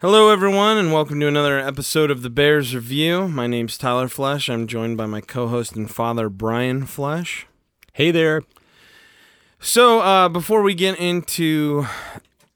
Hello, 0.00 0.30
everyone, 0.30 0.78
and 0.78 0.92
welcome 0.92 1.18
to 1.18 1.26
another 1.26 1.58
episode 1.58 2.08
of 2.08 2.22
the 2.22 2.30
Bears 2.30 2.72
Review. 2.72 3.26
My 3.26 3.48
name's 3.48 3.76
Tyler 3.76 4.06
Flesh. 4.06 4.48
I'm 4.48 4.68
joined 4.68 4.96
by 4.96 5.06
my 5.06 5.20
co-host 5.20 5.74
and 5.74 5.90
father, 5.90 6.28
Brian 6.28 6.86
Flesh. 6.86 7.48
Hey 7.94 8.12
there. 8.12 8.42
So, 9.58 9.98
uh, 9.98 10.28
before 10.28 10.62
we 10.62 10.74
get 10.74 11.00
into 11.00 11.84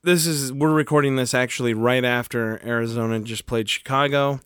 this, 0.03 0.25
is 0.25 0.53
we're 0.53 0.71
recording 0.71 1.17
this 1.17 1.33
actually 1.33 1.73
right 1.73 2.05
after 2.05 2.65
Arizona 2.65 3.19
just 3.19 3.45
played 3.45 3.67
Chicago. 3.67 4.39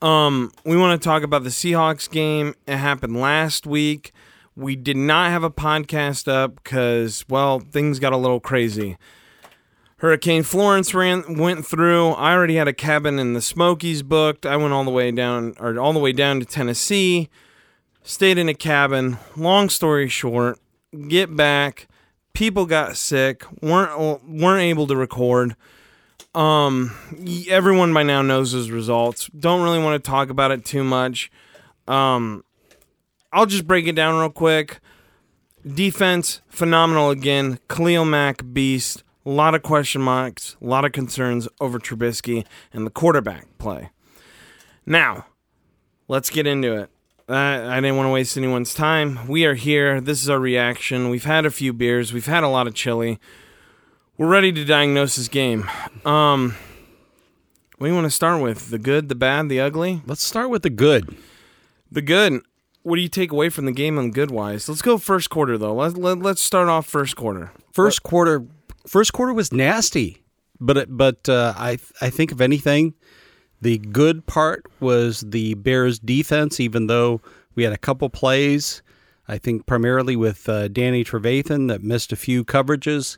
Um, 0.00 0.52
we 0.64 0.76
want 0.76 1.02
to 1.02 1.04
talk 1.04 1.24
about 1.24 1.42
the 1.42 1.50
Seahawks 1.50 2.08
game. 2.08 2.54
It 2.68 2.76
happened 2.76 3.20
last 3.20 3.66
week. 3.66 4.12
We 4.54 4.76
did 4.76 4.96
not 4.96 5.32
have 5.32 5.42
a 5.42 5.50
podcast 5.50 6.28
up 6.28 6.62
because, 6.62 7.24
well, 7.28 7.58
things 7.58 7.98
got 7.98 8.12
a 8.12 8.16
little 8.16 8.38
crazy. 8.38 8.96
Hurricane 10.02 10.42
Florence 10.42 10.94
ran 10.94 11.36
went 11.38 11.64
through. 11.64 12.08
I 12.08 12.32
already 12.32 12.56
had 12.56 12.66
a 12.66 12.72
cabin 12.72 13.20
in 13.20 13.34
the 13.34 13.40
Smokies 13.40 14.02
booked. 14.02 14.44
I 14.44 14.56
went 14.56 14.72
all 14.72 14.82
the 14.82 14.90
way 14.90 15.12
down 15.12 15.54
or 15.60 15.78
all 15.78 15.92
the 15.92 16.00
way 16.00 16.10
down 16.10 16.40
to 16.40 16.44
Tennessee. 16.44 17.28
Stayed 18.02 18.36
in 18.36 18.48
a 18.48 18.54
cabin. 18.54 19.18
Long 19.36 19.68
story 19.68 20.08
short, 20.08 20.58
get 21.06 21.36
back. 21.36 21.86
People 22.32 22.66
got 22.66 22.96
sick. 22.96 23.44
weren't 23.62 24.24
weren't 24.26 24.62
able 24.62 24.88
to 24.88 24.96
record. 24.96 25.54
Um, 26.34 26.96
everyone 27.48 27.94
by 27.94 28.02
now 28.02 28.22
knows 28.22 28.50
his 28.50 28.72
results. 28.72 29.28
Don't 29.28 29.62
really 29.62 29.80
want 29.80 30.02
to 30.02 30.10
talk 30.10 30.30
about 30.30 30.50
it 30.50 30.64
too 30.64 30.82
much. 30.82 31.30
Um, 31.86 32.42
I'll 33.32 33.46
just 33.46 33.68
break 33.68 33.86
it 33.86 33.94
down 33.94 34.18
real 34.18 34.30
quick. 34.30 34.80
Defense 35.64 36.40
phenomenal 36.48 37.10
again. 37.10 37.60
Khalil 37.68 38.04
Mack 38.04 38.42
beast 38.52 39.04
a 39.24 39.30
lot 39.30 39.54
of 39.54 39.62
question 39.62 40.02
marks, 40.02 40.56
a 40.60 40.66
lot 40.66 40.84
of 40.84 40.92
concerns 40.92 41.48
over 41.60 41.78
Trubisky 41.78 42.44
and 42.72 42.86
the 42.86 42.90
quarterback 42.90 43.46
play. 43.58 43.90
Now, 44.84 45.26
let's 46.08 46.30
get 46.30 46.46
into 46.46 46.76
it. 46.76 46.90
I, 47.28 47.76
I 47.76 47.80
didn't 47.80 47.96
want 47.96 48.08
to 48.08 48.12
waste 48.12 48.36
anyone's 48.36 48.74
time. 48.74 49.28
We 49.28 49.44
are 49.44 49.54
here. 49.54 50.00
This 50.00 50.22
is 50.22 50.28
our 50.28 50.40
reaction. 50.40 51.08
We've 51.08 51.24
had 51.24 51.46
a 51.46 51.50
few 51.50 51.72
beers. 51.72 52.12
We've 52.12 52.26
had 52.26 52.42
a 52.42 52.48
lot 52.48 52.66
of 52.66 52.74
chili. 52.74 53.18
We're 54.18 54.28
ready 54.28 54.52
to 54.52 54.64
diagnose 54.64 55.16
this 55.16 55.28
game. 55.28 55.68
Um, 56.04 56.56
what 57.78 57.86
do 57.86 57.90
you 57.90 57.94
want 57.94 58.06
to 58.06 58.10
start 58.10 58.42
with? 58.42 58.70
The 58.70 58.78
good, 58.78 59.08
the 59.08 59.14
bad, 59.14 59.48
the 59.48 59.60
ugly? 59.60 60.02
Let's 60.06 60.22
start 60.22 60.50
with 60.50 60.62
the 60.62 60.70
good. 60.70 61.16
The 61.90 62.02
good. 62.02 62.42
What 62.82 62.96
do 62.96 63.02
you 63.02 63.08
take 63.08 63.30
away 63.30 63.48
from 63.48 63.64
the 63.64 63.72
game 63.72 63.98
on 63.98 64.10
good 64.10 64.30
wise? 64.30 64.68
Let's 64.68 64.82
go 64.82 64.98
first 64.98 65.30
quarter 65.30 65.56
though. 65.56 65.74
Let, 65.74 65.96
let, 65.96 66.18
let's 66.18 66.42
start 66.42 66.68
off 66.68 66.86
first 66.86 67.16
quarter. 67.16 67.52
First 67.72 68.02
quarter 68.02 68.44
first 68.86 69.12
quarter 69.12 69.32
was 69.32 69.52
nasty, 69.52 70.22
but 70.60 70.86
but 70.96 71.28
uh, 71.28 71.54
I 71.56 71.78
I 72.00 72.10
think 72.10 72.32
if 72.32 72.40
anything, 72.40 72.94
the 73.60 73.78
good 73.78 74.26
part 74.26 74.64
was 74.80 75.20
the 75.20 75.54
Bears 75.54 75.98
defense. 75.98 76.60
Even 76.60 76.86
though 76.86 77.20
we 77.54 77.64
had 77.64 77.72
a 77.72 77.78
couple 77.78 78.08
plays, 78.10 78.82
I 79.28 79.38
think 79.38 79.66
primarily 79.66 80.16
with 80.16 80.48
uh, 80.48 80.68
Danny 80.68 81.04
Trevathan 81.04 81.68
that 81.68 81.82
missed 81.82 82.12
a 82.12 82.16
few 82.16 82.44
coverages. 82.44 83.16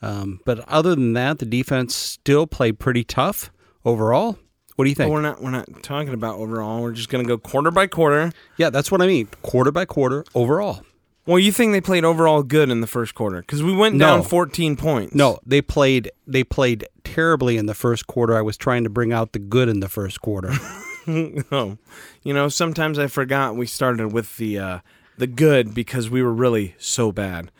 Um, 0.00 0.40
but 0.44 0.68
other 0.68 0.96
than 0.96 1.12
that, 1.12 1.38
the 1.38 1.46
defense 1.46 1.94
still 1.94 2.46
played 2.46 2.80
pretty 2.80 3.04
tough 3.04 3.52
overall. 3.84 4.38
What 4.76 4.86
do 4.86 4.88
you 4.88 4.94
think? 4.96 5.10
Well, 5.10 5.22
we're 5.22 5.28
not 5.28 5.42
we're 5.42 5.50
not 5.50 5.82
talking 5.82 6.14
about 6.14 6.38
overall. 6.38 6.82
We're 6.82 6.92
just 6.92 7.08
going 7.08 7.24
to 7.24 7.28
go 7.28 7.38
quarter 7.38 7.70
by 7.70 7.86
quarter. 7.86 8.32
Yeah, 8.56 8.70
that's 8.70 8.90
what 8.90 9.02
I 9.02 9.06
mean. 9.06 9.28
Quarter 9.42 9.70
by 9.70 9.84
quarter 9.84 10.24
overall. 10.34 10.82
Well, 11.24 11.38
you 11.38 11.52
think 11.52 11.72
they 11.72 11.80
played 11.80 12.04
overall 12.04 12.42
good 12.42 12.68
in 12.68 12.80
the 12.80 12.86
first 12.86 13.14
quarter 13.14 13.40
because 13.40 13.62
we 13.62 13.74
went 13.74 13.98
down 13.98 14.22
14 14.24 14.76
points. 14.76 15.14
No, 15.14 15.38
they 15.46 15.62
played 15.62 16.10
they 16.26 16.42
played 16.42 16.86
terribly 17.04 17.56
in 17.56 17.66
the 17.66 17.74
first 17.74 18.06
quarter. 18.08 18.36
I 18.36 18.42
was 18.42 18.56
trying 18.56 18.84
to 18.84 18.90
bring 18.90 19.12
out 19.12 19.32
the 19.32 19.38
good 19.38 19.68
in 19.68 19.80
the 19.80 19.88
first 19.88 20.20
quarter. 20.20 20.52
oh, 21.06 21.78
you 22.22 22.34
know, 22.34 22.48
sometimes 22.48 22.98
I 22.98 23.06
forgot 23.06 23.54
we 23.54 23.66
started 23.66 24.12
with 24.12 24.36
the 24.36 24.58
uh, 24.58 24.78
the 25.16 25.28
good 25.28 25.74
because 25.74 26.10
we 26.10 26.22
were 26.22 26.32
really 26.32 26.74
so 26.78 27.12
bad. 27.12 27.52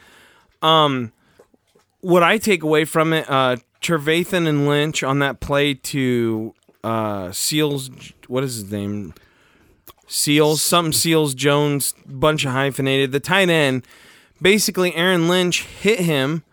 Um, 0.61 1.13
what 2.01 2.25
I 2.25 2.39
take 2.39 2.65
away 2.65 2.85
from 2.85 3.13
it, 3.13 3.31
uh, 3.31 3.57
Trevathan 3.81 4.49
and 4.49 4.67
Lynch 4.67 5.05
on 5.05 5.21
that 5.21 5.39
play 5.39 5.75
to 5.75 6.55
uh, 6.83 7.31
Seals, 7.31 7.91
what 8.27 8.43
is 8.43 8.57
his 8.57 8.73
name? 8.73 9.15
Seals, 10.13 10.63
some 10.63 10.93
Seals 10.93 11.35
Jones, 11.35 11.95
bunch 12.07 12.45
of 12.45 12.53
hyphenated. 12.53 13.13
The 13.13 13.21
tight 13.21 13.49
end, 13.49 13.87
basically, 14.43 14.95
Aaron 14.95 15.27
Lynch 15.27 15.65
hit 15.65 16.01
him, 16.01 16.45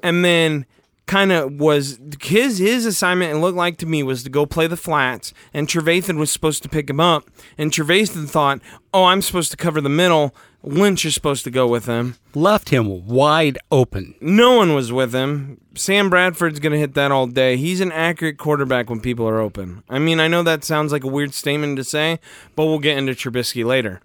and 0.00 0.24
then 0.24 0.64
kind 1.08 1.32
of 1.32 1.54
was 1.54 1.98
his 2.22 2.58
his 2.58 2.86
assignment. 2.86 3.34
It 3.34 3.38
looked 3.38 3.56
like 3.56 3.78
to 3.78 3.86
me 3.86 4.02
was 4.02 4.22
to 4.22 4.30
go 4.30 4.46
play 4.46 4.68
the 4.68 4.76
flats, 4.76 5.32
and 5.52 5.66
Trevathan 5.66 6.18
was 6.18 6.30
supposed 6.30 6.62
to 6.62 6.68
pick 6.68 6.88
him 6.88 7.00
up, 7.00 7.28
and 7.56 7.72
Trevathan 7.72 8.28
thought, 8.28 8.60
"Oh, 8.94 9.04
I'm 9.04 9.22
supposed 9.22 9.50
to 9.50 9.56
cover 9.56 9.80
the 9.80 9.88
middle." 9.88 10.34
Lynch 10.62 11.04
is 11.04 11.14
supposed 11.14 11.44
to 11.44 11.50
go 11.50 11.68
with 11.68 11.86
him. 11.86 12.16
Left 12.34 12.70
him 12.70 13.06
wide 13.06 13.58
open. 13.70 14.14
No 14.20 14.56
one 14.56 14.74
was 14.74 14.92
with 14.92 15.14
him. 15.14 15.60
Sam 15.74 16.10
Bradford's 16.10 16.58
going 16.58 16.72
to 16.72 16.78
hit 16.78 16.94
that 16.94 17.12
all 17.12 17.28
day. 17.28 17.56
He's 17.56 17.80
an 17.80 17.92
accurate 17.92 18.38
quarterback 18.38 18.90
when 18.90 19.00
people 19.00 19.26
are 19.28 19.38
open. 19.38 19.84
I 19.88 20.00
mean, 20.00 20.18
I 20.18 20.26
know 20.26 20.42
that 20.42 20.64
sounds 20.64 20.90
like 20.90 21.04
a 21.04 21.08
weird 21.08 21.32
statement 21.32 21.76
to 21.76 21.84
say, 21.84 22.18
but 22.56 22.66
we'll 22.66 22.80
get 22.80 22.98
into 22.98 23.12
Trubisky 23.12 23.64
later. 23.64 24.00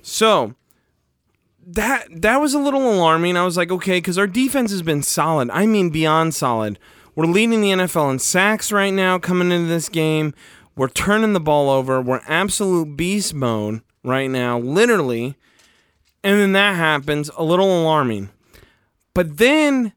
So, 0.00 0.54
that 1.66 2.08
that 2.22 2.40
was 2.40 2.54
a 2.54 2.58
little 2.58 2.92
alarming. 2.92 3.36
I 3.36 3.44
was 3.44 3.56
like, 3.56 3.70
okay, 3.70 3.98
because 3.98 4.18
our 4.18 4.26
defense 4.26 4.70
has 4.70 4.82
been 4.82 5.02
solid. 5.02 5.50
I 5.50 5.66
mean, 5.66 5.90
beyond 5.90 6.34
solid. 6.34 6.78
We're 7.14 7.26
leading 7.26 7.60
the 7.60 7.70
NFL 7.70 8.10
in 8.10 8.18
sacks 8.18 8.72
right 8.72 8.92
now 8.92 9.18
coming 9.18 9.52
into 9.52 9.68
this 9.68 9.88
game. 9.88 10.34
We're 10.76 10.88
turning 10.88 11.34
the 11.34 11.40
ball 11.40 11.68
over. 11.68 12.00
We're 12.00 12.22
absolute 12.26 12.96
beast 12.96 13.34
mode 13.34 13.82
right 14.02 14.28
now, 14.30 14.58
literally. 14.58 15.36
And 16.24 16.40
then 16.40 16.52
that 16.52 16.76
happens, 16.76 17.30
a 17.36 17.44
little 17.44 17.82
alarming. 17.82 18.30
But 19.12 19.36
then 19.36 19.92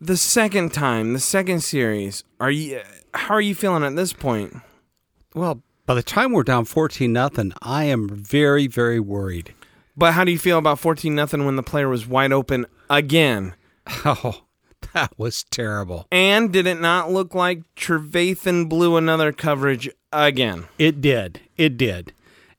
the 0.00 0.16
second 0.16 0.72
time, 0.72 1.14
the 1.14 1.18
second 1.18 1.60
series, 1.60 2.22
are 2.38 2.50
you 2.50 2.80
how 3.14 3.34
are 3.34 3.40
you 3.40 3.54
feeling 3.54 3.82
at 3.82 3.96
this 3.96 4.12
point? 4.12 4.54
Well, 5.34 5.62
by 5.86 5.94
the 5.94 6.02
time 6.02 6.32
we're 6.32 6.42
down 6.42 6.64
14 6.64 7.12
nothing, 7.12 7.52
I 7.62 7.84
am 7.84 8.08
very 8.08 8.66
very 8.66 9.00
worried. 9.00 9.54
But 9.96 10.12
how 10.12 10.24
do 10.24 10.32
you 10.32 10.38
feel 10.38 10.58
about 10.58 10.78
14 10.78 11.14
nothing 11.14 11.46
when 11.46 11.56
the 11.56 11.62
player 11.62 11.88
was 11.88 12.06
wide 12.06 12.32
open 12.32 12.66
again? 12.90 13.54
Oh, 14.04 14.42
that 14.92 15.16
was 15.16 15.44
terrible. 15.44 16.08
And 16.10 16.52
did 16.52 16.66
it 16.66 16.80
not 16.80 17.10
look 17.10 17.34
like 17.34 17.62
Trevathan 17.76 18.68
blew 18.68 18.96
another 18.96 19.30
coverage 19.30 19.88
again? 20.12 20.64
It 20.76 21.00
did. 21.00 21.40
It 21.56 21.76
did. 21.76 22.12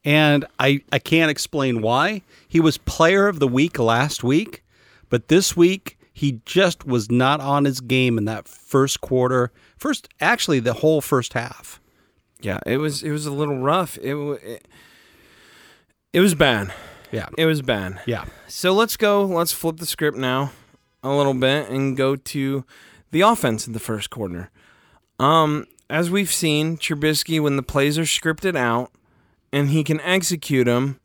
And 0.06 0.46
I, 0.58 0.82
I 0.92 1.00
can't 1.00 1.30
explain 1.30 1.82
why. 1.82 2.22
He 2.48 2.62
was 2.62 2.78
player 2.78 3.28
of 3.28 3.40
the 3.40 3.48
week 3.48 3.78
last 3.78 4.24
week, 4.24 4.64
but 5.10 5.28
this 5.28 5.58
week 5.58 5.98
he 6.14 6.40
just 6.46 6.86
was 6.88 7.12
not 7.12 7.42
on 7.42 7.66
his 7.66 7.82
game 7.82 8.18
in 8.18 8.24
that 8.26 8.48
first 8.48 9.02
quarter. 9.02 9.52
First, 9.78 10.08
actually, 10.22 10.60
the 10.60 10.74
whole 10.74 11.02
first 11.02 11.34
half. 11.34 11.82
Yeah, 12.40 12.60
it 12.66 12.78
was 12.78 13.04
it 13.04 13.12
was 13.12 13.26
a 13.26 13.32
little 13.32 13.58
rough. 13.60 13.98
It 13.98 14.16
it, 14.16 14.68
it 16.14 16.20
was 16.22 16.36
bad. 16.36 16.74
Yeah, 17.12 17.28
it 17.38 17.46
was 17.46 17.62
bad. 17.62 18.02
Yeah. 18.06 18.26
So 18.48 18.74
let's 18.74 18.98
go. 18.98 19.26
Let's 19.26 19.52
flip 19.52 19.78
the 19.78 19.86
script 19.86 20.18
now 20.18 20.52
a 21.04 21.16
little 21.16 21.34
bit 21.34 21.70
and 21.70 21.96
go 21.96 22.16
to 22.16 22.66
the 23.12 23.22
offense 23.22 23.68
in 23.68 23.74
the 23.74 23.80
first 23.80 24.10
quarter. 24.10 24.50
Um, 25.20 25.66
as 25.90 26.12
we've 26.12 26.32
seen, 26.32 26.78
Trubisky 26.78 27.40
when 27.42 27.56
the 27.56 27.64
plays 27.64 27.98
are 27.98 28.04
scripted 28.04 28.56
out, 28.56 28.92
and 29.52 29.70
he 29.70 29.84
can 29.84 30.02
execute 30.02 30.66
them, 30.66 31.00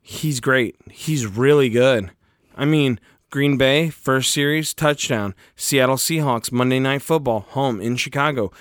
he's 0.00 0.40
great. 0.40 0.76
He's 0.90 1.26
really 1.26 1.70
good. 1.70 2.10
I 2.54 2.64
mean, 2.66 3.00
Green 3.30 3.56
Bay, 3.56 3.88
first 3.88 4.30
series, 4.30 4.74
touchdown. 4.74 5.34
Seattle 5.56 5.96
Seahawks, 5.96 6.52
Monday 6.52 6.78
Night 6.78 7.00
Football, 7.00 7.40
home 7.40 7.80
in 7.80 7.96
Chicago. 7.96 8.52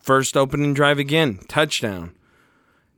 First 0.00 0.36
opening 0.36 0.72
drive 0.72 0.98
again, 0.98 1.40
touchdown. 1.48 2.14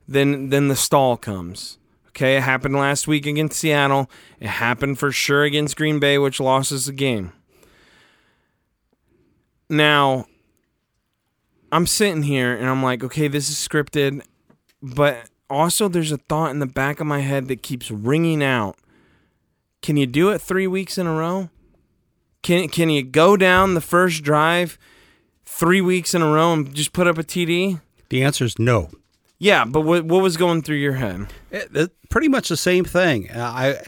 Then 0.07 0.49
then 0.49 0.67
the 0.67 0.75
stall 0.75 1.17
comes. 1.17 1.79
Okay, 2.15 2.37
it 2.37 2.43
happened 2.43 2.75
last 2.75 3.07
week 3.07 3.25
against 3.25 3.59
Seattle. 3.59 4.09
It 4.39 4.47
happened 4.47 4.99
for 4.99 5.11
sure 5.11 5.43
against 5.43 5.75
Green 5.75 5.99
Bay, 5.99 6.17
which 6.17 6.39
lost 6.39 6.71
us 6.71 6.85
the 6.85 6.93
game. 6.93 7.33
Now, 9.69 10.27
I'm 11.71 11.87
sitting 11.87 12.23
here 12.23 12.53
and 12.55 12.69
I'm 12.69 12.83
like, 12.83 13.03
okay, 13.03 13.27
this 13.27 13.49
is 13.49 13.55
scripted 13.55 14.21
but 14.83 15.29
also 15.49 15.87
there's 15.87 16.11
a 16.11 16.17
thought 16.17 16.51
in 16.51 16.59
the 16.59 16.67
back 16.67 16.99
of 16.99 17.07
my 17.07 17.21
head 17.21 17.47
that 17.47 17.63
keeps 17.63 17.89
ringing 17.89 18.43
out. 18.43 18.75
Can 19.81 19.95
you 19.97 20.05
do 20.05 20.29
it 20.29 20.41
3 20.41 20.67
weeks 20.67 20.97
in 20.97 21.07
a 21.07 21.13
row? 21.13 21.49
Can 22.41 22.67
can 22.67 22.89
you 22.89 23.01
go 23.01 23.37
down 23.37 23.73
the 23.73 23.81
first 23.81 24.23
drive 24.23 24.77
3 25.45 25.79
weeks 25.81 26.13
in 26.13 26.21
a 26.21 26.29
row 26.29 26.51
and 26.51 26.75
just 26.75 26.91
put 26.91 27.07
up 27.07 27.17
a 27.17 27.23
TD? 27.23 27.79
The 28.09 28.23
answer 28.23 28.43
is 28.43 28.59
no. 28.59 28.91
Yeah, 29.43 29.65
but 29.65 29.81
what 29.81 30.05
what 30.05 30.23
was 30.23 30.37
going 30.37 30.61
through 30.61 30.77
your 30.77 30.93
head? 30.93 31.27
Eh, 31.51 31.57
it, 31.57 31.75
it, 31.75 32.09
pretty 32.09 32.29
much 32.29 32.47
the 32.47 32.55
same 32.55 32.85
thing. 32.85 33.29
Uh, 33.29 33.41
I 33.43 33.81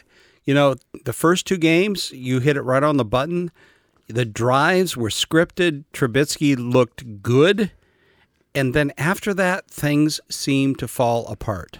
you 0.43 0.53
know, 0.53 0.75
the 1.05 1.13
first 1.13 1.47
two 1.47 1.55
games 1.55 2.11
you 2.11 2.41
hit 2.41 2.57
it 2.57 2.61
right 2.61 2.83
on 2.83 2.97
the 2.97 3.05
button. 3.05 3.51
The 4.07 4.25
drives 4.25 4.97
were 4.97 5.07
scripted. 5.07 5.85
Trubisky 5.93 6.57
looked 6.57 7.23
good. 7.23 7.71
And 8.53 8.73
then 8.73 8.91
after 8.97 9.33
that, 9.33 9.71
things 9.71 10.19
seemed 10.29 10.77
to 10.79 10.89
fall 10.89 11.25
apart. 11.27 11.79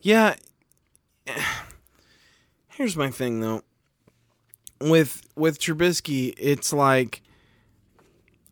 Yeah. 0.00 0.36
Here's 2.68 2.96
my 2.96 3.10
thing 3.10 3.40
though. 3.40 3.62
With 4.80 5.22
with 5.34 5.58
Trubisky, 5.58 6.34
it's 6.38 6.72
like 6.72 7.20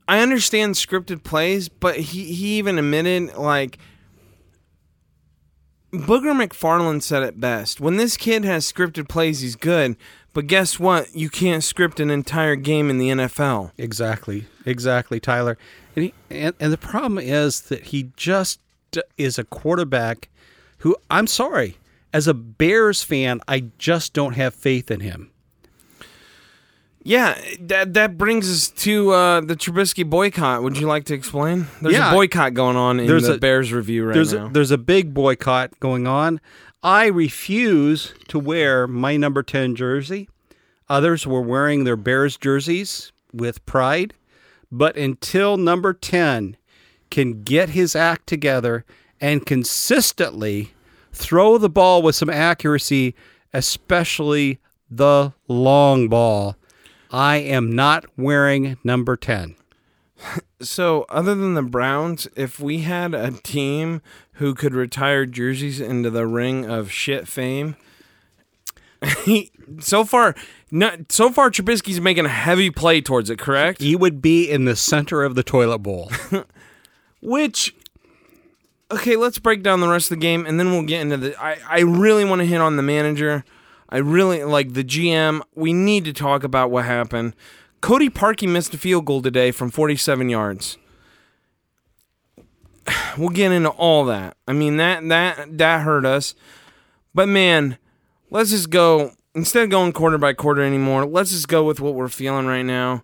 I 0.06 0.20
understand 0.20 0.74
scripted 0.74 1.22
plays, 1.22 1.68
but 1.68 1.96
he, 1.96 2.32
he 2.32 2.58
even 2.58 2.78
admitted 2.78 3.36
like 3.36 3.78
Booger 5.92 6.34
McFarland 6.34 7.02
said 7.02 7.22
it 7.22 7.40
best. 7.40 7.80
When 7.80 7.96
this 7.96 8.16
kid 8.16 8.44
has 8.44 8.70
scripted 8.70 9.08
plays, 9.08 9.40
he's 9.40 9.56
good. 9.56 9.96
But 10.32 10.48
guess 10.48 10.80
what? 10.80 11.14
You 11.14 11.30
can't 11.30 11.62
script 11.62 12.00
an 12.00 12.10
entire 12.10 12.56
game 12.56 12.90
in 12.90 12.98
the 12.98 13.08
NFL. 13.10 13.70
Exactly, 13.78 14.46
exactly, 14.66 15.20
Tyler. 15.20 15.56
And, 15.94 16.06
he, 16.06 16.14
and 16.28 16.54
and 16.58 16.72
the 16.72 16.78
problem 16.78 17.18
is 17.18 17.60
that 17.62 17.84
he 17.86 18.10
just 18.16 18.58
is 19.16 19.38
a 19.38 19.44
quarterback 19.44 20.28
who 20.78 20.96
I'm 21.08 21.28
sorry, 21.28 21.78
as 22.12 22.26
a 22.26 22.34
Bears 22.34 23.02
fan, 23.02 23.40
I 23.46 23.70
just 23.78 24.12
don't 24.12 24.34
have 24.34 24.54
faith 24.54 24.90
in 24.90 25.00
him. 25.00 25.30
Yeah, 27.06 27.38
that 27.60 27.92
that 27.94 28.16
brings 28.16 28.50
us 28.50 28.70
to 28.82 29.10
uh, 29.10 29.40
the 29.42 29.54
Trubisky 29.56 30.08
boycott. 30.08 30.62
Would 30.62 30.78
you 30.78 30.86
like 30.86 31.04
to 31.04 31.14
explain? 31.14 31.66
There's 31.82 31.94
Yeah. 31.94 32.10
a 32.10 32.14
boycott 32.14 32.54
going 32.54 32.76
on 32.76 32.98
in 32.98 33.06
There's 33.06 33.26
the 33.26 33.34
a- 33.34 33.38
Bears 33.38 33.72
review 33.74 34.06
right 34.06 34.14
there's 34.14 34.32
now. 34.32 34.46
a, 34.46 34.50
there's 34.50 34.70
a 34.70 34.78
big 34.78 35.12
boycott 35.12 35.78
going 35.80 36.06
on. 36.06 36.40
I 36.82 37.06
refuse 37.06 38.14
to 38.28 38.38
wear 38.38 38.86
my 38.86 39.16
number 39.18 39.42
10 39.42 39.74
jersey. 39.76 40.28
Others 40.88 41.26
were 41.26 41.40
wearing 41.42 41.84
their 41.84 41.96
Bears 41.96 42.36
jerseys 42.38 43.12
with 43.32 43.64
pride, 43.66 44.14
but 44.72 44.96
until 44.96 45.56
number 45.58 45.92
10 45.92 46.56
can 47.10 47.42
get 47.42 47.70
his 47.70 47.94
act 47.94 48.26
together 48.26 48.84
and 49.20 49.44
consistently 49.46 50.72
throw 51.12 51.58
the 51.58 51.70
ball 51.70 52.00
with 52.02 52.14
some 52.16 52.28
accuracy, 52.30 53.14
especially 53.52 54.58
the 54.90 55.32
long 55.48 56.08
ball, 56.08 56.56
I 57.14 57.36
am 57.36 57.70
not 57.70 58.06
wearing 58.16 58.76
number 58.82 59.16
10. 59.16 59.54
So, 60.60 61.06
other 61.08 61.36
than 61.36 61.54
the 61.54 61.62
Browns, 61.62 62.26
if 62.34 62.58
we 62.58 62.80
had 62.80 63.14
a 63.14 63.30
team 63.30 64.02
who 64.34 64.52
could 64.52 64.74
retire 64.74 65.24
jerseys 65.24 65.80
into 65.80 66.10
the 66.10 66.26
ring 66.26 66.68
of 66.68 66.90
shit 66.90 67.28
fame, 67.28 67.76
he, 69.24 69.52
so 69.78 70.04
far, 70.04 70.34
no, 70.72 70.90
so 71.08 71.30
far 71.30 71.52
Trubisky's 71.52 72.00
making 72.00 72.24
a 72.24 72.30
heavy 72.30 72.68
play 72.68 73.00
towards 73.00 73.30
it. 73.30 73.38
Correct? 73.38 73.80
He 73.80 73.94
would 73.94 74.20
be 74.20 74.50
in 74.50 74.64
the 74.64 74.74
center 74.74 75.22
of 75.22 75.36
the 75.36 75.44
toilet 75.44 75.78
bowl. 75.78 76.10
Which, 77.22 77.76
okay, 78.90 79.14
let's 79.14 79.38
break 79.38 79.62
down 79.62 79.78
the 79.78 79.88
rest 79.88 80.06
of 80.10 80.16
the 80.16 80.20
game, 80.20 80.46
and 80.46 80.58
then 80.58 80.72
we'll 80.72 80.82
get 80.82 81.02
into 81.02 81.16
the. 81.16 81.40
I 81.40 81.58
I 81.68 81.80
really 81.82 82.24
want 82.24 82.40
to 82.40 82.46
hit 82.46 82.60
on 82.60 82.74
the 82.74 82.82
manager. 82.82 83.44
I 83.88 83.98
really 83.98 84.42
like 84.44 84.72
the 84.72 84.84
GM. 84.84 85.42
We 85.54 85.72
need 85.72 86.04
to 86.06 86.12
talk 86.12 86.42
about 86.44 86.70
what 86.70 86.84
happened. 86.84 87.34
Cody 87.80 88.08
Parkey 88.08 88.48
missed 88.48 88.72
a 88.74 88.78
field 88.78 89.04
goal 89.04 89.20
today 89.22 89.50
from 89.50 89.70
47 89.70 90.28
yards. 90.28 90.78
We'll 93.16 93.28
get 93.28 93.52
into 93.52 93.68
all 93.70 94.04
that. 94.06 94.36
I 94.48 94.52
mean 94.52 94.76
that 94.78 95.06
that 95.08 95.58
that 95.58 95.82
hurt 95.82 96.04
us. 96.04 96.34
But 97.14 97.28
man, 97.28 97.78
let's 98.30 98.50
just 98.50 98.70
go 98.70 99.12
instead 99.34 99.62
of 99.64 99.70
going 99.70 99.92
quarter 99.92 100.18
by 100.18 100.32
quarter 100.32 100.62
anymore. 100.62 101.06
Let's 101.06 101.30
just 101.30 101.48
go 101.48 101.62
with 101.64 101.80
what 101.80 101.94
we're 101.94 102.08
feeling 102.08 102.46
right 102.46 102.62
now. 102.64 103.02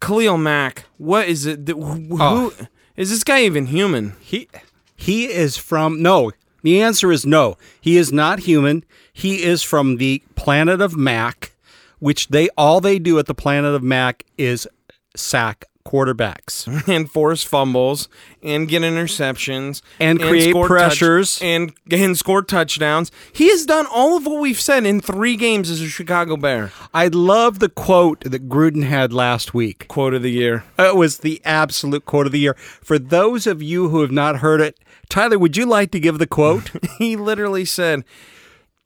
Khalil 0.00 0.36
Mack, 0.38 0.84
what 0.98 1.28
is 1.28 1.46
it? 1.46 1.66
that- 1.66 1.76
Who, 1.76 2.18
Oh. 2.20 2.50
who 2.50 2.66
is 2.96 3.10
this 3.10 3.22
guy 3.22 3.42
even 3.44 3.66
human? 3.66 4.14
He 4.20 4.48
he 4.96 5.26
is 5.26 5.56
from 5.56 6.02
no. 6.02 6.32
The 6.62 6.80
answer 6.80 7.12
is 7.12 7.26
no. 7.26 7.56
He 7.80 7.96
is 7.96 8.12
not 8.12 8.40
human. 8.40 8.84
He 9.12 9.42
is 9.42 9.62
from 9.62 9.96
the 9.96 10.22
planet 10.36 10.80
of 10.80 10.96
Mac, 10.96 11.52
which 11.98 12.28
they 12.28 12.48
all 12.56 12.80
they 12.80 12.98
do 12.98 13.18
at 13.18 13.26
the 13.26 13.34
planet 13.34 13.74
of 13.74 13.82
Mac 13.82 14.24
is 14.38 14.66
sack 15.14 15.66
quarterbacks. 15.84 16.66
and 16.88 17.10
force 17.10 17.42
fumbles 17.42 18.08
and 18.42 18.68
get 18.68 18.82
interceptions 18.82 19.82
And 19.98 20.20
create 20.20 20.50
score 20.50 20.66
pressures. 20.68 21.40
and 21.42 21.72
and 21.90 22.16
score 22.16 22.42
touchdowns. 22.42 23.10
He 23.32 23.50
has 23.50 23.66
done 23.66 23.86
all 23.92 24.16
of 24.16 24.24
what 24.26 24.40
we've 24.40 24.60
said 24.60 24.86
in 24.86 25.00
three 25.00 25.36
games 25.36 25.70
as 25.70 25.80
a 25.80 25.88
Chicago 25.88 26.36
Bear. 26.36 26.72
I 26.94 27.08
love 27.08 27.58
the 27.58 27.68
quote 27.68 28.20
that 28.20 28.48
Gruden 28.48 28.84
had 28.84 29.12
last 29.12 29.54
week. 29.54 29.88
Quote 29.88 30.14
of 30.14 30.22
the 30.22 30.30
year. 30.30 30.64
It 30.78 30.96
was 30.96 31.18
the 31.18 31.42
absolute 31.44 32.04
quote 32.06 32.26
of 32.26 32.32
the 32.32 32.38
year. 32.40 32.54
For 32.54 32.98
those 32.98 33.46
of 33.46 33.62
you 33.62 33.88
who 33.88 34.02
have 34.02 34.12
not 34.12 34.36
heard 34.36 34.60
it, 34.60 34.78
Tyler, 35.08 35.38
would 35.38 35.56
you 35.56 35.66
like 35.66 35.90
to 35.92 36.00
give 36.00 36.18
the 36.18 36.26
quote? 36.26 36.70
He 36.98 37.16
literally 37.16 37.64
said, 37.64 38.04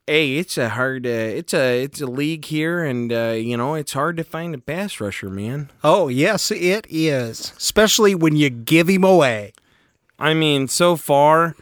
"Hey, 0.07 0.37
it's 0.39 0.57
a 0.57 0.71
hard, 0.71 1.07
uh, 1.07 1.11
it's 1.11 1.53
a 1.55 1.83
it's 1.83 2.01
a 2.01 2.07
league 2.07 2.47
here, 2.47 2.83
and 2.85 3.13
uh, 3.13 3.35
you 3.37 3.57
know 3.57 3.75
it's 3.75 3.93
hard 3.93 4.17
to 4.17 4.25
find 4.25 4.55
a 4.55 4.59
pass 4.59 5.01
rusher, 5.01 5.29
man. 5.29 5.71
oh, 5.85 6.09
yes, 6.09 6.51
it 6.51 6.87
is. 6.89 7.53
Especially 7.57 8.15
when 8.15 8.37
you 8.37 8.51
give 8.51 8.89
him 8.89 9.05
away. 9.05 9.53
I 10.19 10.35
mean, 10.35 10.69
so 10.69 10.97
far." 10.97 11.55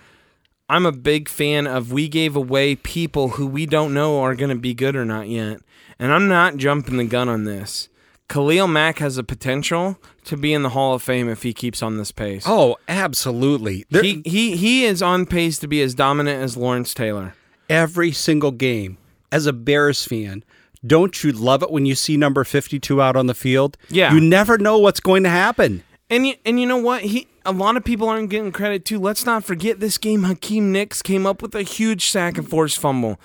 I'm 0.67 0.87
a 0.87 0.93
big 0.93 1.29
fan 1.29 1.67
of 1.67 1.93
we 1.93 2.09
gave 2.09 2.35
away 2.35 2.75
people 2.75 3.31
who 3.31 3.47
we 3.47 3.67
don't 3.67 3.93
know 3.93 4.23
are 4.23 4.35
going 4.35 4.49
to 4.49 4.57
be 4.57 4.73
good 4.73 4.97
or 4.97 5.05
not 5.05 5.29
yet. 5.29 5.61
And 5.99 6.11
I'm 6.11 6.27
not 6.27 6.57
jumping 6.57 6.97
the 6.97 7.05
gun 7.05 7.29
on 7.29 7.45
this. 7.45 7.91
Khalil 8.29 8.67
Mack 8.67 8.99
has 8.99 9.19
a 9.19 9.23
potential 9.25 9.99
to 10.25 10.37
be 10.37 10.53
in 10.55 10.62
the 10.62 10.71
Hall 10.71 10.94
of 10.94 11.03
Fame 11.03 11.29
if 11.29 11.43
he 11.43 11.53
keeps 11.53 11.82
on 11.82 11.99
this 11.99 12.11
pace. 12.12 12.44
Oh, 12.47 12.76
absolutely. 12.88 13.85
There- 13.91 14.03
he, 14.03 14.23
he 14.25 14.56
he 14.56 14.85
is 14.85 15.03
on 15.03 15.26
pace 15.26 15.59
to 15.59 15.69
be 15.69 15.81
as 15.82 15.94
dominant 15.94 16.43
as 16.43 16.56
Lawrence 16.56 16.94
Taylor. 16.94 17.35
every 17.69 18.12
single 18.12 18.50
game 18.50 18.97
as 19.32 19.47
a 19.47 19.53
Bears 19.53 20.05
fan. 20.05 20.43
Don't 20.87 21.25
you 21.25 21.32
love 21.32 21.62
it 21.62 21.71
when 21.71 21.87
you 21.87 21.94
see 21.94 22.17
number 22.19 22.44
52 22.44 23.00
out 23.00 23.17
on 23.17 23.26
the 23.26 23.32
field? 23.35 23.79
Yeah. 23.88 24.12
You 24.12 24.21
never 24.21 24.59
know 24.59 24.79
what's 24.79 25.00
going 25.00 25.23
to 25.23 25.31
happen. 25.31 25.82
And 26.11 26.26
you, 26.26 26.35
and 26.44 26.61
you 26.61 26.67
know 26.67 26.76
what? 26.76 27.03
He 27.03 27.26
a 27.47 27.53
lot 27.53 27.76
of 27.76 27.85
people 27.85 28.09
aren't 28.09 28.29
getting 28.31 28.53
credit 28.53 28.85
too. 28.85 28.99
Let's 28.99 29.25
not 29.26 29.44
forget 29.44 29.81
this 29.81 29.97
game. 29.99 30.25
Hakeem 30.25 30.73
Hicks 30.75 31.00
came 31.03 31.26
up 31.26 31.41
with 31.43 31.55
a 31.55 31.62
huge 31.62 32.06
sack 32.11 32.37
and 32.38 32.49
forced 32.49 32.79
fumble. 32.79 33.19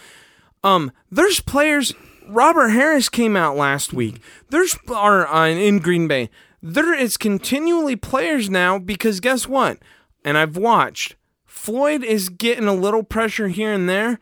Um, 0.64 0.92
there's 1.12 1.40
players. 1.42 1.94
Robert 2.30 2.70
Harris 2.70 3.10
came 3.10 3.36
out 3.36 3.56
last 3.56 3.92
week. 3.92 4.22
There's 4.50 4.78
are 4.88 5.28
uh, 5.28 5.48
in 5.48 5.80
Green 5.80 6.08
Bay. 6.08 6.30
There 6.62 6.94
is 6.94 7.18
continually 7.18 7.96
players 7.96 8.50
now 8.50 8.78
because 8.78 9.20
guess 9.20 9.48
what? 9.48 9.80
And 10.24 10.38
I've 10.38 10.56
watched. 10.56 11.16
Floyd 11.46 12.04
is 12.04 12.30
getting 12.30 12.68
a 12.68 12.74
little 12.74 13.02
pressure 13.02 13.48
here 13.48 13.74
and 13.74 13.90
there, 13.90 14.20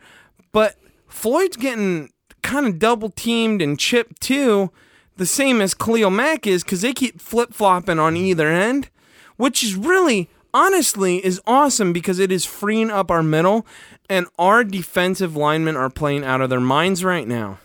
but 0.52 0.76
Floyd's 1.06 1.56
getting 1.56 2.10
kind 2.42 2.66
of 2.66 2.78
double 2.78 3.10
teamed 3.10 3.60
and 3.60 3.78
chipped 3.78 4.20
too, 4.22 4.70
the 5.16 5.26
same 5.26 5.60
as 5.60 5.74
Khalil 5.74 6.10
Mack 6.10 6.46
is 6.46 6.64
because 6.64 6.80
they 6.80 6.94
keep 6.94 7.20
flip 7.20 7.52
flopping 7.52 7.98
on 7.98 8.16
either 8.16 8.48
end, 8.48 8.88
which 9.36 9.62
is 9.62 9.74
really, 9.74 10.30
honestly, 10.54 11.24
is 11.24 11.42
awesome 11.46 11.92
because 11.92 12.18
it 12.18 12.32
is 12.32 12.46
freeing 12.46 12.90
up 12.90 13.10
our 13.10 13.22
middle, 13.22 13.66
and 14.08 14.26
our 14.38 14.64
defensive 14.64 15.36
linemen 15.36 15.76
are 15.76 15.90
playing 15.90 16.24
out 16.24 16.40
of 16.40 16.48
their 16.48 16.60
minds 16.60 17.04
right 17.04 17.28
now. 17.28 17.58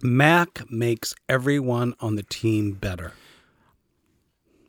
Mack 0.00 0.70
makes 0.70 1.14
everyone 1.28 1.94
on 2.00 2.16
the 2.16 2.22
team 2.22 2.72
better. 2.72 3.12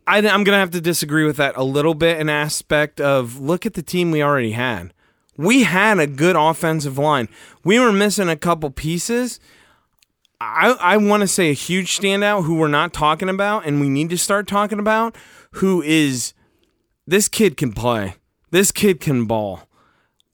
I, 0.06 0.18
am 0.18 0.44
gonna 0.44 0.58
have 0.58 0.70
to 0.72 0.80
disagree 0.80 1.24
with 1.24 1.36
that 1.38 1.56
a 1.56 1.64
little 1.64 1.94
bit. 1.94 2.20
An 2.20 2.28
aspect 2.28 3.00
of 3.00 3.40
look 3.40 3.64
at 3.64 3.74
the 3.74 3.82
team 3.82 4.10
we 4.10 4.22
already 4.22 4.52
had. 4.52 4.92
We 5.36 5.62
had 5.64 5.98
a 5.98 6.06
good 6.06 6.36
offensive 6.36 6.98
line. 6.98 7.28
We 7.64 7.78
were 7.80 7.92
missing 7.92 8.28
a 8.28 8.36
couple 8.36 8.70
pieces. 8.70 9.40
I 10.40 10.76
I 10.80 10.96
want 10.98 11.22
to 11.22 11.26
say 11.26 11.50
a 11.50 11.54
huge 11.54 11.98
standout 11.98 12.44
who 12.44 12.56
we're 12.56 12.68
not 12.68 12.92
talking 12.92 13.28
about, 13.28 13.66
and 13.66 13.80
we 13.80 13.88
need 13.88 14.10
to 14.10 14.18
start 14.18 14.46
talking 14.46 14.78
about. 14.78 15.16
Who 15.52 15.80
is 15.82 16.34
this 17.06 17.28
kid 17.28 17.56
can 17.56 17.72
play? 17.72 18.16
This 18.50 18.70
kid 18.72 19.00
can 19.00 19.24
ball. 19.24 19.68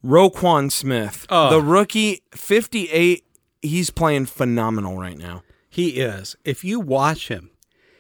Roquan 0.05 0.73
Smith, 0.73 1.27
Oh. 1.29 1.51
the 1.51 1.61
rookie, 1.61 2.23
58. 2.33 3.25
He's 3.63 3.91
playing 3.91 4.27
phenomenal 4.27 4.99
right 4.99 5.19
now. 5.19 5.43
He 5.69 6.01
is. 6.01 6.37
If 6.45 6.65
you 6.65 6.81
watch 6.81 7.29
him, 7.29 7.51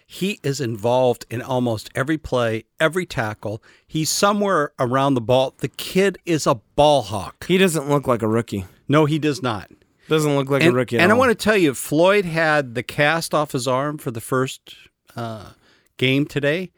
he 0.06 0.40
is 0.42 0.60
involved 0.60 1.24
in 1.30 1.40
almost 1.40 1.88
every 1.94 2.18
play, 2.18 2.64
every 2.80 3.06
tackle. 3.06 3.62
He's 3.86 4.10
somewhere 4.10 4.72
around 4.78 5.14
the 5.14 5.20
ball. 5.20 5.54
The 5.58 5.68
kid 5.68 6.18
is 6.26 6.46
a 6.46 6.56
ball 6.56 7.02
hawk. 7.02 7.46
He 7.46 7.58
doesn't 7.58 7.88
look 7.88 8.08
like 8.08 8.22
a 8.22 8.28
rookie. 8.28 8.64
No, 8.88 9.04
he 9.04 9.20
does 9.20 9.40
not. 9.40 9.70
Doesn't 10.08 10.34
look 10.34 10.50
like 10.50 10.62
and, 10.62 10.72
a 10.72 10.74
rookie. 10.74 10.96
At 10.96 11.02
and 11.02 11.12
I 11.12 11.14
want 11.14 11.30
to 11.30 11.36
tell 11.36 11.56
you, 11.56 11.74
Floyd 11.74 12.24
had 12.24 12.74
the 12.74 12.82
cast 12.82 13.32
off 13.32 13.52
his 13.52 13.68
arm 13.68 13.98
for 13.98 14.10
the 14.10 14.20
first 14.20 14.74
uh, 15.14 15.50
game 15.96 16.26
today. 16.26 16.72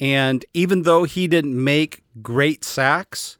And 0.00 0.44
even 0.54 0.82
though 0.82 1.04
he 1.04 1.28
didn't 1.28 1.62
make 1.62 2.04
great 2.22 2.64
sacks, 2.64 3.36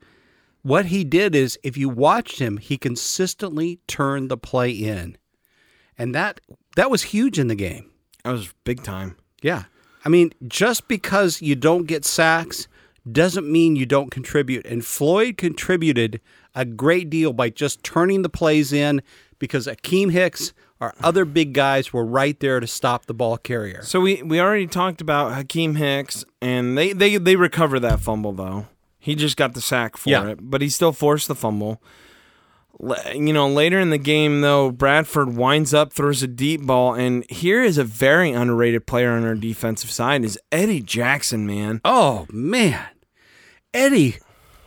what 0.63 0.87
he 0.87 1.05
did 1.05 1.35
is 1.35 1.59
if 1.63 1.77
you 1.77 1.89
watched 1.89 2.39
him, 2.39 2.57
he 2.57 2.77
consistently 2.77 3.81
turned 3.87 4.31
the 4.31 4.37
play 4.37 4.71
in. 4.71 5.17
And 5.97 6.15
that 6.15 6.41
that 6.77 6.91
was 6.91 7.03
huge 7.05 7.39
in 7.39 7.49
the 7.49 7.55
game. 7.55 7.91
That 8.25 8.33
was 8.33 8.53
big 8.65 8.83
time. 8.83 9.17
Yeah. 9.43 9.65
I 10.05 10.09
mean, 10.09 10.33
just 10.47 10.89
because 10.89 11.43
you 11.43 11.57
don't 11.57 11.87
get 11.87 12.05
sacks 12.05 12.69
doesn't 13.11 13.51
mean 13.51 13.77
you 13.77 13.87
don't 13.87 14.11
contribute. 14.11 14.67
And 14.67 14.85
Floyd 14.85 15.37
contributed 15.37 16.21
a 16.55 16.65
great 16.65 17.11
deal 17.11 17.33
by 17.33 17.51
just 17.51 17.83
turning 17.83 18.23
the 18.23 18.29
plays 18.29 18.73
in 18.73 19.03
because 19.39 19.67
Akiem 19.67 20.11
Hicks, 20.11 20.53
our 20.81 20.95
other 21.01 21.25
big 21.25 21.53
guys, 21.53 21.93
were 21.93 22.05
right 22.05 22.39
there 22.41 22.61
to 22.61 22.67
stop 22.67 23.07
the 23.07 23.15
ball 23.15 23.37
carrier. 23.37 23.83
So 23.83 24.01
we 24.01 24.23
we 24.23 24.41
already 24.41 24.67
talked 24.67 25.01
about 25.01 25.33
Hakeem 25.33 25.77
Hicks, 25.77 26.25
and 26.41 26.77
they 26.77 26.93
they 26.93 27.17
they 27.17 27.37
recover 27.37 27.81
that 27.81 28.01
fumble 28.01 28.33
though. 28.33 28.67
He 29.09 29.15
just 29.15 29.39
got 29.39 29.55
the 29.55 29.63
sack 29.63 29.97
for 29.97 30.11
Yeah. 30.11 30.27
it, 30.27 30.39
but 30.43 30.61
he 30.61 30.69
still 30.69 30.93
forced 30.93 31.29
the 31.29 31.35
fumble. 31.35 31.81
You 33.15 33.33
know, 33.33 33.49
later 33.49 33.81
in 33.81 33.89
the 33.89 33.97
game 33.97 34.43
though, 34.43 34.71
Bradford 34.71 35.35
winds 35.35 35.73
up, 35.73 35.95
throws 35.95 36.23
a 36.23 36.27
deep 36.27 36.67
ball, 36.67 36.93
and 36.93 37.25
here 37.31 37.63
is 37.65 37.79
a 37.79 37.85
very 37.85 38.33
underrated 38.33 38.87
player 38.87 39.13
on 39.13 39.25
our 39.25 39.35
defensive 39.35 39.91
side 39.91 40.27
is 40.27 40.39
Eddie 40.53 40.83
Jackson, 40.83 41.47
man. 41.47 41.81
Oh, 41.87 42.27
man. 42.31 42.85
Eddie 43.73 44.19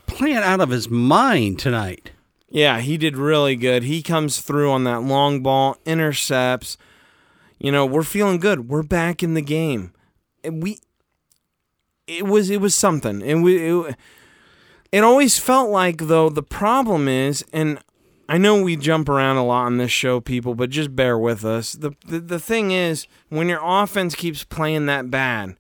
playing 0.07 0.37
out 0.37 0.59
of 0.59 0.71
his 0.71 0.89
mind 0.89 1.59
tonight. 1.59 2.09
Yeah, 2.49 2.79
he 2.79 2.97
did 2.97 3.17
really 3.17 3.55
good. 3.55 3.83
He 3.83 4.01
comes 4.01 4.41
through 4.41 4.71
on 4.71 4.85
that 4.85 5.03
long 5.03 5.43
ball, 5.43 5.77
intercepts. 5.85 6.77
You 7.59 7.71
know, 7.71 7.85
we're 7.85 8.01
feeling 8.01 8.39
good. 8.39 8.69
We're 8.69 8.81
back 8.81 9.21
in 9.21 9.35
the 9.35 9.41
game. 9.43 9.93
And 10.43 10.63
we 10.63 10.79
it 12.07 12.25
was 12.25 12.49
it 12.49 12.59
was 12.59 12.73
something. 12.73 13.21
And 13.21 13.43
we 13.43 13.57
it, 13.69 13.95
it 14.91 15.03
always 15.03 15.37
felt 15.37 15.69
like 15.69 15.97
though 16.07 16.29
the 16.29 16.43
problem 16.43 17.07
is 17.07 17.43
and 17.53 17.79
I 18.29 18.37
know 18.37 18.61
we 18.61 18.77
jump 18.77 19.09
around 19.09 19.35
a 19.35 19.45
lot 19.45 19.65
on 19.65 19.75
this 19.75 19.91
show 19.91 20.21
people, 20.21 20.55
but 20.55 20.69
just 20.69 20.95
bear 20.95 21.17
with 21.17 21.43
us. 21.43 21.73
The 21.73 21.91
the, 22.05 22.19
the 22.19 22.39
thing 22.39 22.71
is 22.71 23.07
when 23.29 23.49
your 23.49 23.61
offense 23.61 24.15
keeps 24.15 24.43
playing 24.45 24.85
that 24.85 25.11
bad, 25.11 25.57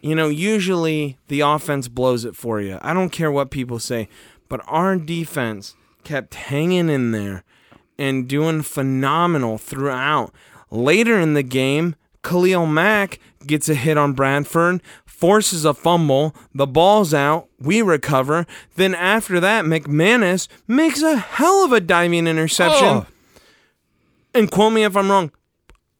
you 0.00 0.14
know, 0.14 0.28
usually 0.28 1.18
the 1.28 1.40
offense 1.40 1.88
blows 1.88 2.24
it 2.24 2.36
for 2.36 2.60
you. 2.60 2.78
I 2.80 2.94
don't 2.94 3.10
care 3.10 3.30
what 3.30 3.50
people 3.50 3.78
say, 3.78 4.08
but 4.48 4.62
our 4.66 4.96
defense 4.96 5.74
kept 6.04 6.34
hanging 6.34 6.88
in 6.88 7.10
there 7.10 7.44
and 7.98 8.28
doing 8.28 8.62
phenomenal 8.62 9.58
throughout. 9.58 10.32
Later 10.70 11.18
in 11.18 11.34
the 11.34 11.42
game, 11.42 11.96
Khalil 12.22 12.66
Mack 12.66 13.18
gets 13.46 13.68
a 13.68 13.74
hit 13.74 13.98
on 13.98 14.12
Bradford, 14.12 14.82
forces 15.18 15.64
a 15.64 15.74
fumble, 15.74 16.32
the 16.54 16.66
ball's 16.66 17.12
out, 17.12 17.48
we 17.58 17.82
recover. 17.82 18.46
Then 18.76 18.94
after 18.94 19.40
that, 19.40 19.64
McManis 19.64 20.46
makes 20.68 21.02
a 21.02 21.16
hell 21.16 21.64
of 21.64 21.72
a 21.72 21.80
diving 21.80 22.28
interception. 22.28 22.86
Oh. 22.86 23.06
And 24.32 24.48
quote 24.48 24.72
me 24.72 24.84
if 24.84 24.96
I'm 24.96 25.10
wrong. 25.10 25.32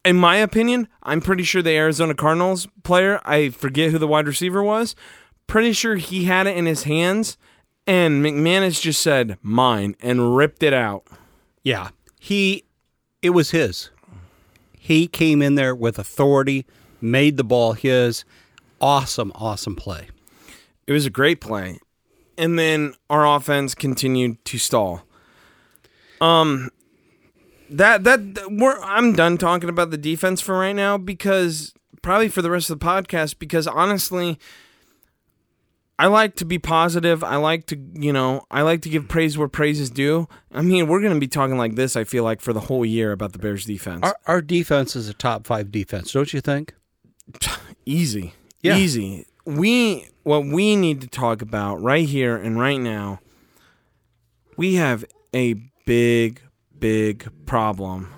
In 0.04 0.14
my 0.14 0.36
opinion, 0.36 0.86
I'm 1.02 1.20
pretty 1.20 1.42
sure 1.42 1.62
the 1.62 1.72
Arizona 1.72 2.14
Cardinals 2.14 2.68
player, 2.84 3.20
I 3.24 3.48
forget 3.48 3.90
who 3.90 3.98
the 3.98 4.06
wide 4.06 4.28
receiver 4.28 4.62
was, 4.62 4.94
pretty 5.48 5.72
sure 5.72 5.96
he 5.96 6.24
had 6.24 6.46
it 6.46 6.56
in 6.56 6.66
his 6.66 6.84
hands, 6.84 7.36
and 7.88 8.24
McManis 8.24 8.80
just 8.80 9.02
said, 9.02 9.36
mine, 9.42 9.96
and 10.00 10.36
ripped 10.36 10.62
it 10.62 10.72
out. 10.72 11.04
Yeah. 11.64 11.88
He, 12.20 12.64
it 13.20 13.30
was 13.30 13.50
his. 13.50 13.90
He 14.78 15.08
came 15.08 15.42
in 15.42 15.56
there 15.56 15.74
with 15.74 15.98
authority, 15.98 16.66
made 17.00 17.36
the 17.36 17.44
ball 17.44 17.72
his. 17.72 18.24
Awesome, 18.80 19.32
awesome 19.34 19.76
play. 19.76 20.08
It 20.86 20.92
was 20.92 21.06
a 21.06 21.10
great 21.10 21.40
play. 21.40 21.78
And 22.36 22.58
then 22.58 22.94
our 23.10 23.26
offense 23.26 23.74
continued 23.74 24.44
to 24.46 24.58
stall. 24.58 25.02
Um 26.20 26.70
that 27.70 28.04
that 28.04 28.20
we're 28.50 28.80
I'm 28.80 29.12
done 29.12 29.36
talking 29.38 29.68
about 29.68 29.90
the 29.90 29.98
defense 29.98 30.40
for 30.40 30.58
right 30.58 30.74
now 30.74 30.96
because 30.96 31.74
probably 32.02 32.28
for 32.28 32.42
the 32.42 32.50
rest 32.50 32.70
of 32.70 32.78
the 32.78 32.84
podcast 32.84 33.38
because 33.38 33.66
honestly 33.66 34.38
I 35.98 36.06
like 36.06 36.36
to 36.36 36.44
be 36.44 36.60
positive. 36.60 37.24
I 37.24 37.36
like 37.36 37.66
to, 37.66 37.78
you 37.94 38.12
know, 38.12 38.44
I 38.52 38.62
like 38.62 38.82
to 38.82 38.88
give 38.88 39.08
praise 39.08 39.36
where 39.36 39.48
praise 39.48 39.80
is 39.80 39.90
due. 39.90 40.28
I 40.52 40.62
mean, 40.62 40.86
we're 40.86 41.00
going 41.00 41.14
to 41.14 41.18
be 41.18 41.26
talking 41.26 41.58
like 41.58 41.74
this, 41.74 41.96
I 41.96 42.04
feel 42.04 42.22
like, 42.22 42.40
for 42.40 42.52
the 42.52 42.60
whole 42.60 42.86
year 42.86 43.10
about 43.10 43.32
the 43.32 43.40
Bears 43.40 43.64
defense. 43.64 44.00
Our, 44.04 44.16
our 44.26 44.40
defense 44.40 44.94
is 44.94 45.08
a 45.08 45.14
top 45.14 45.44
five 45.44 45.72
defense, 45.72 46.12
don't 46.12 46.32
you 46.32 46.40
think? 46.40 46.74
Easy. 47.84 48.34
Yeah. 48.62 48.76
Easy. 48.76 49.26
We 49.44 50.08
what 50.24 50.44
we 50.44 50.76
need 50.76 51.00
to 51.00 51.06
talk 51.06 51.42
about 51.42 51.76
right 51.82 52.06
here 52.08 52.36
and 52.36 52.58
right 52.58 52.80
now. 52.80 53.20
We 54.56 54.74
have 54.74 55.04
a 55.34 55.54
big 55.86 56.42
big 56.78 57.28
problem. 57.46 58.12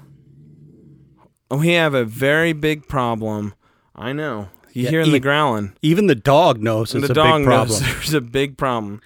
We 1.50 1.68
have 1.70 1.94
a 1.94 2.04
very 2.04 2.52
big 2.52 2.86
problem. 2.88 3.54
I 3.94 4.12
know. 4.12 4.48
You 4.72 4.84
Yeah, 4.84 4.90
hearing 4.90 5.08
e- 5.08 5.12
the 5.12 5.20
growling. 5.20 5.74
Even 5.82 6.06
the 6.06 6.14
dog 6.14 6.62
knows 6.62 6.94
it's 6.94 7.06
the 7.06 7.12
a 7.12 7.14
dog 7.14 7.40
big 7.40 7.46
problem. 7.46 7.82
knows 7.82 7.92
there's 7.94 8.14
a 8.14 8.20
big 8.20 8.56
problem. 8.56 9.00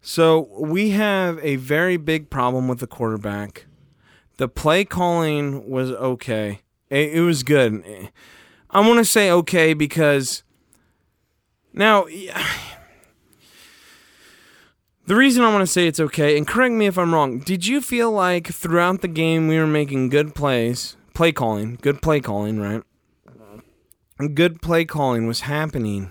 So 0.00 0.48
we 0.60 0.90
have 0.90 1.38
a 1.42 1.56
very 1.56 1.96
big 1.96 2.30
problem 2.30 2.68
with 2.68 2.80
the 2.80 2.86
quarterback. 2.86 3.66
The 4.36 4.48
play 4.48 4.84
calling 4.84 5.68
was 5.68 5.90
okay. 5.90 6.60
It, 6.90 7.14
it 7.14 7.20
was 7.20 7.42
good. 7.42 7.82
I 8.70 8.80
want 8.86 8.98
to 8.98 9.04
say 9.04 9.30
okay 9.30 9.72
because 9.74 10.42
now 11.72 12.04
the 15.06 15.14
reason 15.14 15.42
I 15.42 15.52
want 15.52 15.62
to 15.62 15.66
say 15.66 15.86
it's 15.86 16.00
okay, 16.00 16.36
and 16.36 16.46
correct 16.46 16.74
me 16.74 16.86
if 16.86 16.98
I'm 16.98 17.14
wrong. 17.14 17.38
Did 17.38 17.66
you 17.66 17.80
feel 17.80 18.10
like 18.10 18.48
throughout 18.48 19.00
the 19.00 19.08
game 19.08 19.48
we 19.48 19.58
were 19.58 19.66
making 19.66 20.10
good 20.10 20.34
plays, 20.34 20.96
play 21.14 21.32
calling, 21.32 21.78
good 21.80 22.02
play 22.02 22.20
calling, 22.20 22.60
right? 22.60 22.82
Good 24.34 24.60
play 24.60 24.84
calling 24.84 25.28
was 25.28 25.42
happening. 25.42 26.10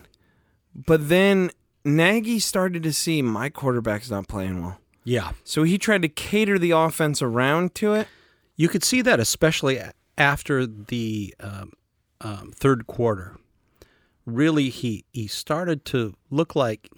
But 0.74 1.10
then 1.10 1.52
Nagy 1.84 2.40
started 2.40 2.84
to 2.84 2.94
see 2.94 3.22
my 3.22 3.50
quarterback's 3.50 4.10
not 4.10 4.28
playing 4.28 4.62
well. 4.62 4.80
Yeah. 5.04 5.32
So 5.44 5.64
he 5.64 5.78
tried 5.78 6.04
to 6.04 6.10
cater 6.10 6.60
the 6.60 6.72
offense 6.72 7.22
around 7.22 7.76
to 7.76 7.94
it. 7.94 8.08
You 8.56 8.70
could 8.70 8.84
see 8.84 9.02
that 9.02 9.20
especially 9.20 9.82
after 10.18 10.66
the 10.66 11.34
um, 11.40 11.74
um, 12.22 12.52
third 12.56 12.88
quarter. 12.88 13.38
Really, 14.28 14.70
he, 14.70 15.06
he 15.14 15.26
started 15.26 15.86
to 15.86 16.14
look 16.30 16.56
like, 16.56 16.90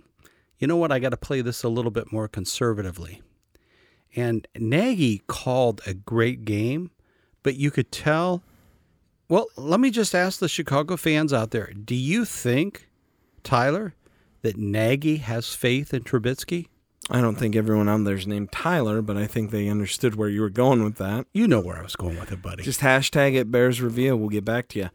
you 0.58 0.68
know 0.68 0.76
what, 0.76 0.92
I 0.92 1.00
got 1.00 1.10
to 1.10 1.18
play 1.18 1.42
this 1.42 1.64
a 1.64 1.70
little 1.70 1.92
bit 1.92 2.12
more 2.12 2.28
conservatively. 2.28 3.22
And 4.16 4.48
Nagy 4.58 5.22
called 5.28 5.82
a 5.86 5.94
great 5.94 6.44
game, 6.44 6.90
but 7.44 7.56
you 7.56 7.70
could 7.70 7.92
tell. 7.92 8.44
Well, 9.28 9.46
let 9.56 9.80
me 9.80 9.92
just 9.92 10.16
ask 10.16 10.40
the 10.40 10.50
Chicago 10.50 10.98
fans 10.98 11.32
out 11.32 11.52
there 11.52 11.72
do 11.72 11.96
you 11.96 12.26
think, 12.26 12.90
Tyler, 13.44 13.94
that 14.42 14.58
Nagy 14.58 15.18
has 15.18 15.54
faith 15.54 15.94
in 15.94 16.04
Trubisky? 16.04 16.68
I 17.12 17.22
don't 17.22 17.36
think 17.36 17.56
everyone 17.56 17.88
on 17.88 18.04
there's 18.04 18.28
named 18.28 18.52
Tyler, 18.52 19.02
but 19.02 19.18
I 19.18 19.26
think 19.26 19.52
they 19.52 19.68
understood 19.68 20.16
where 20.16 20.30
you 20.30 20.42
were 20.42 20.50
going 20.50 20.84
with 20.84 20.98
that. 20.98 21.26
You 21.34 21.48
know 21.48 21.60
where 21.60 21.78
I 21.78 21.82
was 21.82 21.96
going 21.96 22.20
with 22.20 22.32
it, 22.32 22.42
buddy. 22.42 22.64
Just 22.64 22.82
hashtag 22.82 23.36
it 23.36 23.52
Bears 23.52 23.82
Review. 23.82 24.16
We'll 24.16 24.30
get 24.30 24.46
back 24.46 24.68
to 24.70 24.80
you. 24.80 24.90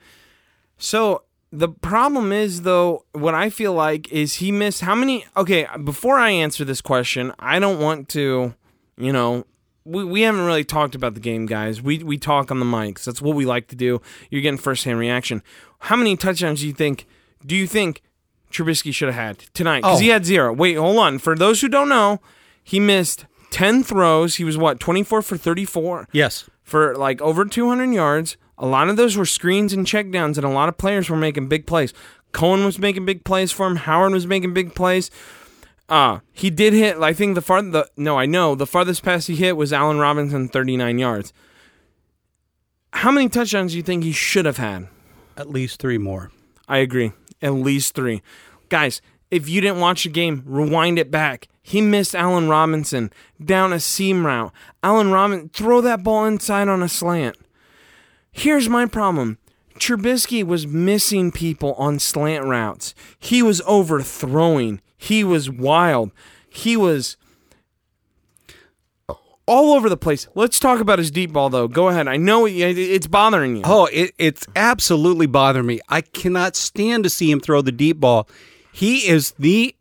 So 0.76 1.22
the 1.56 1.68
problem 1.68 2.32
is, 2.32 2.62
though, 2.62 3.04
what 3.12 3.34
I 3.34 3.48
feel 3.48 3.72
like 3.72 4.10
is 4.10 4.34
he 4.34 4.50
missed 4.50 4.80
how 4.80 4.94
many. 4.94 5.24
Okay, 5.36 5.66
before 5.84 6.18
I 6.18 6.30
answer 6.30 6.64
this 6.64 6.80
question, 6.80 7.32
I 7.38 7.58
don't 7.58 7.78
want 7.80 8.08
to, 8.10 8.54
you 8.96 9.12
know, 9.12 9.44
we, 9.84 10.04
we 10.04 10.22
haven't 10.22 10.44
really 10.44 10.64
talked 10.64 10.94
about 10.94 11.14
the 11.14 11.20
game, 11.20 11.46
guys. 11.46 11.80
We 11.80 12.02
we 12.02 12.18
talk 12.18 12.50
on 12.50 12.58
the 12.58 12.64
mics. 12.66 13.04
That's 13.04 13.22
what 13.22 13.36
we 13.36 13.44
like 13.46 13.68
to 13.68 13.76
do. 13.76 14.00
You're 14.30 14.42
getting 14.42 14.58
first 14.58 14.84
hand 14.84 14.98
reaction. 14.98 15.42
How 15.78 15.96
many 15.96 16.16
touchdowns 16.16 16.60
do 16.60 16.66
you 16.66 16.72
think? 16.72 17.06
Do 17.46 17.54
you 17.54 17.66
think 17.66 18.02
Trubisky 18.50 18.92
should 18.92 19.08
have 19.08 19.14
had 19.14 19.38
tonight? 19.54 19.82
Because 19.82 19.98
Oh. 19.98 20.02
he 20.02 20.08
had 20.08 20.24
zero. 20.24 20.52
Wait, 20.52 20.74
hold 20.74 20.98
on. 20.98 21.18
For 21.18 21.36
those 21.36 21.60
who 21.60 21.68
don't 21.68 21.88
know, 21.88 22.20
he 22.62 22.80
missed 22.80 23.26
ten 23.50 23.84
throws. 23.84 24.36
He 24.36 24.44
was 24.44 24.56
what 24.58 24.80
24 24.80 25.22
for 25.22 25.36
34 25.36 26.08
yes. 26.12 26.48
for 26.62 26.96
like 26.96 27.20
over 27.22 27.44
200 27.44 27.92
yards. 27.92 28.36
A 28.58 28.66
lot 28.66 28.88
of 28.88 28.96
those 28.96 29.16
were 29.16 29.26
screens 29.26 29.72
and 29.72 29.86
checkdowns, 29.86 30.36
and 30.36 30.44
a 30.44 30.50
lot 30.50 30.68
of 30.68 30.78
players 30.78 31.10
were 31.10 31.16
making 31.16 31.48
big 31.48 31.66
plays. 31.66 31.92
Cohen 32.32 32.64
was 32.64 32.78
making 32.78 33.04
big 33.04 33.24
plays 33.24 33.52
for 33.52 33.66
him. 33.66 33.76
Howard 33.76 34.12
was 34.12 34.26
making 34.26 34.54
big 34.54 34.74
plays. 34.74 35.10
Uh, 35.88 36.20
he 36.32 36.50
did 36.50 36.72
hit. 36.72 36.96
I 36.98 37.12
think 37.12 37.34
the 37.34 37.42
far 37.42 37.62
the 37.62 37.88
no, 37.96 38.18
I 38.18 38.26
know 38.26 38.54
the 38.54 38.66
farthest 38.66 39.02
pass 39.02 39.26
he 39.26 39.36
hit 39.36 39.56
was 39.56 39.72
Allen 39.72 39.98
Robinson, 39.98 40.48
39 40.48 40.98
yards. 40.98 41.32
How 42.92 43.10
many 43.10 43.28
touchdowns 43.28 43.72
do 43.72 43.76
you 43.76 43.82
think 43.82 44.04
he 44.04 44.12
should 44.12 44.46
have 44.46 44.56
had? 44.56 44.88
At 45.36 45.50
least 45.50 45.80
three 45.80 45.98
more. 45.98 46.30
I 46.68 46.78
agree. 46.78 47.12
At 47.42 47.54
least 47.54 47.94
three. 47.94 48.22
Guys, 48.68 49.02
if 49.30 49.48
you 49.48 49.60
didn't 49.60 49.80
watch 49.80 50.04
the 50.04 50.10
game, 50.10 50.42
rewind 50.46 50.98
it 50.98 51.10
back. 51.10 51.48
He 51.60 51.80
missed 51.80 52.14
Allen 52.14 52.48
Robinson 52.48 53.12
down 53.44 53.72
a 53.72 53.80
seam 53.80 54.24
route. 54.24 54.52
Allen 54.82 55.10
Robinson, 55.10 55.48
throw 55.48 55.80
that 55.80 56.02
ball 56.02 56.24
inside 56.24 56.68
on 56.68 56.82
a 56.82 56.88
slant. 56.88 57.36
Here's 58.34 58.68
my 58.68 58.84
problem. 58.86 59.38
Trubisky 59.78 60.44
was 60.44 60.66
missing 60.66 61.30
people 61.32 61.72
on 61.74 61.98
slant 61.98 62.44
routes. 62.44 62.94
He 63.18 63.42
was 63.42 63.62
overthrowing. 63.66 64.80
He 64.96 65.22
was 65.24 65.48
wild. 65.48 66.10
He 66.48 66.76
was 66.76 67.16
all 69.46 69.74
over 69.74 69.88
the 69.88 69.96
place. 69.96 70.26
Let's 70.34 70.58
talk 70.58 70.80
about 70.80 70.98
his 70.98 71.10
deep 71.10 71.32
ball 71.32 71.48
though. 71.50 71.68
Go 71.68 71.88
ahead. 71.88 72.08
I 72.08 72.16
know 72.16 72.46
it's 72.46 73.06
bothering 73.06 73.56
you. 73.56 73.62
Oh, 73.64 73.86
it, 73.92 74.12
it's 74.18 74.46
absolutely 74.56 75.26
bothering 75.26 75.66
me. 75.66 75.80
I 75.88 76.00
cannot 76.00 76.56
stand 76.56 77.04
to 77.04 77.10
see 77.10 77.30
him 77.30 77.40
throw 77.40 77.62
the 77.62 77.72
deep 77.72 78.00
ball. 78.00 78.28
He 78.72 79.08
is 79.08 79.32
the 79.38 79.74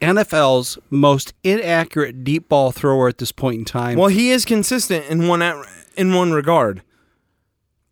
NFL's 0.00 0.78
most 0.90 1.32
inaccurate 1.42 2.22
deep 2.24 2.48
ball 2.48 2.70
thrower 2.70 3.08
at 3.08 3.18
this 3.18 3.32
point 3.32 3.58
in 3.60 3.64
time. 3.64 3.98
Well, 3.98 4.08
he 4.08 4.30
is 4.30 4.44
consistent 4.44 5.06
in 5.06 5.26
one 5.26 5.42
at- 5.42 5.66
in 5.96 6.12
one 6.14 6.32
regard. 6.32 6.82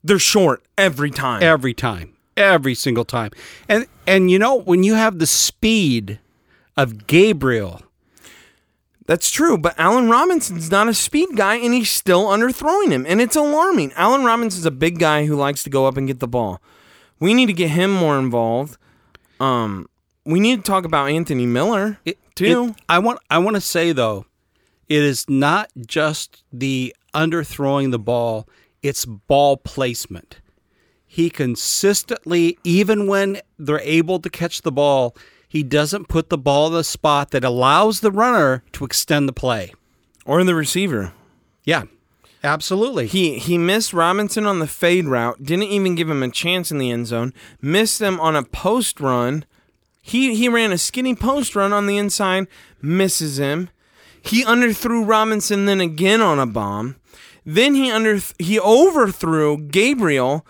They're 0.03 0.19
short 0.19 0.63
every 0.79 1.11
time. 1.11 1.43
every 1.43 1.75
time, 1.75 2.15
every 2.37 2.75
single 2.75 3.05
time. 3.05 3.31
And 3.69 3.87
and 4.07 4.31
you 4.31 4.39
know 4.39 4.55
when 4.57 4.83
you 4.83 4.95
have 4.95 5.19
the 5.19 5.27
speed 5.27 6.19
of 6.77 7.07
Gabriel, 7.07 7.83
That's 9.07 9.31
true, 9.31 9.59
but 9.59 9.75
Allen 9.79 10.09
Robinson's 10.09 10.71
not 10.71 10.89
a 10.89 10.95
speed 10.95 11.31
guy, 11.35 11.57
and 11.57 11.75
he's 11.75 11.91
still 11.91 12.27
underthrowing 12.27 12.91
him, 12.93 13.05
and 13.09 13.21
it's 13.21 13.35
alarming. 13.37 13.93
Allen 13.95 14.25
Robinson's 14.25 14.65
a 14.67 14.71
big 14.71 14.99
guy 15.01 15.27
who 15.27 15.35
likes 15.35 15.63
to 15.65 15.71
go 15.71 15.87
up 15.87 15.97
and 15.97 16.07
get 16.07 16.21
the 16.21 16.29
ball. 16.29 16.61
We 17.19 17.35
need 17.35 17.47
to 17.47 17.53
get 17.53 17.71
him 17.71 17.91
more 17.91 18.19
involved. 18.19 18.79
Um, 19.41 19.89
we 20.25 20.39
need 20.39 20.57
to 20.57 20.63
talk 20.63 20.85
about 20.85 21.11
Anthony 21.11 21.45
Miller 21.45 21.99
it, 22.05 22.19
too. 22.37 22.69
it- 22.69 22.83
I 22.89 22.99
want 23.01 23.19
I 23.29 23.39
want 23.39 23.57
to 23.57 23.61
say 23.61 23.93
though, 23.93 24.27
it 24.89 25.03
is 25.03 25.29
not 25.29 25.71
just 25.87 26.45
the 26.53 26.95
underthrowing 27.13 27.91
the 27.91 27.99
ball; 27.99 28.49
it's 28.83 29.05
ball 29.05 29.57
placement. 29.57 30.41
He 31.07 31.29
consistently, 31.29 32.57
even 32.63 33.07
when 33.07 33.41
they're 33.59 33.81
able 33.81 34.21
to 34.21 34.31
catch 34.31 34.63
the 34.63 34.71
ball, 34.73 35.17
he 35.49 35.65
doesn't 35.65 36.09
put 36.09 36.29
the 36.29 36.39
ball 36.39 36.69
in 36.69 36.75
the 36.75 36.85
spot 36.85 37.33
that 37.33 37.43
allows 37.43 37.99
the 38.01 38.13
runner 38.13 38.63
to 38.73 38.85
extend 38.85 39.29
the 39.29 39.33
play. 39.33 39.73
or 40.25 40.45
the 40.45 40.55
receiver. 40.55 41.13
Yeah, 41.65 41.85
absolutely. 42.45 43.07
He 43.09 43.39
he 43.39 43.59
missed 43.59 43.93
Robinson 43.93 44.47
on 44.47 44.61
the 44.61 44.69
fade 44.69 45.07
route. 45.07 45.43
Didn't 45.43 45.65
even 45.65 45.97
give 45.97 46.09
him 46.09 46.23
a 46.23 46.31
chance 46.31 46.71
in 46.71 46.79
the 46.79 46.91
end 46.91 47.09
zone. 47.09 47.33
Missed 47.61 47.99
them 47.99 48.21
on 48.21 48.37
a 48.37 48.45
post 48.45 49.01
run. 49.01 49.45
He 50.03 50.37
he 50.37 50.49
ran 50.49 50.71
a 50.71 50.79
skinny 50.79 51.17
post 51.17 51.57
run 51.57 51.73
on 51.73 51.87
the 51.87 51.99
inside. 51.99 52.47
Misses 52.81 53.39
him. 53.39 53.71
He 54.23 54.45
underthrew 54.45 55.07
Robinson 55.09 55.67
then 55.67 55.81
again 55.81 56.21
on 56.21 56.39
a 56.39 56.47
bomb. 56.47 56.97
Then 57.55 57.75
he 57.75 57.91
under 57.91 58.19
he 58.39 58.61
overthrew 58.61 59.59
Gabriel. 59.59 60.47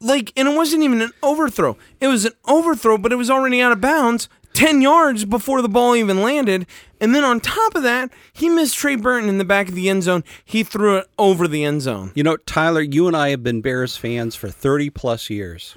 Like 0.00 0.32
and 0.36 0.46
it 0.46 0.56
wasn't 0.56 0.84
even 0.84 1.02
an 1.02 1.10
overthrow. 1.20 1.76
It 2.00 2.06
was 2.06 2.24
an 2.24 2.32
overthrow, 2.46 2.96
but 2.96 3.12
it 3.12 3.16
was 3.16 3.28
already 3.28 3.60
out 3.60 3.72
of 3.72 3.80
bounds. 3.80 4.28
10 4.54 4.80
yards 4.80 5.26
before 5.26 5.60
the 5.60 5.68
ball 5.68 5.94
even 5.96 6.22
landed. 6.22 6.66
And 6.98 7.14
then 7.14 7.24
on 7.24 7.40
top 7.40 7.74
of 7.74 7.82
that, 7.82 8.10
he 8.32 8.48
missed 8.48 8.76
Trey 8.76 8.96
Burton 8.96 9.28
in 9.28 9.36
the 9.36 9.44
back 9.44 9.68
of 9.68 9.74
the 9.74 9.90
end 9.90 10.04
zone. 10.04 10.24
He 10.44 10.62
threw 10.62 10.96
it 10.96 11.08
over 11.18 11.46
the 11.46 11.62
end 11.62 11.82
zone. 11.82 12.12
You 12.14 12.22
know, 12.22 12.38
Tyler, 12.38 12.80
you 12.80 13.06
and 13.06 13.14
I 13.14 13.30
have 13.30 13.42
been 13.42 13.60
Bears 13.60 13.98
fans 13.98 14.34
for 14.34 14.48
30 14.48 14.88
plus 14.90 15.28
years. 15.28 15.76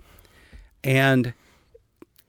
And 0.81 1.33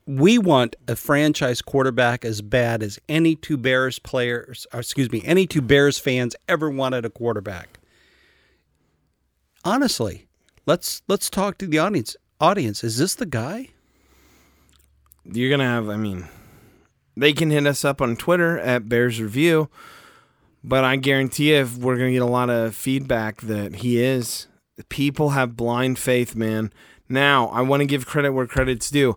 we 0.05 0.37
want 0.37 0.75
a 0.89 0.97
franchise 0.97 1.61
quarterback 1.61 2.25
as 2.25 2.41
bad 2.41 2.83
as 2.83 2.99
any 3.07 3.35
two 3.35 3.55
Bears 3.55 3.99
players, 3.99 4.67
excuse 4.73 5.09
me, 5.09 5.21
any 5.23 5.47
two 5.47 5.61
Bears 5.61 5.99
fans 5.99 6.35
ever 6.49 6.69
wanted 6.69 7.05
a 7.05 7.09
quarterback. 7.09 7.70
Honestly, 9.63 10.27
let's 10.65 11.01
let's 11.07 11.29
talk 11.29 11.57
to 11.59 11.67
the 11.67 11.79
audience. 11.79 12.15
Audience, 12.39 12.83
is 12.83 12.97
this 12.97 13.15
the 13.15 13.25
guy? 13.25 13.69
You're 15.23 15.49
going 15.49 15.59
to 15.59 15.65
have, 15.65 15.87
I 15.89 15.97
mean, 15.97 16.27
they 17.15 17.33
can 17.33 17.51
hit 17.51 17.67
us 17.67 17.85
up 17.85 18.01
on 18.01 18.15
Twitter 18.15 18.57
at 18.57 18.89
Bears 18.89 19.21
Review. 19.21 19.69
But 20.63 20.83
I 20.83 20.95
guarantee 20.95 21.53
if 21.53 21.77
we're 21.77 21.95
going 21.97 22.09
to 22.09 22.13
get 22.13 22.21
a 22.21 22.25
lot 22.25 22.49
of 22.49 22.75
feedback 22.75 23.41
that 23.41 23.77
he 23.77 24.01
is, 24.01 24.47
people 24.89 25.29
have 25.29 25.57
blind 25.57 25.97
faith, 25.99 26.35
man. 26.35 26.71
Now, 27.09 27.47
I 27.47 27.61
want 27.61 27.81
to 27.81 27.85
give 27.87 28.05
credit 28.05 28.31
where 28.31 28.47
credit's 28.47 28.89
due. 28.89 29.15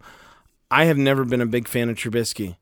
I 0.70 0.86
have 0.86 0.98
never 0.98 1.24
been 1.24 1.40
a 1.40 1.46
big 1.46 1.68
fan 1.68 1.88
of 1.88 1.96
Trubisky, 1.96 2.56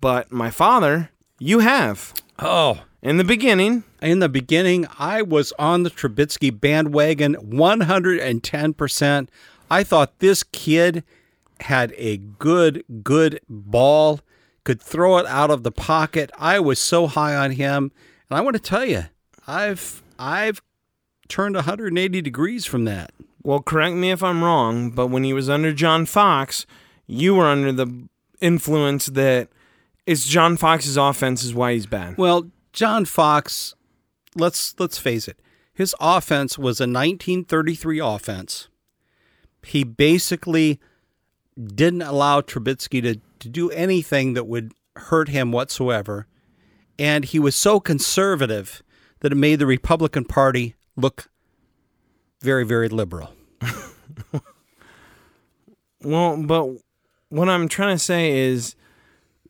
but 0.00 0.32
my 0.32 0.50
father, 0.50 1.10
you 1.38 1.58
have. 1.58 2.14
Oh, 2.38 2.82
In 3.00 3.16
the 3.16 3.24
beginning, 3.24 3.84
in 4.02 4.18
the 4.18 4.28
beginning, 4.28 4.86
I 4.98 5.22
was 5.22 5.52
on 5.56 5.84
the 5.84 5.90
Trubisky 5.90 6.50
bandwagon 6.50 7.36
110%. 7.36 9.28
I 9.70 9.84
thought 9.84 10.18
this 10.18 10.42
kid 10.42 11.04
had 11.60 11.94
a 11.96 12.16
good, 12.16 12.82
good 13.04 13.40
ball, 13.48 14.20
could 14.64 14.82
throw 14.82 15.18
it 15.18 15.26
out 15.26 15.50
of 15.50 15.62
the 15.62 15.70
pocket. 15.70 16.30
I 16.38 16.58
was 16.58 16.80
so 16.80 17.06
high 17.06 17.36
on 17.36 17.52
him. 17.52 17.92
And 18.28 18.38
I 18.38 18.40
want 18.40 18.54
to 18.54 18.62
tell 18.62 18.84
you, 18.84 19.04
I've 19.46 20.02
I've 20.18 20.60
turned 21.28 21.54
180 21.54 22.20
degrees 22.20 22.66
from 22.66 22.84
that. 22.86 23.12
well, 23.44 23.60
correct 23.60 23.94
me 23.94 24.10
if 24.10 24.22
I'm 24.24 24.42
wrong, 24.42 24.90
but 24.90 25.06
when 25.06 25.22
he 25.22 25.32
was 25.32 25.48
under 25.48 25.72
John 25.72 26.04
Fox, 26.04 26.66
you 27.06 27.36
were 27.36 27.46
under 27.46 27.70
the 27.70 28.08
influence 28.40 29.06
that 29.06 29.48
it's 30.04 30.26
John 30.26 30.56
Fox's 30.56 30.96
offense 30.96 31.44
is 31.44 31.54
why 31.54 31.74
he's 31.74 31.86
bad. 31.86 32.18
Well, 32.18 32.50
John 32.78 33.06
Fox, 33.06 33.74
let's 34.36 34.72
let's 34.78 34.98
face 34.98 35.26
it. 35.26 35.40
His 35.74 35.96
offense 36.00 36.56
was 36.56 36.78
a 36.78 36.84
1933 36.84 37.98
offense. 37.98 38.68
He 39.64 39.82
basically 39.82 40.78
didn't 41.60 42.02
allow 42.02 42.40
Trubisky 42.40 43.02
to, 43.02 43.20
to 43.40 43.48
do 43.48 43.68
anything 43.70 44.34
that 44.34 44.46
would 44.46 44.74
hurt 44.94 45.28
him 45.28 45.50
whatsoever. 45.50 46.28
And 47.00 47.24
he 47.24 47.40
was 47.40 47.56
so 47.56 47.80
conservative 47.80 48.84
that 49.22 49.32
it 49.32 49.34
made 49.34 49.58
the 49.58 49.66
Republican 49.66 50.24
Party 50.24 50.76
look 50.94 51.28
very, 52.40 52.64
very 52.64 52.88
liberal. 52.88 53.32
Well, 56.00 56.40
but 56.40 56.68
what 57.28 57.48
I'm 57.48 57.68
trying 57.68 57.96
to 57.96 58.02
say 58.02 58.38
is 58.38 58.76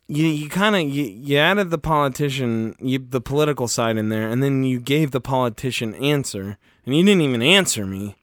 you 0.09 0.27
you 0.27 0.49
kind 0.49 0.75
of 0.75 0.83
you, 0.83 1.05
you 1.05 1.37
added 1.37 1.71
the 1.71 1.79
politician 1.79 2.75
you, 2.81 2.99
the 2.99 3.21
political 3.21 3.69
side 3.69 3.97
in 3.97 4.09
there 4.09 4.29
and 4.29 4.43
then 4.43 4.65
you 4.65 4.81
gave 4.81 5.11
the 5.11 5.21
politician 5.21 5.95
answer 5.95 6.57
and 6.85 6.97
you 6.97 7.05
didn't 7.05 7.21
even 7.23 7.43
answer 7.43 7.87
me. 7.87 8.17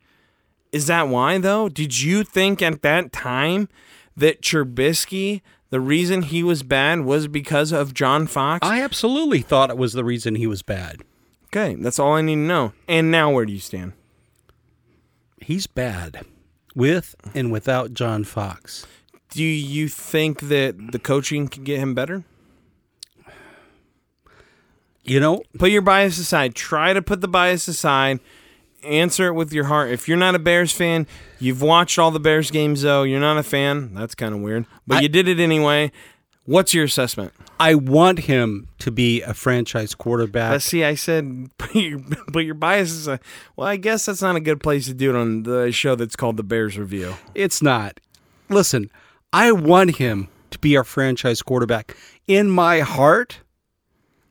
Is 0.72 0.88
that 0.88 1.08
why 1.08 1.38
though? 1.38 1.70
Did 1.70 2.02
you 2.02 2.24
think 2.24 2.62
at 2.62 2.82
that 2.82 3.14
time 3.14 3.70
that 4.18 4.42
Trubisky 4.42 5.42
the 5.70 5.80
reason 5.80 6.24
he 6.24 6.44
was 6.44 6.64
bad 6.64 7.02
was 7.02 7.28
because 7.28 7.72
of 7.72 7.94
John 7.94 8.28
Fox? 8.28 8.68
I 8.68 8.82
absolutely 8.82 9.42
thought 9.42 9.70
it 9.70 9.78
was 9.78 9.94
the 9.94 10.04
reason 10.04 10.36
he 10.36 10.48
was 10.48 10.64
bad. 10.64 11.02
okay, 11.48 11.76
that's 11.76 12.00
all 12.00 12.14
I 12.14 12.22
need 12.22 12.36
to 12.36 12.42
know. 12.42 12.74
And 12.88 13.12
now 13.12 13.32
where 13.32 13.46
do 13.46 13.54
you 13.54 13.60
stand? 13.60 13.94
He's 15.42 15.68
bad 15.68 16.26
with 16.76 17.16
and 17.36 17.52
without 17.52 17.94
John 17.94 18.24
Fox. 18.24 18.86
Do 19.30 19.44
you 19.44 19.88
think 19.90 20.42
that 20.42 20.92
the 20.92 21.00
coaching 21.00 21.48
can 21.48 21.64
get 21.64 21.80
him 21.80 21.94
better? 21.94 22.24
You 25.04 25.20
know, 25.20 25.44
put 25.60 25.70
your 25.72 25.82
bias 25.84 26.18
aside. 26.18 26.56
Try 26.56 26.94
to 26.94 27.02
put 27.02 27.22
the 27.22 27.28
bias 27.28 27.68
aside. 27.68 28.20
Answer 28.84 29.28
it 29.28 29.34
with 29.34 29.54
your 29.54 29.66
heart. 29.66 29.92
If 29.92 30.08
you're 30.08 30.18
not 30.18 30.36
a 30.36 30.40
Bears 30.40 30.72
fan, 30.72 31.06
you've 31.40 31.62
watched 31.62 32.00
all 32.00 32.12
the 32.12 32.20
Bears 32.20 32.50
games 32.50 32.82
though. 32.82 33.04
You're 33.04 33.20
not 33.20 33.38
a 33.38 33.44
fan. 33.44 33.94
That's 33.94 34.16
kind 34.16 34.34
of 34.34 34.42
weird, 34.42 34.66
but 34.88 34.98
I- 34.98 35.02
you 35.02 35.10
did 35.10 35.28
it 35.28 35.40
anyway. 35.40 35.92
What's 36.46 36.76
your 36.76 36.86
assessment? 36.86 37.34
I 37.60 37.74
want 37.74 38.20
him 38.20 38.68
to 38.80 38.92
be 38.92 39.24
a 39.24 39.34
franchise 39.34 39.96
quarterback. 39.96 40.52
Uh, 40.54 40.60
see, 40.60 40.84
I 40.84 40.94
said 40.94 41.50
put 41.58 41.74
your, 41.74 42.00
put 42.32 42.46
your 42.46 42.54
bias 42.54 42.92
aside. 42.92 43.20
Well, 43.56 43.68
I 43.68 43.78
guess 43.78 44.06
that's 44.06 44.22
not 44.22 44.36
a 44.36 44.40
good 44.40 44.60
place 44.62 44.86
to 44.86 44.94
do 44.94 45.10
it 45.10 45.16
on 45.16 45.42
the 45.44 45.72
show 45.72 45.96
that's 45.96 46.16
called 46.16 46.38
the 46.38 46.44
Bears 46.44 46.78
Review. 46.78 47.16
It's 47.34 47.64
not. 47.64 48.00
Listen, 48.50 48.92
I 49.34 49.52
want 49.52 49.98
him 49.98 50.30
to 50.52 50.60
be 50.60 50.78
our 50.78 50.84
franchise 50.84 51.42
quarterback. 51.42 51.96
In 52.28 52.50
my 52.50 52.80
heart, 52.80 53.42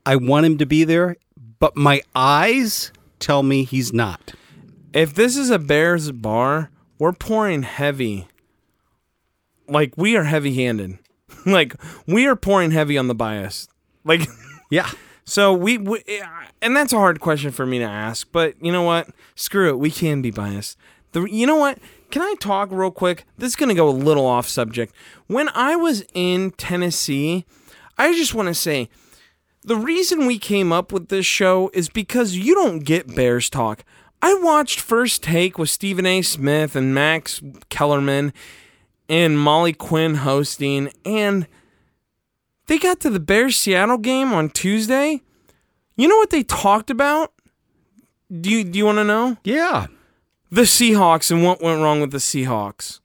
I 0.07 0.17
want 0.17 0.47
him 0.47 0.59
to 0.59 0.67
be 0.67 0.85
there, 0.85 1.17
but 1.59 1.77
my 1.77 2.03
eyes 2.15 2.93
tell 3.19 3.43
me 3.43 3.65
he's 3.65 3.93
not. 3.93 4.35
If 4.93 5.15
this 5.15 5.37
is 5.37 5.51
a 5.51 5.59
Bears 5.59 6.13
bar, 6.13 6.71
we're 6.99 7.13
pouring 7.13 7.63
heavy. 7.63 8.29
Like 9.69 9.95
we 9.97 10.17
are 10.17 10.25
heavy-handed. 10.25 10.99
like 11.47 11.75
we 12.07 12.27
are 12.27 12.37
pouring 12.37 12.71
heavy 12.71 12.97
on 12.97 13.09
the 13.09 13.15
bias. 13.15 13.69
Like 14.05 14.23
Yeah. 14.71 14.91
So 15.25 15.55
we, 15.55 15.79
we, 15.79 16.03
and 16.61 16.77
that's 16.77 16.93
a 16.93 16.99
hard 16.99 17.21
question 17.21 17.51
for 17.51 17.65
me 17.65 17.79
to 17.79 17.85
ask, 17.85 18.29
but 18.31 18.63
you 18.63 18.71
know 18.73 18.83
what? 18.83 19.09
Screw 19.37 19.71
it. 19.71 19.79
We 19.79 19.91
can 19.91 20.21
be 20.21 20.31
biased. 20.31 20.77
The, 21.13 21.23
you 21.25 21.47
know 21.47 21.57
what? 21.57 21.79
Can 22.15 22.23
I 22.23 22.37
talk 22.39 22.69
real 22.71 22.93
quick? 22.93 23.25
This 23.39 23.49
is 23.49 23.57
going 23.57 23.71
to 23.71 23.75
go 23.75 23.89
a 23.89 23.91
little 23.91 24.25
off 24.25 24.47
subject. 24.47 24.95
When 25.27 25.49
I 25.49 25.75
was 25.75 26.05
in 26.15 26.53
Tennessee, 26.53 27.45
I 27.99 28.13
just 28.13 28.37
want 28.37 28.47
to 28.47 28.55
say 28.55 28.89
the 29.65 29.75
reason 29.75 30.25
we 30.25 30.39
came 30.39 30.73
up 30.73 30.93
with 30.93 31.09
this 31.09 31.27
show 31.27 31.73
is 31.75 31.89
because 31.89 32.37
you 32.37 32.55
don't 32.55 32.85
get 32.85 33.17
Bears 33.17 33.51
talk. 33.51 33.85
I 34.23 34.33
watched 34.35 34.79
First 34.79 35.25
Take 35.25 35.59
with 35.59 35.71
Stephen 35.71 36.07
A. 36.07 36.23
Smith 36.23 36.77
and 36.77 36.95
Max 36.95 37.43
Kellerman 37.69 38.33
and 39.09 39.37
Molly 39.37 39.73
Quinn 39.73 40.15
hosting, 40.15 40.93
and 41.05 41.49
they 42.69 42.79
got 42.79 43.01
to 43.01 43.11
the 43.11 43.19
Bears 43.19 43.57
Seattle 43.57 43.99
game 43.99 44.33
on 44.33 44.51
Tuesday. 44.51 45.21
You 45.97 46.07
know 46.07 46.19
what 46.19 46.31
they 46.31 46.45
talked 46.45 46.91
about? 46.91 47.33
Do 48.31 48.51
you 48.51 48.63
do 48.63 48.79
you 48.79 48.87
want 48.87 48.99
to 48.99 49.05
know? 49.05 49.37
Yeah. 49.43 49.89
The 50.55 50.63
Seahawks 50.63 51.33
and 51.33 51.43
what 51.43 51.61
went 51.61 51.83
wrong 51.83 52.01
with 52.01 52.13
the 52.13 52.19
Seahawks. 52.19 53.01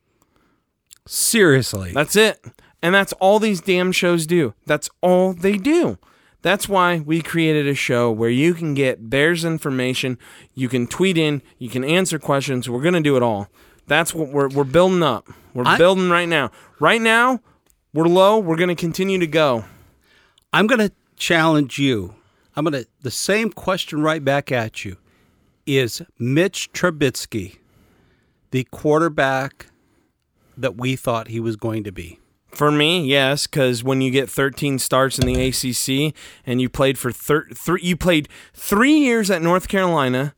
Seriously. 1.07 1.91
That's 1.91 2.15
it. 2.15 2.45
And 2.79 2.93
that's 2.93 3.11
all 3.13 3.39
these 3.39 3.59
damn 3.59 3.91
shows 3.91 4.27
do. 4.27 4.53
That's 4.67 4.87
all 5.01 5.33
they 5.33 5.57
do. 5.57 5.97
That's 6.43 6.69
why 6.69 6.99
we 6.99 7.23
created 7.23 7.67
a 7.67 7.73
show 7.73 8.11
where 8.11 8.29
you 8.29 8.53
can 8.53 8.75
get 8.75 9.09
Bears 9.09 9.43
information, 9.43 10.19
you 10.53 10.69
can 10.69 10.85
tweet 10.85 11.17
in, 11.17 11.41
you 11.57 11.69
can 11.69 11.83
answer 11.83 12.19
questions. 12.19 12.69
We're 12.69 12.83
going 12.83 12.93
to 12.93 13.01
do 13.01 13.17
it 13.17 13.23
all. 13.23 13.47
That's 13.87 14.13
what 14.13 14.29
we're 14.29 14.49
we're 14.49 14.63
building 14.63 15.01
up. 15.01 15.27
We're 15.55 15.65
I- 15.65 15.79
building 15.79 16.11
right 16.11 16.29
now. 16.29 16.51
Right 16.79 17.01
now, 17.01 17.39
we're 17.95 18.05
low. 18.05 18.37
We're 18.37 18.57
going 18.57 18.69
to 18.69 18.75
continue 18.75 19.17
to 19.17 19.27
go. 19.27 19.65
I'm 20.53 20.67
going 20.67 20.87
to 20.87 20.91
challenge 21.15 21.79
you. 21.79 22.13
I'm 22.55 22.63
going 22.63 22.83
to 22.83 22.87
the 23.01 23.09
same 23.09 23.51
question 23.51 24.03
right 24.03 24.23
back 24.23 24.51
at 24.51 24.85
you. 24.85 24.97
Is 25.69 26.01
Mitch 26.17 26.71
Trubisky 26.71 27.59
the 28.49 28.63
quarterback 28.71 29.67
that 30.57 30.75
we 30.77 30.95
thought 30.95 31.27
he 31.27 31.39
was 31.39 31.57
going 31.57 31.83
to 31.83 31.91
be? 31.91 32.19
For 32.47 32.71
me, 32.71 33.05
yes, 33.05 33.45
because 33.45 33.83
when 33.83 34.01
you 34.01 34.09
get 34.09 34.31
13 34.31 34.79
starts 34.79 35.19
in 35.19 35.27
the 35.27 35.39
ACC 35.39 36.15
and 36.43 36.59
you 36.59 36.69
played 36.69 36.97
for 36.97 37.11
thir- 37.11 37.49
three, 37.53 37.81
you 37.83 37.95
played 37.95 38.27
three 38.51 38.95
years 38.95 39.29
at 39.29 39.43
North 39.43 39.67
Carolina. 39.67 40.33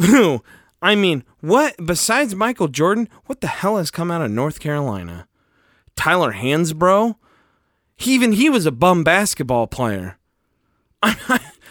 I 0.00 0.96
mean, 0.96 1.22
what 1.40 1.76
besides 1.76 2.34
Michael 2.34 2.66
Jordan? 2.66 3.08
What 3.26 3.42
the 3.42 3.46
hell 3.46 3.76
has 3.76 3.92
come 3.92 4.10
out 4.10 4.22
of 4.22 4.32
North 4.32 4.58
Carolina? 4.58 5.28
Tyler 5.94 6.32
Hansbrough. 6.32 7.14
He, 7.96 8.12
even 8.12 8.32
he 8.32 8.50
was 8.50 8.66
a 8.66 8.72
bum 8.72 9.04
basketball 9.04 9.68
player. 9.68 10.18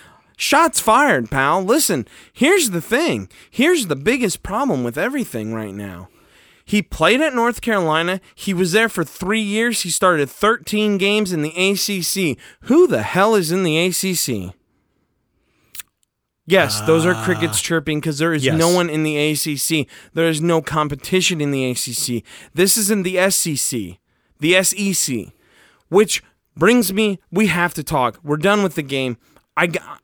Shots 0.44 0.82
fired, 0.82 1.32
pal. 1.32 1.64
Listen, 1.64 2.06
here's 2.34 2.72
the 2.72 2.82
thing. 2.82 3.30
Here's 3.50 3.88
the 3.88 3.96
biggest 3.96 4.44
problem 4.44 4.84
with 4.84 4.98
everything 4.98 5.54
right 5.54 5.74
now. 5.74 6.10
He 6.66 6.82
played 6.82 7.22
at 7.22 7.34
North 7.34 7.62
Carolina. 7.62 8.20
He 8.36 8.54
was 8.54 8.74
there 8.74 8.90
for 8.90 9.06
three 9.06 9.40
years. 9.40 9.84
He 9.84 9.90
started 9.90 10.30
13 10.30 10.98
games 10.98 11.32
in 11.32 11.44
the 11.44 11.50
ACC. 11.52 12.38
Who 12.64 12.88
the 12.88 13.04
hell 13.04 13.36
is 13.36 13.54
in 13.54 13.64
the 13.64 13.78
ACC? 13.86 14.54
Yes, 16.46 16.82
those 16.82 17.06
are 17.06 17.16
crickets 17.24 17.60
ah. 17.60 17.64
chirping 17.64 18.02
because 18.02 18.18
there 18.18 18.34
is 18.34 18.44
yes. 18.44 18.60
no 18.60 18.68
one 18.68 18.90
in 18.90 19.04
the 19.04 19.16
ACC. 19.16 19.88
There 20.14 20.28
is 20.28 20.42
no 20.42 20.62
competition 20.62 21.40
in 21.40 21.52
the 21.52 21.72
ACC. 21.72 22.22
This 22.54 22.76
is 22.76 22.92
in 22.92 23.04
the 23.04 23.30
SEC, 23.30 23.98
the 24.42 24.62
SEC, 24.62 25.28
which 25.88 26.22
brings 26.58 26.92
me. 26.92 27.22
We 27.32 27.48
have 27.48 27.74
to 27.76 27.84
talk. 27.84 28.20
We're 28.24 28.36
done 28.36 28.62
with 28.62 28.76
the 28.76 28.84
game. 28.84 29.16
I 29.56 29.68
got 29.68 30.03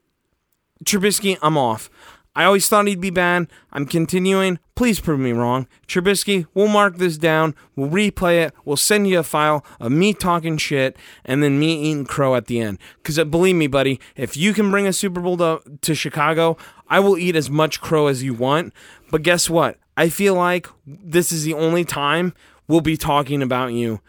Trubisky. 0.89 1.38
I'm 1.43 1.56
off. 1.56 1.88
I 2.36 2.45
always 2.45 2.67
thought 2.67 2.88
he'd 2.88 2.99
be 2.99 3.12
bad. 3.12 3.47
I'm 3.71 3.86
continuing. 3.86 4.58
Please 4.73 4.99
prove 4.99 5.19
me 5.19 5.34
wrong. 5.34 5.67
Trubisky, 5.88 6.47
we'll 6.56 6.67
mark 6.67 6.97
this 6.97 7.17
down. 7.17 7.54
We'll 7.75 7.89
replay 7.91 8.45
it. 8.45 8.54
We'll 8.65 8.78
send 8.78 9.08
you 9.08 9.19
a 9.19 9.23
file 9.23 9.63
of 9.80 9.91
me 9.91 10.13
talking 10.13 10.58
shit 10.58 10.97
and 11.23 11.43
then 11.43 11.60
me 11.60 11.80
eating 11.80 12.06
crow 12.06 12.34
at 12.36 12.47
the 12.47 12.60
end. 12.60 12.80
Because 12.97 13.19
uh, 13.19 13.25
believe 13.25 13.56
me, 13.56 13.67
buddy, 13.67 13.99
if 14.15 14.36
you 14.36 14.52
can 14.54 14.71
bring 14.71 14.88
a 14.88 14.93
Super 14.93 15.21
Bowl 15.21 15.38
to, 15.38 15.62
to 15.82 15.93
Chicago, 15.93 16.58
I 16.88 16.99
will 16.99 17.17
eat 17.17 17.36
as 17.36 17.52
much 17.52 17.82
crow 17.82 18.08
as 18.08 18.23
you 18.23 18.34
want. 18.34 18.73
But 19.12 19.21
guess 19.21 19.47
what? 19.47 19.78
I 19.95 20.10
feel 20.10 20.34
like 20.34 20.67
this 20.88 21.32
is 21.32 21.43
the 21.43 21.54
only 21.54 21.86
time 21.86 22.34
we'll 22.67 22.82
be 22.82 22.97
talking 22.97 23.43
about 23.43 23.73
you 23.73 23.99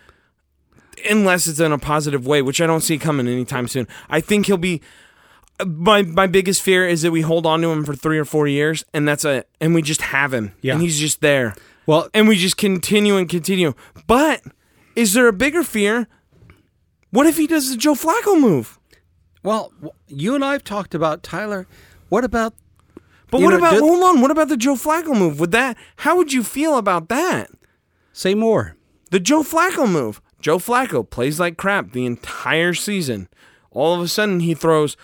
unless 1.10 1.46
it's 1.46 1.60
in 1.60 1.72
a 1.72 1.78
positive 1.78 2.26
way, 2.26 2.42
which 2.42 2.60
I 2.60 2.66
don't 2.66 2.82
see 2.82 2.96
coming 2.96 3.26
anytime 3.26 3.68
soon. 3.68 3.86
I 4.08 4.20
think 4.20 4.46
he'll 4.46 4.56
be 4.56 4.80
my 5.66 6.02
my 6.02 6.26
biggest 6.26 6.62
fear 6.62 6.86
is 6.86 7.02
that 7.02 7.10
we 7.10 7.20
hold 7.22 7.46
on 7.46 7.60
to 7.62 7.70
him 7.70 7.84
for 7.84 7.94
three 7.94 8.18
or 8.18 8.24
four 8.24 8.46
years, 8.48 8.84
and 8.94 9.06
that's 9.08 9.24
it, 9.24 9.48
and 9.60 9.74
we 9.74 9.82
just 9.82 10.02
have 10.02 10.32
him, 10.34 10.52
Yeah. 10.62 10.74
and 10.74 10.82
he's 10.82 10.98
just 10.98 11.20
there, 11.20 11.54
Well, 11.86 12.08
and 12.14 12.28
we 12.28 12.36
just 12.36 12.56
continue 12.56 13.16
and 13.16 13.28
continue. 13.28 13.74
But 14.06 14.42
is 14.96 15.12
there 15.12 15.28
a 15.28 15.32
bigger 15.32 15.62
fear? 15.62 16.08
What 17.10 17.26
if 17.26 17.36
he 17.36 17.46
does 17.46 17.70
the 17.70 17.76
Joe 17.76 17.94
Flacco 17.94 18.40
move? 18.40 18.78
well, 19.42 19.72
you 20.06 20.34
and 20.34 20.44
I've 20.44 20.62
talked 20.64 20.94
about 20.94 21.22
Tyler. 21.22 21.66
What 22.10 22.24
about 22.24 22.52
But 23.30 23.40
what 23.40 23.50
know, 23.50 23.56
about 23.58 23.72
did- 23.72 23.80
hold 23.80 24.02
on? 24.02 24.20
What 24.20 24.30
about 24.30 24.48
the 24.48 24.56
Joe 24.56 24.74
Flacco 24.74 25.16
move? 25.16 25.40
Would 25.40 25.52
that? 25.52 25.76
How 25.96 26.16
would 26.16 26.32
you 26.32 26.42
feel 26.42 26.76
about 26.76 27.08
that? 27.08 27.50
say 28.12 28.34
more? 28.34 28.76
The 29.10 29.20
Joe 29.20 29.42
Flacco 29.42 29.90
move. 29.90 30.20
Joe 30.40 30.58
Flacco 30.58 31.08
plays 31.08 31.38
like 31.40 31.56
crap 31.56 31.92
the 31.92 32.04
entire 32.06 32.74
season. 32.74 33.28
All 33.70 33.94
of 33.94 34.00
a 34.00 34.08
sudden, 34.08 34.40
he 34.40 34.52
throws 34.54 34.96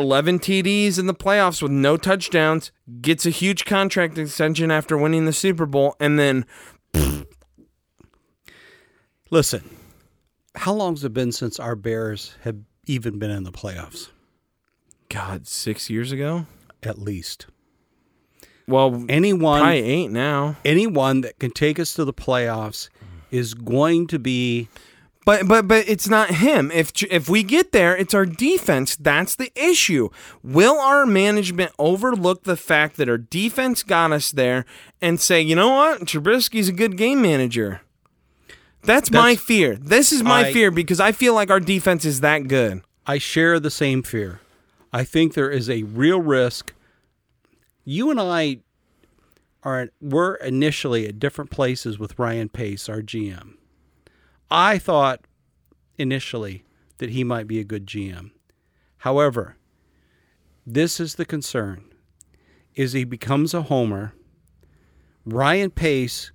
11 0.00 0.38
TDs 0.40 0.98
in 0.98 1.06
the 1.06 1.14
playoffs 1.14 1.62
with 1.62 1.70
no 1.70 1.96
touchdowns, 1.96 2.72
gets 3.00 3.26
a 3.26 3.30
huge 3.30 3.64
contract 3.64 4.18
extension 4.18 4.70
after 4.70 4.96
winning 4.98 5.26
the 5.26 5.32
Super 5.32 5.66
Bowl, 5.66 5.94
and 6.00 6.18
then 6.18 6.44
Listen, 9.30 9.62
how 10.56 10.72
long's 10.74 11.04
it 11.04 11.12
been 11.14 11.30
since 11.32 11.60
our 11.60 11.76
Bears 11.76 12.34
have 12.42 12.56
even 12.86 13.18
been 13.18 13.30
in 13.30 13.44
the 13.44 13.52
playoffs? 13.52 14.08
God, 15.08 15.46
six 15.46 15.88
years 15.88 16.10
ago. 16.12 16.46
At 16.82 16.98
least 16.98 17.46
Well, 18.66 19.04
anyone, 19.08 19.62
I 19.62 19.74
ain't 19.74 20.12
now. 20.12 20.56
anyone 20.64 21.20
that 21.20 21.38
can 21.38 21.50
take 21.50 21.78
us 21.78 21.94
to 21.94 22.04
the 22.04 22.12
playoffs 22.14 22.88
is 23.30 23.54
going 23.54 24.06
to 24.08 24.18
be 24.18 24.68
But 25.26 25.46
but 25.46 25.68
but 25.68 25.86
it's 25.88 26.08
not 26.08 26.30
him. 26.30 26.70
If 26.70 27.02
if 27.04 27.28
we 27.28 27.42
get 27.42 27.72
there, 27.72 27.94
it's 27.96 28.14
our 28.14 28.24
defense. 28.24 28.96
That's 28.96 29.36
the 29.36 29.52
issue. 29.54 30.08
Will 30.42 30.78
our 30.80 31.04
management 31.04 31.72
overlook 31.78 32.44
the 32.44 32.56
fact 32.56 32.96
that 32.96 33.08
our 33.08 33.18
defense 33.18 33.82
got 33.82 34.12
us 34.12 34.30
there 34.30 34.64
and 35.00 35.20
say, 35.20 35.40
you 35.42 35.54
know 35.54 35.70
what, 35.70 36.02
Trubisky's 36.02 36.68
a 36.68 36.72
good 36.72 36.96
game 36.96 37.20
manager? 37.20 37.82
That's, 38.82 39.10
my 39.10 39.36
fear. 39.36 39.76
This 39.76 40.10
is 40.10 40.22
my 40.22 40.46
I- 40.46 40.52
fear 40.54 40.70
because 40.70 41.00
I 41.00 41.12
feel 41.12 41.34
like 41.34 41.50
our 41.50 41.60
defense 41.60 42.06
is 42.06 42.20
that 42.20 42.48
good. 42.48 42.80
I 43.06 43.18
share 43.18 43.60
the 43.60 43.70
same 43.70 44.02
fear. 44.02 44.40
I 44.92 45.04
think 45.04 45.34
there 45.34 45.50
is 45.50 45.68
a 45.68 45.82
real 45.82 46.20
risk. 46.20 46.72
You 47.84 48.10
and 48.10 48.20
I 48.20 48.60
are 49.62 49.90
were 50.00 50.36
initially 50.36 51.06
at 51.06 51.18
different 51.18 51.50
places 51.50 51.98
with 51.98 52.18
Ryan 52.18 52.48
Pace, 52.48 52.88
our 52.88 53.02
GM. 53.02 53.54
I 54.50 54.78
thought 54.78 55.26
initially 55.96 56.64
that 56.98 57.10
he 57.10 57.24
might 57.24 57.46
be 57.46 57.60
a 57.60 57.64
good 57.64 57.86
GM. 57.86 58.32
However, 58.98 59.56
this 60.66 61.00
is 61.00 61.14
the 61.14 61.24
concern 61.24 61.84
is 62.74 62.92
he 62.92 63.04
becomes 63.04 63.54
a 63.54 63.62
homer. 63.62 64.12
Ryan 65.24 65.70
Pace, 65.70 66.32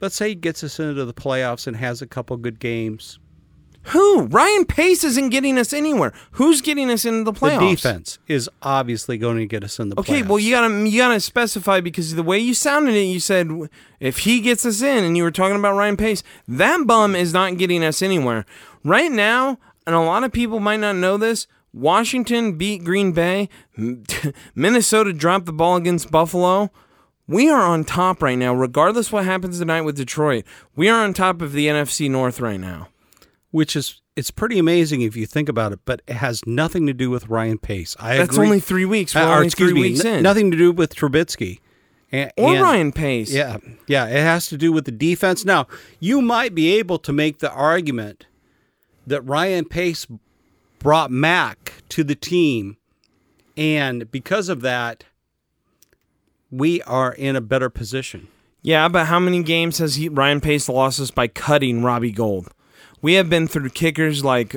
let's 0.00 0.14
say 0.14 0.30
he 0.30 0.34
gets 0.34 0.62
us 0.64 0.78
into 0.78 1.04
the 1.04 1.14
playoffs 1.14 1.66
and 1.66 1.76
has 1.76 2.02
a 2.02 2.06
couple 2.06 2.36
good 2.36 2.60
games. 2.60 3.18
Who? 3.88 4.22
Ryan 4.22 4.64
Pace 4.64 5.04
isn't 5.04 5.28
getting 5.28 5.58
us 5.58 5.72
anywhere. 5.72 6.12
Who's 6.32 6.60
getting 6.60 6.90
us 6.90 7.04
into 7.04 7.24
the 7.24 7.32
playoffs? 7.38 7.60
The 7.60 7.70
defense 7.74 8.18
is 8.26 8.48
obviously 8.62 9.18
going 9.18 9.36
to 9.38 9.46
get 9.46 9.62
us 9.62 9.78
in 9.78 9.90
the 9.90 9.98
Okay, 10.00 10.14
playoffs. 10.14 10.18
Okay, 10.20 10.28
well 10.28 10.38
you 10.38 10.50
gotta 10.52 10.88
you 10.88 10.98
gotta 10.98 11.20
specify 11.20 11.80
because 11.80 12.14
the 12.14 12.22
way 12.22 12.38
you 12.38 12.54
sounded 12.54 12.94
it, 12.94 13.02
you 13.04 13.20
said 13.20 13.50
if 14.00 14.18
he 14.18 14.40
gets 14.40 14.64
us 14.64 14.80
in, 14.82 15.04
and 15.04 15.16
you 15.16 15.22
were 15.22 15.30
talking 15.30 15.58
about 15.58 15.76
Ryan 15.76 15.96
Pace, 15.96 16.22
that 16.48 16.86
bum 16.86 17.14
is 17.14 17.32
not 17.32 17.58
getting 17.58 17.84
us 17.84 18.00
anywhere 18.02 18.46
right 18.84 19.12
now. 19.12 19.58
And 19.86 19.94
a 19.94 20.00
lot 20.00 20.24
of 20.24 20.32
people 20.32 20.60
might 20.60 20.80
not 20.80 20.96
know 20.96 21.16
this. 21.18 21.46
Washington 21.74 22.56
beat 22.56 22.84
Green 22.84 23.12
Bay. 23.12 23.48
Minnesota 24.54 25.12
dropped 25.12 25.46
the 25.46 25.52
ball 25.52 25.76
against 25.76 26.10
Buffalo. 26.10 26.70
We 27.26 27.48
are 27.48 27.62
on 27.62 27.84
top 27.84 28.22
right 28.22 28.36
now, 28.38 28.54
regardless 28.54 29.10
what 29.10 29.24
happens 29.24 29.58
tonight 29.58 29.80
with 29.82 29.96
Detroit. 29.96 30.44
We 30.76 30.88
are 30.88 31.02
on 31.02 31.14
top 31.14 31.40
of 31.42 31.52
the 31.52 31.66
NFC 31.66 32.10
North 32.10 32.38
right 32.38 32.60
now. 32.60 32.88
Which 33.54 33.76
is 33.76 34.00
it's 34.16 34.32
pretty 34.32 34.58
amazing 34.58 35.02
if 35.02 35.14
you 35.14 35.26
think 35.26 35.48
about 35.48 35.70
it, 35.72 35.78
but 35.84 36.02
it 36.08 36.14
has 36.14 36.40
nothing 36.44 36.88
to 36.88 36.92
do 36.92 37.08
with 37.08 37.28
Ryan 37.28 37.56
Pace. 37.58 37.94
I 38.00 38.16
That's 38.16 38.34
agree. 38.34 38.46
only 38.46 38.58
three 38.58 38.84
weeks. 38.84 39.14
We're 39.14 39.20
Uh, 39.22 39.34
only 39.36 39.46
excuse 39.46 39.70
three 39.70 39.80
me, 39.80 39.88
weeks 39.90 40.04
n- 40.04 40.14
in. 40.16 40.22
nothing 40.24 40.50
to 40.50 40.56
do 40.56 40.72
with 40.72 40.92
Trubisky 40.96 41.60
and, 42.10 42.32
or 42.36 42.54
and- 42.54 42.62
Ryan 42.62 42.90
Pace. 42.90 43.32
Yeah, 43.32 43.58
yeah, 43.86 44.06
it 44.06 44.22
has 44.22 44.48
to 44.48 44.56
do 44.56 44.72
with 44.72 44.86
the 44.86 44.90
defense. 44.90 45.44
Now, 45.44 45.68
you 46.00 46.20
might 46.20 46.52
be 46.56 46.74
able 46.78 46.98
to 46.98 47.12
make 47.12 47.38
the 47.38 47.50
argument 47.52 48.26
that 49.06 49.20
Ryan 49.22 49.66
Pace 49.66 50.04
brought 50.80 51.12
Mack 51.12 51.74
to 51.90 52.02
the 52.02 52.16
team, 52.16 52.76
and 53.56 54.10
because 54.10 54.48
of 54.48 54.62
that, 54.62 55.04
we 56.50 56.82
are 56.82 57.12
in 57.12 57.36
a 57.36 57.40
better 57.40 57.70
position. 57.70 58.26
Yeah, 58.62 58.88
but 58.88 59.06
how 59.06 59.20
many 59.20 59.44
games 59.44 59.78
has 59.78 59.94
he, 59.94 60.08
Ryan 60.08 60.40
Pace 60.40 60.68
lost 60.68 60.98
us 60.98 61.12
by 61.12 61.28
cutting 61.28 61.82
Robbie 61.84 62.10
Gould? 62.10 62.48
We 63.04 63.14
have 63.14 63.28
been 63.28 63.46
through 63.48 63.68
kickers 63.68 64.24
like 64.24 64.56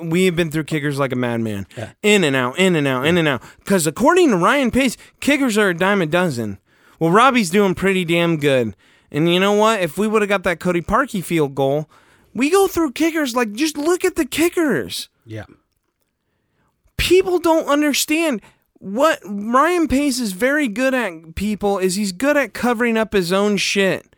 we 0.00 0.24
have 0.24 0.34
been 0.34 0.50
through 0.50 0.64
kickers 0.64 0.98
like 0.98 1.12
a 1.12 1.16
madman, 1.16 1.68
Yeah. 1.76 1.92
in 2.02 2.24
and 2.24 2.34
out, 2.34 2.58
in 2.58 2.74
and 2.74 2.84
out, 2.84 3.06
in 3.06 3.16
and 3.16 3.28
out. 3.28 3.42
Because 3.60 3.86
according 3.86 4.30
to 4.30 4.36
Ryan 4.36 4.72
Pace, 4.72 4.96
kickers 5.20 5.56
are 5.56 5.68
a 5.68 5.74
dime 5.74 6.02
a 6.02 6.06
dozen. 6.06 6.58
Well, 6.98 7.12
Robbie's 7.12 7.48
doing 7.48 7.76
pretty 7.76 8.04
damn 8.04 8.38
good. 8.38 8.74
And 9.12 9.32
you 9.32 9.38
know 9.38 9.52
what? 9.52 9.80
If 9.82 9.96
we 9.96 10.08
would 10.08 10.20
have 10.20 10.28
got 10.28 10.42
that 10.42 10.58
Cody 10.58 10.80
Parkey 10.80 11.22
field 11.22 11.54
goal, 11.54 11.88
we 12.34 12.50
go 12.50 12.66
through 12.66 12.90
kickers 12.90 13.36
like 13.36 13.52
just 13.52 13.76
look 13.78 14.04
at 14.04 14.16
the 14.16 14.24
kickers. 14.26 15.08
Yeah. 15.24 15.44
people 16.96 17.38
don't 17.38 17.68
understand 17.68 18.40
what 18.78 19.20
Ryan 19.24 19.86
Pace 19.86 20.18
is 20.18 20.32
very 20.32 20.66
good 20.66 20.92
at 20.92 21.36
people 21.36 21.78
is 21.78 21.94
he's 21.94 22.10
good 22.10 22.36
at 22.36 22.52
covering 22.52 22.96
up 22.96 23.12
his 23.12 23.32
own 23.32 23.58
shit. 23.58 24.15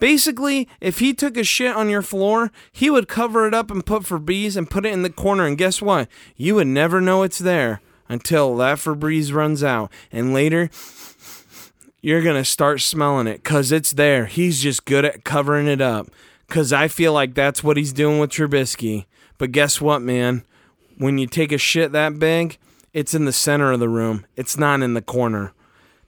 Basically, 0.00 0.66
if 0.80 0.98
he 0.98 1.14
took 1.14 1.36
a 1.36 1.44
shit 1.44 1.76
on 1.76 1.90
your 1.90 2.02
floor, 2.02 2.50
he 2.72 2.90
would 2.90 3.06
cover 3.06 3.46
it 3.46 3.54
up 3.54 3.70
and 3.70 3.84
put 3.86 4.02
Febreze 4.02 4.56
and 4.56 4.68
put 4.68 4.86
it 4.86 4.92
in 4.92 5.02
the 5.02 5.10
corner. 5.10 5.46
And 5.46 5.58
guess 5.58 5.80
what? 5.80 6.08
You 6.36 6.56
would 6.56 6.66
never 6.66 7.00
know 7.00 7.22
it's 7.22 7.38
there 7.38 7.80
until 8.08 8.56
that 8.56 8.78
Febreze 8.78 9.32
runs 9.32 9.62
out. 9.62 9.92
And 10.10 10.32
later, 10.32 10.70
you're 12.00 12.22
going 12.22 12.42
to 12.42 12.44
start 12.44 12.80
smelling 12.80 13.26
it 13.26 13.42
because 13.42 13.70
it's 13.70 13.92
there. 13.92 14.24
He's 14.26 14.60
just 14.60 14.86
good 14.86 15.04
at 15.04 15.22
covering 15.24 15.68
it 15.68 15.82
up. 15.82 16.08
Because 16.48 16.72
I 16.72 16.88
feel 16.88 17.12
like 17.12 17.34
that's 17.34 17.62
what 17.62 17.76
he's 17.76 17.92
doing 17.92 18.18
with 18.18 18.30
Trubisky. 18.30 19.04
But 19.38 19.52
guess 19.52 19.80
what, 19.80 20.02
man? 20.02 20.44
When 20.96 21.18
you 21.18 21.26
take 21.26 21.52
a 21.52 21.58
shit 21.58 21.92
that 21.92 22.18
big, 22.18 22.58
it's 22.92 23.14
in 23.14 23.26
the 23.26 23.32
center 23.32 23.70
of 23.70 23.80
the 23.80 23.88
room, 23.88 24.26
it's 24.34 24.58
not 24.58 24.82
in 24.82 24.94
the 24.94 25.02
corner. 25.02 25.52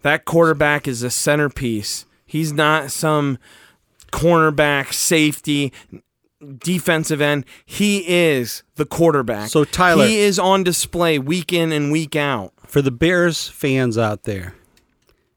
That 0.03 0.25
quarterback 0.25 0.89
is 0.89 1.03
a 1.03 1.11
centerpiece. 1.11 2.07
He's 2.27 2.53
not 2.53 2.91
some 2.91 3.39
cornerback, 4.13 4.93
safety, 4.93 5.73
defensive 6.59 7.21
end. 7.21 7.45
He 7.65 8.05
is 8.07 8.63
the 8.77 8.85
quarterback. 8.87 9.49
So, 9.51 9.65
Tyler- 9.65 10.07
he 10.07 10.21
is 10.21 10.39
on 10.39 10.63
display 10.63 11.19
week 11.19 11.53
in 11.53 11.73
and 11.73 11.91
week 11.91 12.15
out. 12.15 12.53
For 12.67 12.81
the 12.81 12.91
Bears 12.91 13.49
fans 13.49 13.99
out 13.99 14.25
there, 14.25 14.55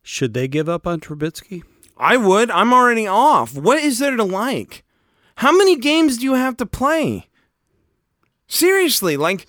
should 0.04 0.34
they 0.34 0.48
give 0.48 0.70
up 0.70 0.86
on 0.88 1.00
Trubisky? 1.00 1.64
I 1.98 2.18
would. 2.18 2.52
I'm 2.52 2.74
already 2.74 3.08
off. 3.08 3.56
What 3.56 3.80
is 3.80 4.00
there 4.00 4.16
to 4.16 4.24
like? 4.24 4.84
How 5.38 5.52
many 5.52 5.76
games 5.78 6.18
do 6.18 6.24
you 6.24 6.34
have 6.36 6.58
to 6.58 6.66
play? 6.66 7.28
Seriously, 8.48 9.18
like. 9.18 9.48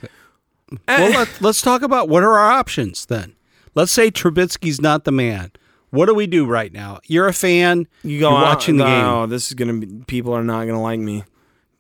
Well, 0.89 1.23
eh, 1.23 1.27
let's 1.41 1.63
talk 1.63 1.83
about 1.83 2.09
what 2.09 2.25
are 2.25 2.39
our 2.39 2.51
options 2.51 3.07
then. 3.07 3.37
Let's 3.77 3.93
say 3.93 4.11
Trubisky's 4.11 4.81
not 4.81 5.05
the 5.05 5.13
man. 5.13 5.53
What 5.91 6.07
do 6.07 6.15
we 6.15 6.27
do 6.27 6.47
right 6.47 6.73
now? 6.73 7.01
You're 7.07 7.29
a 7.29 7.33
fan. 7.33 7.87
you 8.03 8.21
go 8.21 8.31
watching 8.33 8.77
the 8.77 8.85
game. 8.85 9.03
No, 9.03 9.27
this 9.27 9.47
is 9.49 9.55
gonna 9.55 9.75
be. 9.75 9.87
People 10.07 10.33
are 10.33 10.43
not 10.45 10.67
gonna 10.67 10.83
like 10.83 11.01
me. 11.01 11.25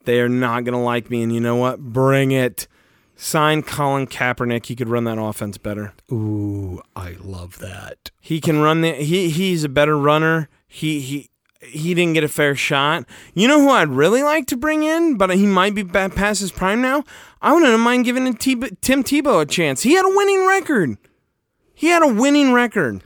They 0.04 0.20
are 0.20 0.28
not 0.28 0.64
gonna 0.64 0.82
like 0.82 1.10
me. 1.10 1.22
And 1.22 1.34
you 1.34 1.40
know 1.40 1.56
what? 1.56 1.80
Bring 1.80 2.30
it. 2.30 2.68
Sign 3.16 3.62
Colin 3.62 4.06
Kaepernick. 4.06 4.66
He 4.66 4.76
could 4.76 4.88
run 4.88 5.04
that 5.04 5.18
offense 5.18 5.58
better. 5.58 5.94
Ooh, 6.12 6.82
I 6.94 7.16
love 7.20 7.58
that. 7.58 8.10
He 8.20 8.40
can 8.40 8.60
run 8.60 8.82
the. 8.82 8.92
He 8.92 9.30
he's 9.30 9.64
a 9.64 9.68
better 9.68 9.96
runner. 9.98 10.48
He 10.68 11.00
he. 11.00 11.30
He 11.62 11.94
didn't 11.94 12.12
get 12.12 12.22
a 12.22 12.28
fair 12.28 12.54
shot. 12.54 13.06
You 13.34 13.48
know 13.48 13.60
who 13.60 13.70
I'd 13.70 13.88
really 13.88 14.22
like 14.22 14.46
to 14.48 14.56
bring 14.56 14.84
in, 14.84 15.16
but 15.16 15.34
he 15.34 15.46
might 15.46 15.74
be 15.74 15.82
past 15.82 16.40
his 16.40 16.52
prime 16.52 16.80
now. 16.80 17.02
I 17.42 17.52
wouldn't 17.52 17.80
mind 17.80 18.04
giving 18.04 18.32
Tim 18.34 18.60
Tebow 19.02 19.42
a 19.42 19.46
chance. 19.46 19.82
He 19.82 19.94
had 19.94 20.04
a 20.04 20.14
winning 20.14 20.46
record. 20.46 20.96
He 21.74 21.88
had 21.88 22.02
a 22.02 22.12
winning 22.12 22.52
record. 22.52 23.02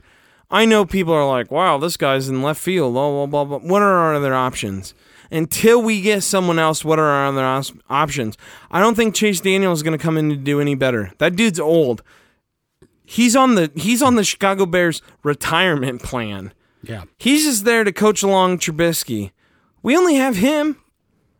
I 0.51 0.65
know 0.65 0.85
people 0.85 1.13
are 1.13 1.25
like, 1.27 1.49
"Wow, 1.49 1.77
this 1.77 1.97
guy's 1.97 2.29
in 2.29 2.41
left 2.41 2.59
field." 2.61 2.93
Blah 2.93 3.25
blah 3.25 3.45
blah. 3.45 3.59
blah. 3.59 3.69
What 3.69 3.81
are 3.81 3.93
our 3.93 4.15
other 4.15 4.33
options? 4.33 4.93
Until 5.31 5.81
we 5.81 6.01
get 6.01 6.23
someone 6.23 6.59
else, 6.59 6.83
what 6.83 6.99
are 6.99 7.05
our 7.05 7.27
other 7.27 7.45
os- 7.45 7.71
options? 7.89 8.37
I 8.69 8.81
don't 8.81 8.95
think 8.95 9.15
Chase 9.15 9.39
Daniel 9.39 9.71
is 9.71 9.81
going 9.81 9.97
to 9.97 10.03
come 10.03 10.17
in 10.17 10.29
to 10.29 10.35
do 10.35 10.59
any 10.59 10.75
better. 10.75 11.11
That 11.19 11.37
dude's 11.37 11.59
old. 11.59 12.03
He's 13.05 13.35
on 13.35 13.55
the 13.55 13.71
he's 13.75 14.01
on 14.01 14.15
the 14.15 14.23
Chicago 14.23 14.65
Bears 14.65 15.01
retirement 15.23 16.03
plan. 16.03 16.53
Yeah. 16.83 17.03
He's 17.17 17.45
just 17.45 17.63
there 17.63 17.83
to 17.83 17.91
coach 17.91 18.23
along 18.23 18.57
Trubisky. 18.59 19.31
We 19.83 19.95
only 19.97 20.15
have 20.15 20.35
him. 20.35 20.77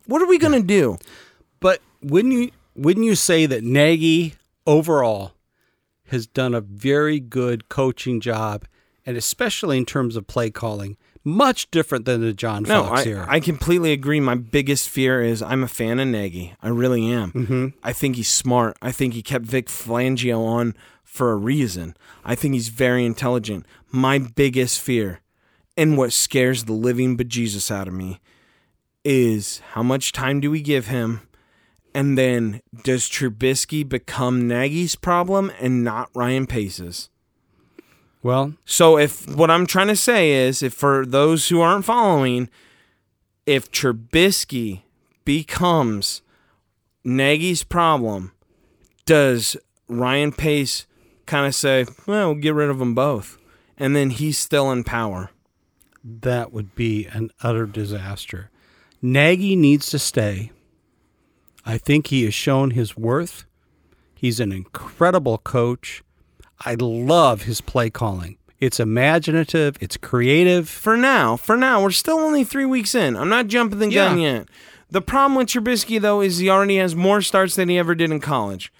What 0.06 0.22
are 0.22 0.26
we 0.26 0.38
going 0.38 0.60
to 0.60 0.66
do? 0.66 0.98
But 1.60 1.80
wouldn't 2.02 2.32
you 2.34 2.50
wouldn't 2.74 3.06
you 3.06 3.14
say 3.14 3.46
that 3.46 3.62
Nagy 3.62 4.34
overall 4.66 5.32
has 6.06 6.26
done 6.26 6.54
a 6.54 6.60
very 6.60 7.20
good 7.20 7.68
coaching 7.68 8.20
job, 8.20 8.66
and 9.04 9.16
especially 9.16 9.78
in 9.78 9.86
terms 9.86 10.16
of 10.16 10.26
play 10.26 10.50
calling, 10.50 10.96
much 11.24 11.70
different 11.70 12.04
than 12.04 12.20
the 12.20 12.32
John 12.32 12.64
No, 12.64 12.84
Fox 12.84 13.06
I, 13.06 13.10
era. 13.10 13.26
I 13.28 13.40
completely 13.40 13.92
agree. 13.92 14.20
My 14.20 14.34
biggest 14.34 14.88
fear 14.88 15.22
is 15.22 15.42
I'm 15.42 15.62
a 15.62 15.68
fan 15.68 16.00
of 16.00 16.08
Nagy. 16.08 16.54
I 16.62 16.68
really 16.68 17.10
am. 17.12 17.32
Mm-hmm. 17.32 17.66
I 17.82 17.92
think 17.92 18.16
he's 18.16 18.28
smart. 18.28 18.76
I 18.82 18.90
think 18.92 19.14
he 19.14 19.22
kept 19.22 19.44
Vic 19.44 19.68
Fangio 19.68 20.44
on 20.44 20.74
for 21.04 21.32
a 21.32 21.36
reason. 21.36 21.96
I 22.24 22.34
think 22.34 22.54
he's 22.54 22.68
very 22.68 23.04
intelligent. 23.04 23.66
My 23.90 24.18
biggest 24.18 24.80
fear, 24.80 25.20
and 25.76 25.96
what 25.96 26.12
scares 26.12 26.64
the 26.64 26.72
living 26.72 27.16
bejesus 27.16 27.70
out 27.70 27.86
of 27.86 27.94
me, 27.94 28.20
is 29.04 29.60
how 29.72 29.82
much 29.82 30.12
time 30.12 30.40
do 30.40 30.50
we 30.50 30.60
give 30.60 30.86
him? 30.88 31.20
And 31.94 32.16
then 32.16 32.62
does 32.84 33.08
Trubisky 33.08 33.86
become 33.86 34.48
Nagy's 34.48 34.96
problem 34.96 35.52
and 35.60 35.84
not 35.84 36.08
Ryan 36.14 36.46
Pace's? 36.46 37.10
Well, 38.22 38.54
So 38.64 38.98
if 38.98 39.28
what 39.34 39.50
I'm 39.50 39.66
trying 39.66 39.88
to 39.88 39.96
say 39.96 40.32
is, 40.32 40.62
if 40.62 40.74
for 40.74 41.04
those 41.04 41.48
who 41.48 41.60
aren't 41.60 41.84
following, 41.84 42.48
if 43.46 43.70
Trubisky 43.70 44.82
becomes 45.24 46.22
Nagy's 47.04 47.64
problem, 47.64 48.32
does 49.04 49.56
Ryan 49.88 50.32
Pace 50.32 50.86
kind 51.26 51.46
of 51.46 51.54
say, 51.54 51.86
"Well, 52.06 52.32
we'll 52.32 52.42
get 52.42 52.54
rid 52.54 52.70
of 52.70 52.78
them 52.78 52.94
both," 52.94 53.38
and 53.76 53.96
then 53.96 54.10
he's 54.10 54.38
still 54.38 54.70
in 54.70 54.84
power? 54.84 55.30
that 56.04 56.52
would 56.52 56.74
be 56.74 57.06
an 57.06 57.30
utter 57.42 57.66
disaster. 57.66 58.50
Nagy 59.00 59.56
needs 59.56 59.88
to 59.90 59.98
stay. 59.98 60.52
I 61.64 61.78
think 61.78 62.08
he 62.08 62.24
has 62.24 62.34
shown 62.34 62.72
his 62.72 62.96
worth. 62.96 63.44
He's 64.14 64.40
an 64.40 64.52
incredible 64.52 65.38
coach. 65.38 66.02
I 66.64 66.74
love 66.78 67.42
his 67.42 67.60
play 67.60 67.90
calling. 67.90 68.36
It's 68.60 68.78
imaginative, 68.78 69.76
it's 69.80 69.96
creative. 69.96 70.68
For 70.68 70.96
now, 70.96 71.36
for 71.36 71.56
now, 71.56 71.82
we're 71.82 71.90
still 71.90 72.18
only 72.20 72.44
three 72.44 72.64
weeks 72.64 72.94
in. 72.94 73.16
I'm 73.16 73.28
not 73.28 73.48
jumping 73.48 73.80
the 73.80 73.90
gun 73.90 74.18
Yeah. 74.20 74.32
yet. 74.34 74.48
The 74.90 75.00
problem 75.02 75.34
with 75.36 75.48
Trubisky 75.48 76.00
though 76.00 76.20
is 76.20 76.38
he 76.38 76.48
already 76.50 76.76
has 76.76 76.94
more 76.94 77.22
starts 77.22 77.56
than 77.56 77.68
he 77.68 77.78
ever 77.78 77.94
did 77.94 78.10
in 78.12 78.20
college. 78.20 78.72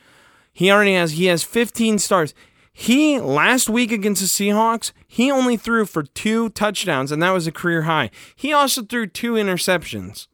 He 0.53 0.71
already 0.71 0.95
has 0.95 1.12
he 1.12 1.27
has 1.27 1.42
15 1.42 1.99
starts. 1.99 2.35
He 2.73 3.18
last 3.18 3.68
week 3.68 3.90
against 3.92 4.21
the 4.23 4.29
Seahawks, 4.29 4.92
he 5.07 5.31
only 5.31 5.57
threw 5.57 5.85
for 5.85 6.03
two 6.05 6.51
touchdowns, 6.51 7.11
and 7.12 7.23
that 7.23 7.31
was 7.33 7.47
a 7.47 7.53
career 7.53 7.83
high. 7.83 8.11
He 8.37 8.53
also 8.53 8.83
threw 8.83 9.07
two 9.07 9.33
interceptions. 9.35 10.27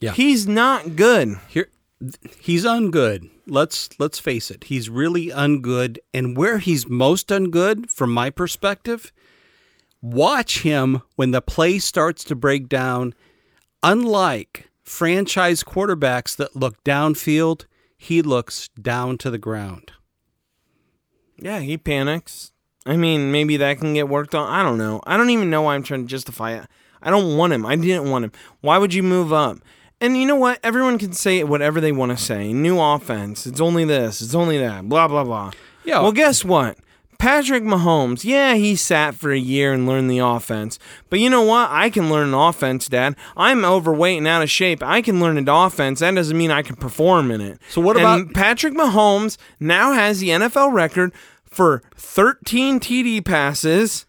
Yeah. 0.00 0.12
He's 0.12 0.46
not 0.46 0.96
good. 0.96 1.36
Here 1.48 1.68
he's 2.38 2.64
ungood. 2.64 3.30
Let's 3.46 3.88
let's 3.98 4.18
face 4.18 4.50
it. 4.50 4.64
He's 4.64 4.90
really 4.90 5.28
ungood 5.28 5.98
and 6.12 6.36
where 6.36 6.58
he's 6.58 6.88
most 6.88 7.28
ungood 7.28 7.90
from 7.90 8.12
my 8.12 8.30
perspective, 8.30 9.12
watch 10.00 10.60
him 10.60 11.02
when 11.16 11.30
the 11.30 11.42
play 11.42 11.78
starts 11.78 12.24
to 12.24 12.34
break 12.34 12.68
down. 12.68 13.14
Unlike 13.82 14.70
franchise 14.82 15.62
quarterbacks 15.62 16.36
that 16.36 16.56
look 16.56 16.82
downfield, 16.84 17.66
he 17.96 18.22
looks 18.22 18.68
down 18.80 19.18
to 19.18 19.30
the 19.30 19.38
ground. 19.38 19.92
Yeah, 21.36 21.60
he 21.60 21.78
panics. 21.78 22.52
I 22.86 22.96
mean, 22.96 23.30
maybe 23.30 23.56
that 23.58 23.78
can 23.78 23.94
get 23.94 24.08
worked 24.08 24.34
on. 24.34 24.48
I 24.48 24.62
don't 24.62 24.78
know. 24.78 25.00
I 25.06 25.16
don't 25.16 25.30
even 25.30 25.50
know 25.50 25.62
why 25.62 25.74
I'm 25.74 25.82
trying 25.82 26.02
to 26.02 26.08
justify 26.08 26.52
it. 26.52 26.66
I 27.02 27.10
don't 27.10 27.36
want 27.36 27.52
him. 27.52 27.64
I 27.66 27.76
didn't 27.76 28.10
want 28.10 28.24
him. 28.24 28.32
Why 28.60 28.78
would 28.78 28.94
you 28.94 29.02
move 29.02 29.32
up? 29.32 29.58
And 30.00 30.16
you 30.16 30.26
know 30.26 30.36
what? 30.36 30.60
Everyone 30.62 30.98
can 30.98 31.12
say 31.12 31.42
whatever 31.42 31.80
they 31.80 31.92
want 31.92 32.16
to 32.16 32.22
say. 32.22 32.52
New 32.52 32.80
offense. 32.80 33.46
It's 33.46 33.60
only 33.60 33.84
this. 33.84 34.20
It's 34.22 34.34
only 34.34 34.58
that. 34.58 34.88
Blah, 34.88 35.08
blah, 35.08 35.24
blah. 35.24 35.50
Yeah. 35.84 36.00
Well, 36.00 36.12
guess 36.12 36.44
what? 36.44 36.78
Patrick 37.18 37.64
Mahomes, 37.64 38.22
yeah, 38.22 38.54
he 38.54 38.76
sat 38.76 39.16
for 39.16 39.32
a 39.32 39.38
year 39.38 39.72
and 39.72 39.88
learned 39.88 40.08
the 40.08 40.20
offense. 40.20 40.78
But 41.10 41.18
you 41.18 41.28
know 41.28 41.42
what? 41.42 41.68
I 41.68 41.90
can 41.90 42.08
learn 42.10 42.28
an 42.28 42.34
offense, 42.34 42.86
Dad. 42.86 43.16
I'm 43.36 43.64
overweight 43.64 44.18
and 44.18 44.28
out 44.28 44.42
of 44.42 44.50
shape. 44.50 44.84
I 44.84 45.02
can 45.02 45.18
learn 45.18 45.36
an 45.36 45.48
offense. 45.48 45.98
That 45.98 46.14
doesn't 46.14 46.38
mean 46.38 46.52
I 46.52 46.62
can 46.62 46.76
perform 46.76 47.32
in 47.32 47.40
it. 47.40 47.58
So 47.70 47.80
what 47.80 47.96
And 47.96 48.04
about- 48.04 48.34
Patrick 48.34 48.74
Mahomes 48.74 49.36
now 49.58 49.94
has 49.94 50.20
the 50.20 50.28
NFL 50.28 50.70
record 50.72 51.12
for 51.44 51.82
13 51.96 52.78
TD 52.78 53.20
passes 53.24 54.06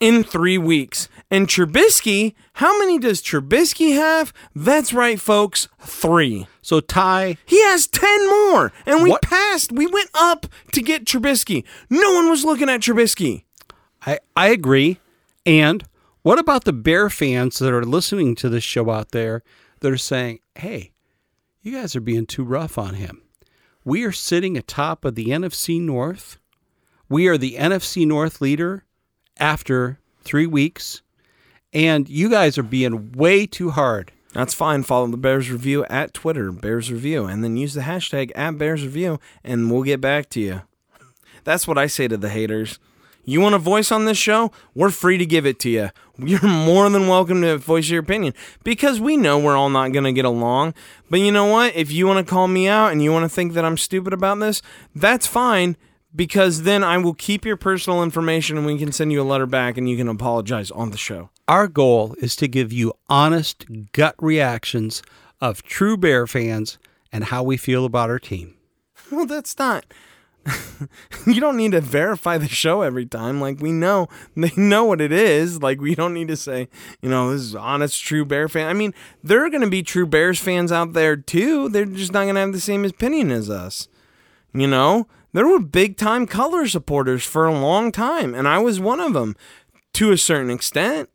in 0.00 0.24
three 0.24 0.58
weeks. 0.58 1.08
And 1.30 1.46
Trubisky, 1.46 2.34
how 2.54 2.76
many 2.78 2.98
does 2.98 3.22
Trubisky 3.22 3.92
have? 3.94 4.32
That's 4.54 4.92
right, 4.92 5.20
folks, 5.20 5.68
three. 5.80 6.46
So 6.62 6.80
Ty, 6.80 7.36
He 7.44 7.62
has 7.64 7.86
10 7.86 8.28
more. 8.28 8.72
And 8.86 9.02
we 9.02 9.10
What- 9.10 9.22
passed. 9.22 9.70
We 9.72 9.86
went 9.86 10.10
up 10.14 10.46
to 10.72 10.82
get 10.82 11.04
Trubisky. 11.04 11.64
No 11.88 12.14
one 12.14 12.28
was 12.30 12.44
looking 12.44 12.68
at 12.68 12.80
Trubisky. 12.80 13.44
I, 14.06 14.18
I 14.34 14.48
agree. 14.48 14.98
And 15.46 15.84
what 16.22 16.38
about 16.38 16.64
the 16.64 16.72
Bear 16.72 17.10
fans 17.10 17.58
that 17.58 17.72
are 17.72 17.84
listening 17.84 18.34
to 18.36 18.48
this 18.48 18.64
show 18.64 18.90
out 18.90 19.10
there 19.10 19.42
that 19.80 19.92
are 19.92 19.96
saying, 19.98 20.40
hey, 20.54 20.92
you 21.62 21.72
guys 21.72 21.94
are 21.94 22.00
being 22.00 22.26
too 22.26 22.44
rough 22.44 22.78
on 22.78 22.94
him? 22.94 23.22
We 23.84 24.04
are 24.04 24.12
sitting 24.12 24.56
atop 24.56 25.04
of 25.04 25.14
the 25.14 25.26
NFC 25.26 25.80
North. 25.80 26.38
We 27.08 27.26
are 27.28 27.38
the 27.38 27.56
NFC 27.56 28.06
North 28.06 28.40
leader 28.40 28.84
after 29.40 29.98
three 30.22 30.46
weeks. 30.46 31.02
And 31.72 32.08
you 32.08 32.28
guys 32.28 32.58
are 32.58 32.64
being 32.64 33.12
way 33.12 33.46
too 33.46 33.70
hard 33.70 34.12
That's 34.32 34.54
fine. 34.54 34.84
Follow 34.84 35.08
the 35.08 35.16
Bears 35.16 35.50
Review 35.50 35.84
at 35.86 36.14
Twitter, 36.14 36.52
Bears 36.52 36.90
Review, 36.92 37.24
and 37.24 37.42
then 37.42 37.56
use 37.56 37.74
the 37.74 37.80
hashtag 37.80 38.30
at 38.36 38.58
Bears 38.58 38.84
Review, 38.84 39.18
and 39.42 39.70
we'll 39.70 39.82
get 39.82 40.00
back 40.00 40.28
to 40.30 40.40
you. 40.40 40.62
That's 41.42 41.66
what 41.66 41.78
I 41.78 41.88
say 41.88 42.06
to 42.06 42.16
the 42.16 42.28
haters. 42.28 42.78
You 43.24 43.40
want 43.40 43.54
a 43.54 43.58
voice 43.58 43.90
on 43.90 44.04
this 44.04 44.18
show? 44.18 44.52
We're 44.74 44.90
free 44.90 45.18
to 45.18 45.26
give 45.26 45.46
it 45.46 45.58
to 45.60 45.70
you. 45.70 45.90
You're 46.18 46.42
more 46.42 46.88
than 46.90 47.08
welcome 47.08 47.42
to 47.42 47.58
voice 47.58 47.88
your 47.88 48.00
opinion 48.00 48.34
because 48.62 49.00
we 49.00 49.16
know 49.16 49.38
we're 49.38 49.56
all 49.56 49.70
not 49.70 49.92
going 49.92 50.04
to 50.04 50.12
get 50.12 50.24
along. 50.24 50.74
But 51.08 51.20
you 51.20 51.32
know 51.32 51.46
what? 51.46 51.74
If 51.74 51.90
you 51.90 52.06
want 52.06 52.24
to 52.24 52.30
call 52.30 52.46
me 52.46 52.68
out 52.68 52.92
and 52.92 53.02
you 53.02 53.10
want 53.10 53.24
to 53.24 53.34
think 53.34 53.54
that 53.54 53.64
I'm 53.64 53.76
stupid 53.76 54.12
about 54.12 54.38
this, 54.38 54.62
that's 54.94 55.26
fine 55.26 55.76
because 56.14 56.62
then 56.62 56.82
I 56.82 56.98
will 56.98 57.14
keep 57.14 57.44
your 57.44 57.56
personal 57.56 58.02
information 58.02 58.56
and 58.56 58.66
we 58.66 58.78
can 58.78 58.92
send 58.92 59.12
you 59.12 59.22
a 59.22 59.24
letter 59.24 59.46
back 59.46 59.76
and 59.76 59.88
you 59.88 59.96
can 59.96 60.08
apologize 60.08 60.70
on 60.70 60.90
the 60.90 60.98
show. 60.98 61.30
Our 61.46 61.68
goal 61.68 62.14
is 62.18 62.36
to 62.36 62.48
give 62.48 62.72
you 62.72 62.92
honest 63.08 63.66
gut 63.92 64.14
reactions 64.18 65.02
of 65.40 65.62
true 65.62 65.96
Bear 65.96 66.26
fans 66.26 66.78
and 67.12 67.24
how 67.24 67.42
we 67.42 67.56
feel 67.56 67.84
about 67.84 68.10
our 68.10 68.18
team. 68.18 68.54
Well, 69.10 69.26
that's 69.26 69.58
not. 69.58 69.86
you 71.26 71.40
don't 71.40 71.56
need 71.56 71.72
to 71.72 71.80
verify 71.80 72.38
the 72.38 72.48
show 72.48 72.82
every 72.82 73.06
time. 73.06 73.40
Like 73.40 73.60
we 73.60 73.72
know, 73.72 74.08
they 74.36 74.52
know 74.56 74.84
what 74.84 75.00
it 75.00 75.10
is. 75.10 75.60
Like 75.60 75.80
we 75.80 75.94
don't 75.94 76.14
need 76.14 76.28
to 76.28 76.36
say, 76.36 76.68
you 77.02 77.10
know, 77.10 77.32
this 77.32 77.42
is 77.42 77.54
honest, 77.54 78.02
true 78.02 78.24
Bear 78.24 78.48
fan. 78.48 78.68
I 78.68 78.72
mean, 78.72 78.94
there 79.22 79.44
are 79.44 79.50
going 79.50 79.62
to 79.62 79.70
be 79.70 79.82
true 79.82 80.06
Bears 80.06 80.38
fans 80.38 80.70
out 80.70 80.92
there 80.92 81.16
too. 81.16 81.68
They're 81.68 81.84
just 81.84 82.12
not 82.12 82.22
going 82.22 82.36
to 82.36 82.40
have 82.40 82.52
the 82.52 82.60
same 82.60 82.84
opinion 82.84 83.30
as 83.30 83.50
us. 83.50 83.88
You 84.52 84.66
know, 84.66 85.06
there 85.32 85.46
were 85.46 85.60
big 85.60 85.96
time 85.96 86.26
Cutler 86.26 86.66
supporters 86.66 87.24
for 87.24 87.46
a 87.46 87.58
long 87.58 87.92
time, 87.92 88.34
and 88.34 88.48
I 88.48 88.58
was 88.58 88.80
one 88.80 89.00
of 89.00 89.12
them 89.12 89.36
to 89.94 90.12
a 90.12 90.18
certain 90.18 90.50
extent. 90.50 91.08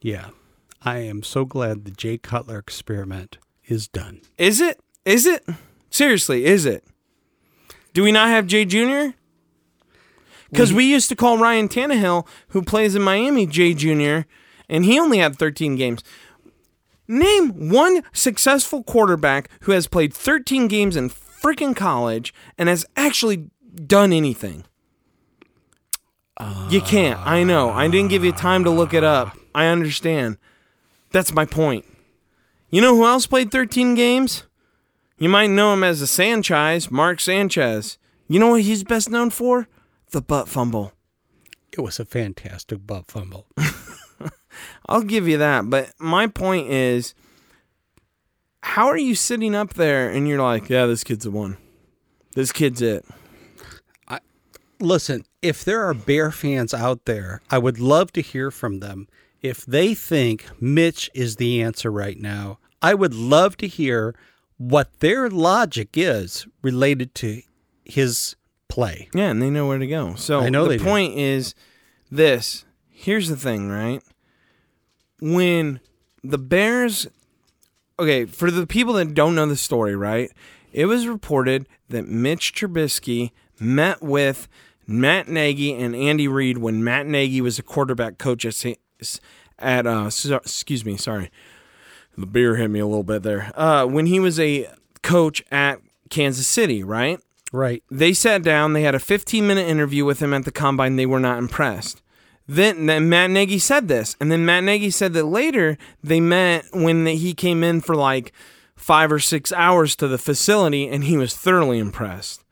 Yeah, 0.00 0.30
I 0.82 0.98
am 0.98 1.22
so 1.22 1.44
glad 1.44 1.84
the 1.84 1.90
Jay 1.90 2.18
Cutler 2.18 2.58
experiment 2.58 3.38
is 3.66 3.88
done. 3.88 4.20
Is 4.36 4.60
it? 4.60 4.80
Is 5.04 5.26
it? 5.26 5.46
Seriously, 5.90 6.44
is 6.44 6.66
it? 6.66 6.84
Do 7.94 8.02
we 8.02 8.12
not 8.12 8.28
have 8.28 8.46
Jay 8.46 8.64
Jr.? 8.64 9.16
Because 10.50 10.72
we 10.72 10.84
used 10.84 11.08
to 11.10 11.16
call 11.16 11.38
Ryan 11.38 11.68
Tannehill, 11.68 12.26
who 12.48 12.62
plays 12.62 12.94
in 12.94 13.02
Miami, 13.02 13.46
Jay 13.46 13.74
Jr., 13.74 14.26
and 14.68 14.84
he 14.84 14.98
only 14.98 15.18
had 15.18 15.36
13 15.36 15.76
games. 15.76 16.02
Name 17.06 17.70
one 17.70 18.02
successful 18.12 18.82
quarterback 18.82 19.50
who 19.62 19.72
has 19.72 19.86
played 19.86 20.14
13 20.14 20.68
games 20.68 20.96
in 20.96 21.08
freaking 21.40 21.74
college 21.74 22.34
and 22.56 22.68
has 22.68 22.86
actually 22.96 23.50
done 23.74 24.12
anything. 24.12 24.64
you 26.70 26.80
can't. 26.80 27.18
I 27.26 27.42
know. 27.42 27.70
I 27.70 27.88
didn't 27.88 28.10
give 28.10 28.24
you 28.24 28.32
time 28.32 28.64
to 28.64 28.70
look 28.70 28.94
it 28.94 29.04
up. 29.04 29.36
I 29.54 29.66
understand. 29.66 30.38
That's 31.10 31.32
my 31.32 31.44
point. 31.44 31.84
You 32.70 32.80
know 32.80 32.94
who 32.94 33.06
else 33.06 33.26
played 33.26 33.50
13 33.50 33.94
games? 33.94 34.44
You 35.18 35.28
might 35.28 35.48
know 35.48 35.72
him 35.72 35.82
as 35.82 36.00
the 36.00 36.06
Sanchez, 36.06 36.90
Mark 36.90 37.18
Sanchez. 37.18 37.98
You 38.28 38.38
know 38.38 38.48
what 38.50 38.60
he's 38.62 38.84
best 38.84 39.10
known 39.10 39.30
for? 39.30 39.66
The 40.10 40.20
butt 40.20 40.48
fumble. 40.48 40.92
It 41.72 41.80
was 41.80 41.98
a 41.98 42.04
fantastic 42.04 42.86
butt 42.86 43.10
fumble. 43.10 43.46
I'll 44.86 45.02
give 45.02 45.26
you 45.26 45.38
that. 45.38 45.68
But 45.70 45.92
my 45.98 46.26
point 46.26 46.70
is, 46.70 47.14
how 48.62 48.86
are 48.88 48.98
you 48.98 49.14
sitting 49.14 49.54
up 49.54 49.74
there 49.74 50.08
and 50.10 50.28
you're 50.28 50.42
like, 50.42 50.68
yeah, 50.68 50.86
this 50.86 51.04
kid's 51.04 51.24
the 51.24 51.30
one. 51.30 51.56
This 52.34 52.52
kid's 52.52 52.82
it. 52.82 53.04
Listen, 54.80 55.24
if 55.42 55.64
there 55.64 55.82
are 55.82 55.92
Bear 55.94 56.30
fans 56.30 56.72
out 56.72 57.04
there, 57.04 57.42
I 57.50 57.58
would 57.58 57.80
love 57.80 58.12
to 58.12 58.20
hear 58.22 58.52
from 58.52 58.78
them. 58.78 59.08
If 59.42 59.66
they 59.66 59.92
think 59.92 60.48
Mitch 60.60 61.10
is 61.14 61.34
the 61.36 61.60
answer 61.60 61.90
right 61.90 62.16
now, 62.16 62.58
I 62.80 62.94
would 62.94 63.12
love 63.12 63.56
to 63.56 63.66
hear 63.66 64.14
what 64.56 65.00
their 65.00 65.28
logic 65.28 65.90
is 65.94 66.46
related 66.62 67.14
to 67.16 67.42
his 67.84 68.36
play. 68.68 69.08
Yeah, 69.12 69.30
and 69.30 69.42
they 69.42 69.50
know 69.50 69.66
where 69.66 69.78
to 69.78 69.86
go. 69.86 70.14
So 70.14 70.40
I 70.40 70.48
know 70.48 70.64
the 70.64 70.70
they 70.70 70.78
do. 70.78 70.84
point 70.84 71.16
is 71.16 71.56
this. 72.08 72.64
Here's 72.88 73.28
the 73.28 73.36
thing, 73.36 73.68
right? 73.68 74.02
When 75.20 75.80
the 76.22 76.38
Bears 76.38 77.08
okay, 77.98 78.24
for 78.24 78.50
the 78.50 78.66
people 78.66 78.94
that 78.94 79.14
don't 79.14 79.34
know 79.34 79.46
the 79.46 79.56
story, 79.56 79.96
right? 79.96 80.30
It 80.72 80.86
was 80.86 81.06
reported 81.06 81.68
that 81.88 82.08
Mitch 82.08 82.54
Trubisky 82.54 83.32
met 83.58 84.02
with 84.02 84.48
Matt 84.86 85.28
Nagy 85.28 85.72
and 85.74 85.94
Andy 85.94 86.28
Reid 86.28 86.58
when 86.58 86.84
Matt 86.84 87.06
Nagy 87.06 87.40
was 87.40 87.58
a 87.58 87.62
quarterback 87.62 88.18
coach 88.18 88.44
at 88.44 88.78
at 89.58 89.86
uh 89.86 90.10
so, 90.10 90.36
excuse 90.36 90.84
me, 90.84 90.96
sorry. 90.96 91.30
The 92.16 92.26
beer 92.26 92.56
hit 92.56 92.68
me 92.68 92.80
a 92.80 92.86
little 92.86 93.04
bit 93.04 93.22
there. 93.22 93.52
Uh 93.54 93.86
when 93.86 94.06
he 94.06 94.20
was 94.20 94.38
a 94.38 94.68
coach 95.02 95.42
at 95.50 95.80
Kansas 96.10 96.46
City, 96.46 96.82
right? 96.82 97.20
Right. 97.52 97.82
They 97.90 98.12
sat 98.12 98.42
down. 98.42 98.72
They 98.72 98.82
had 98.82 98.94
a 98.94 99.00
15 99.00 99.46
minute 99.46 99.66
interview 99.68 100.04
with 100.04 100.20
him 100.20 100.34
at 100.34 100.44
the 100.44 100.52
combine. 100.52 100.96
They 100.96 101.06
were 101.06 101.20
not 101.20 101.38
impressed. 101.38 102.02
Then, 102.50 102.86
then 102.86 103.10
Matt 103.10 103.30
Nagy 103.30 103.58
said 103.58 103.88
this, 103.88 104.16
and 104.18 104.32
then 104.32 104.46
Matt 104.46 104.64
Nagy 104.64 104.90
said 104.90 105.12
that 105.12 105.26
later 105.26 105.76
they 106.02 106.18
met 106.18 106.64
when 106.72 107.04
he 107.04 107.34
came 107.34 107.62
in 107.62 107.82
for 107.82 107.94
like 107.94 108.32
five 108.74 109.12
or 109.12 109.18
six 109.18 109.52
hours 109.52 109.94
to 109.96 110.08
the 110.08 110.16
facility, 110.16 110.88
and 110.88 111.04
he 111.04 111.18
was 111.18 111.36
thoroughly 111.36 111.78
impressed. 111.78 112.42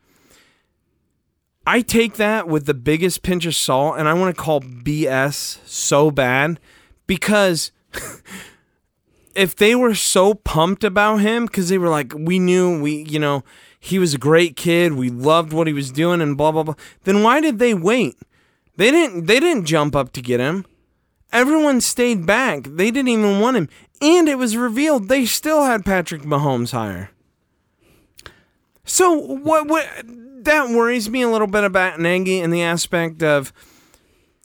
I 1.66 1.80
take 1.80 2.14
that 2.14 2.46
with 2.46 2.66
the 2.66 2.74
biggest 2.74 3.22
pinch 3.22 3.46
of 3.46 3.54
salt, 3.54 3.98
and 3.98 4.06
I 4.06 4.12
want 4.12 4.36
to 4.36 4.40
call 4.40 4.60
BS 4.60 5.66
so 5.66 6.10
bad 6.10 6.60
because 7.06 7.72
if 9.34 9.56
they 9.56 9.74
were 9.74 9.94
so 9.94 10.34
pumped 10.34 10.84
about 10.84 11.16
him 11.16 11.46
because 11.46 11.70
they 11.70 11.78
were 11.78 11.88
like, 11.88 12.12
we 12.14 12.38
knew 12.38 12.80
we, 12.80 13.04
you 13.08 13.18
know, 13.18 13.44
he 13.80 13.98
was 13.98 14.14
a 14.14 14.18
great 14.18 14.56
kid, 14.56 14.92
we 14.92 15.08
loved 15.08 15.52
what 15.52 15.66
he 15.66 15.72
was 15.72 15.90
doing, 15.90 16.20
and 16.20 16.36
blah 16.36 16.52
blah 16.52 16.64
blah. 16.64 16.74
Then 17.04 17.22
why 17.22 17.40
did 17.40 17.58
they 17.58 17.72
wait? 17.72 18.16
They 18.76 18.90
didn't. 18.90 19.26
They 19.26 19.40
didn't 19.40 19.64
jump 19.64 19.96
up 19.96 20.12
to 20.12 20.22
get 20.22 20.40
him. 20.40 20.66
Everyone 21.32 21.80
stayed 21.80 22.26
back. 22.26 22.64
They 22.64 22.90
didn't 22.90 23.08
even 23.08 23.40
want 23.40 23.56
him, 23.56 23.68
and 24.00 24.28
it 24.28 24.38
was 24.38 24.56
revealed 24.56 25.08
they 25.08 25.26
still 25.26 25.64
had 25.64 25.84
Patrick 25.84 26.22
Mahomes 26.22 26.72
higher. 26.72 27.10
So 28.84 29.12
what? 29.12 29.66
What? 29.66 29.88
That 30.44 30.70
worries 30.70 31.10
me 31.10 31.22
a 31.22 31.28
little 31.28 31.48
bit 31.48 31.64
about 31.64 31.98
Nagy 31.98 32.38
in 32.38 32.50
the 32.50 32.62
aspect 32.62 33.22
of. 33.22 33.52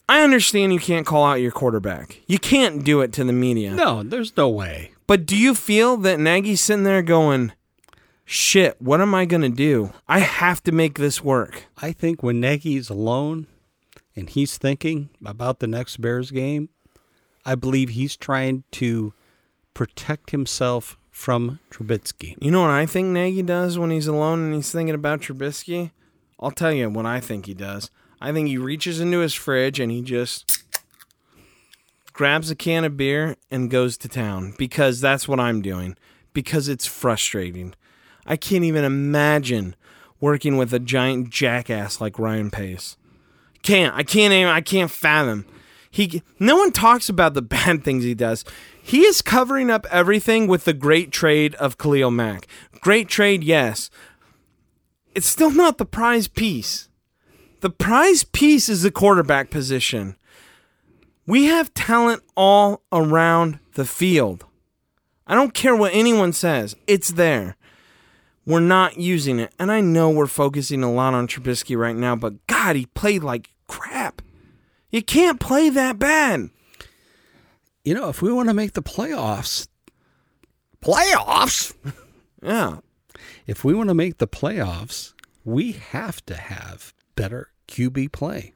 I 0.09 0.23
understand 0.23 0.73
you 0.73 0.79
can't 0.79 1.05
call 1.05 1.23
out 1.23 1.35
your 1.35 1.51
quarterback. 1.51 2.19
You 2.27 2.37
can't 2.37 2.83
do 2.83 2.99
it 2.99 3.13
to 3.13 3.23
the 3.23 3.31
media. 3.31 3.71
No, 3.71 4.03
there's 4.03 4.35
no 4.35 4.49
way. 4.49 4.91
But 5.07 5.25
do 5.25 5.37
you 5.37 5.55
feel 5.55 5.95
that 5.97 6.19
Nagy's 6.19 6.59
sitting 6.59 6.83
there 6.83 7.01
going, 7.01 7.53
shit, 8.25 8.75
what 8.81 8.99
am 8.99 9.15
I 9.15 9.23
going 9.23 9.43
to 9.43 9.49
do? 9.49 9.93
I 10.09 10.19
have 10.19 10.61
to 10.63 10.73
make 10.73 10.97
this 10.97 11.23
work. 11.23 11.63
I 11.77 11.93
think 11.93 12.21
when 12.23 12.41
Nagy's 12.41 12.89
alone 12.89 13.47
and 14.15 14.29
he's 14.29 14.57
thinking 14.57 15.09
about 15.25 15.59
the 15.59 15.67
next 15.67 15.97
Bears 15.97 16.31
game, 16.31 16.69
I 17.45 17.55
believe 17.55 17.89
he's 17.89 18.15
trying 18.15 18.63
to 18.71 19.13
protect 19.73 20.31
himself 20.31 20.97
from 21.09 21.59
Trubisky. 21.69 22.35
You 22.41 22.51
know 22.51 22.61
what 22.61 22.71
I 22.71 22.85
think 22.85 23.09
Nagy 23.09 23.41
does 23.41 23.77
when 23.77 23.91
he's 23.91 24.07
alone 24.07 24.39
and 24.43 24.53
he's 24.53 24.71
thinking 24.71 24.95
about 24.95 25.21
Trubisky? 25.21 25.91
I'll 26.39 26.51
tell 26.51 26.71
you 26.71 26.89
what 26.89 27.05
I 27.05 27.19
think 27.19 27.45
he 27.45 27.53
does. 27.53 27.89
I 28.19 28.31
think 28.31 28.47
he 28.47 28.57
reaches 28.57 28.99
into 28.99 29.19
his 29.19 29.33
fridge 29.33 29.79
and 29.79 29.91
he 29.91 30.01
just 30.01 30.63
grabs 32.13 32.51
a 32.51 32.55
can 32.55 32.83
of 32.85 32.97
beer 32.97 33.35
and 33.49 33.69
goes 33.69 33.97
to 33.97 34.07
town 34.07 34.53
because 34.57 35.01
that's 35.01 35.27
what 35.27 35.39
I'm 35.39 35.61
doing. 35.61 35.95
Because 36.33 36.67
it's 36.67 36.85
frustrating. 36.85 37.73
I 38.25 38.37
can't 38.37 38.63
even 38.63 38.83
imagine 38.85 39.75
working 40.19 40.55
with 40.55 40.73
a 40.73 40.79
giant 40.79 41.29
jackass 41.29 41.99
like 41.99 42.19
Ryan 42.19 42.51
Pace. 42.51 42.95
Can't. 43.63 43.95
I 43.95 44.03
can't 44.03 44.33
even 44.33 44.47
I 44.47 44.61
can't 44.61 44.91
fathom. 44.91 45.45
He 45.89 46.23
no 46.39 46.57
one 46.57 46.71
talks 46.71 47.09
about 47.09 47.33
the 47.33 47.41
bad 47.41 47.83
things 47.83 48.03
he 48.03 48.13
does. 48.13 48.43
He 48.81 49.01
is 49.01 49.21
covering 49.21 49.69
up 49.69 49.85
everything 49.91 50.47
with 50.47 50.65
the 50.65 50.73
great 50.73 51.11
trade 51.11 51.55
of 51.55 51.77
Khalil 51.77 52.11
Mack. 52.11 52.47
Great 52.79 53.07
trade, 53.07 53.43
yes. 53.43 53.89
It's 55.13 55.27
still 55.27 55.51
not 55.51 55.77
the 55.77 55.85
prize 55.85 56.27
piece. 56.27 56.89
The 57.59 57.69
prize 57.69 58.23
piece 58.23 58.69
is 58.69 58.81
the 58.81 58.91
quarterback 58.91 59.51
position. 59.51 60.15
We 61.27 61.45
have 61.45 61.73
talent 61.73 62.23
all 62.35 62.81
around 62.91 63.59
the 63.75 63.85
field. 63.85 64.45
I 65.27 65.35
don't 65.35 65.53
care 65.53 65.75
what 65.75 65.93
anyone 65.93 66.33
says, 66.33 66.75
it's 66.87 67.11
there. 67.11 67.55
We're 68.45 68.59
not 68.59 68.97
using 68.97 69.39
it. 69.39 69.53
And 69.59 69.71
I 69.71 69.79
know 69.81 70.09
we're 70.09 70.25
focusing 70.25 70.81
a 70.81 70.91
lot 70.91 71.13
on 71.13 71.27
Trubisky 71.27 71.77
right 71.77 71.95
now, 71.95 72.15
but 72.15 72.45
God, 72.47 72.75
he 72.75 72.87
played 72.87 73.23
like 73.23 73.51
crap. 73.71 74.21
You 74.91 75.01
can't 75.01 75.39
play 75.39 75.69
that 75.69 75.97
bad. 75.97 76.49
You 77.83 77.93
know, 77.95 78.09
if 78.09 78.21
we 78.21 78.31
want 78.31 78.49
to 78.49 78.53
make 78.53 78.73
the 78.73 78.83
playoffs, 78.83 79.67
playoffs, 80.81 81.73
Yeah. 82.43 82.77
if 83.47 83.63
we 83.63 83.73
want 83.73 83.87
to 83.89 83.93
make 83.95 84.17
the 84.17 84.27
playoffs, 84.27 85.13
we 85.45 85.71
have 85.71 86.23
to 86.25 86.35
have 86.35 86.93
better 87.15 87.49
QB 87.67 88.11
play. 88.11 88.53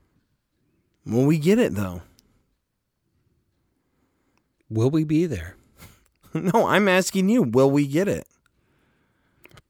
Well, 1.06 1.26
we 1.26 1.38
get 1.40 1.58
it 1.60 1.74
though. 1.76 2.02
Will 4.70 4.90
we 4.90 5.04
be 5.04 5.26
there? 5.26 5.56
No, 6.34 6.68
I'm 6.68 6.90
asking 6.90 7.30
you, 7.30 7.44
will 7.44 7.72
we 7.72 7.88
get 7.88 8.10
it? 8.10 8.28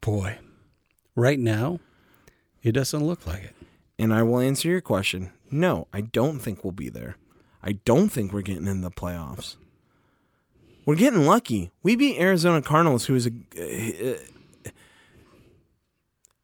Boy, 0.01 0.39
right 1.15 1.37
now, 1.37 1.79
it 2.63 2.71
doesn't 2.71 3.05
look 3.05 3.27
like 3.27 3.43
it. 3.43 3.54
And 3.97 4.13
I 4.13 4.23
will 4.23 4.39
answer 4.39 4.67
your 4.67 4.81
question. 4.81 5.31
No, 5.49 5.87
I 5.93 6.01
don't 6.01 6.39
think 6.39 6.63
we'll 6.63 6.71
be 6.71 6.89
there. 6.89 7.17
I 7.63 7.73
don't 7.85 8.09
think 8.09 8.31
we're 8.31 8.41
getting 8.41 8.67
in 8.67 8.81
the 8.81 8.91
playoffs. 8.91 9.55
We're 10.85 10.95
getting 10.95 11.25
lucky. 11.25 11.71
We 11.81 11.95
beat 11.95 12.19
Arizona 12.19 12.61
Cardinals, 12.61 13.05
who 13.05 13.15
is 13.15 13.27
a. 13.27 13.31
Uh, 13.57 14.69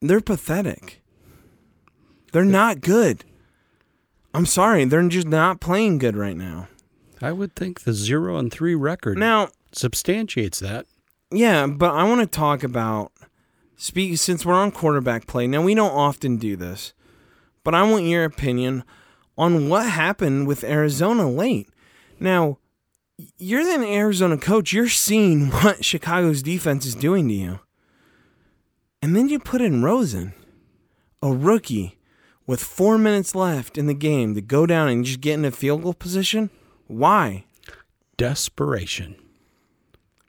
they're 0.02 0.22
pathetic. 0.22 1.02
They're 2.32 2.44
not 2.44 2.82
good. 2.82 3.24
I'm 4.34 4.46
sorry, 4.46 4.86
they're 4.86 5.08
just 5.10 5.28
not 5.28 5.60
playing 5.60 5.98
good 5.98 6.16
right 6.16 6.38
now. 6.38 6.70
I 7.22 7.32
would 7.32 7.56
think 7.56 7.82
the 7.82 7.94
zero 7.94 8.38
and 8.38 8.52
three 8.52 8.74
record 8.74 9.18
Now, 9.18 9.50
substantiates 9.74 10.60
that. 10.60 10.86
Yeah, 11.32 11.68
but 11.68 11.94
I 11.94 12.04
want 12.04 12.22
to 12.22 12.28
talk 12.28 12.64
about 12.64 13.12
speak 13.76 14.18
since 14.18 14.46
we're 14.46 14.54
on 14.54 14.72
quarterback 14.72 15.28
play. 15.28 15.48
Now 15.48 15.62
we 15.62 15.76
don't 15.76 15.92
often 15.92 16.38
do 16.38 16.56
this, 16.56 16.94
but 17.64 17.76
I 17.76 17.84
want 17.84 18.06
your 18.06 18.24
opinion 18.24 18.84
on 19.38 19.70
what 19.70 19.88
happened 19.88 20.48
with 20.48 20.64
Arizona 20.64 21.30
late. 21.30 21.70
Now, 22.20 22.58
you're 23.38 23.64
the 23.64 23.86
Arizona 23.86 24.38
coach. 24.38 24.74
You're 24.74 24.90
seeing 24.90 25.48
what 25.52 25.86
Chicago's 25.86 26.44
defense 26.44 26.86
is 26.86 26.96
doing 26.96 27.28
to 27.28 27.34
you. 27.34 27.60
And 29.02 29.16
then 29.16 29.30
you 29.30 29.40
put 29.40 29.62
in 29.62 29.84
Rosen, 29.84 30.34
a 31.24 31.32
rookie 31.32 31.98
with 32.46 32.62
4 32.62 32.98
minutes 32.98 33.34
left 33.34 33.78
in 33.78 33.88
the 33.88 33.94
game 33.94 34.36
to 34.36 34.42
go 34.42 34.66
down 34.66 34.90
and 34.90 35.06
just 35.06 35.22
get 35.22 35.36
in 35.36 35.46
a 35.46 35.52
field 35.52 35.84
goal 35.84 35.94
position. 35.94 36.50
Why? 36.88 37.46
Desperation. 38.18 39.16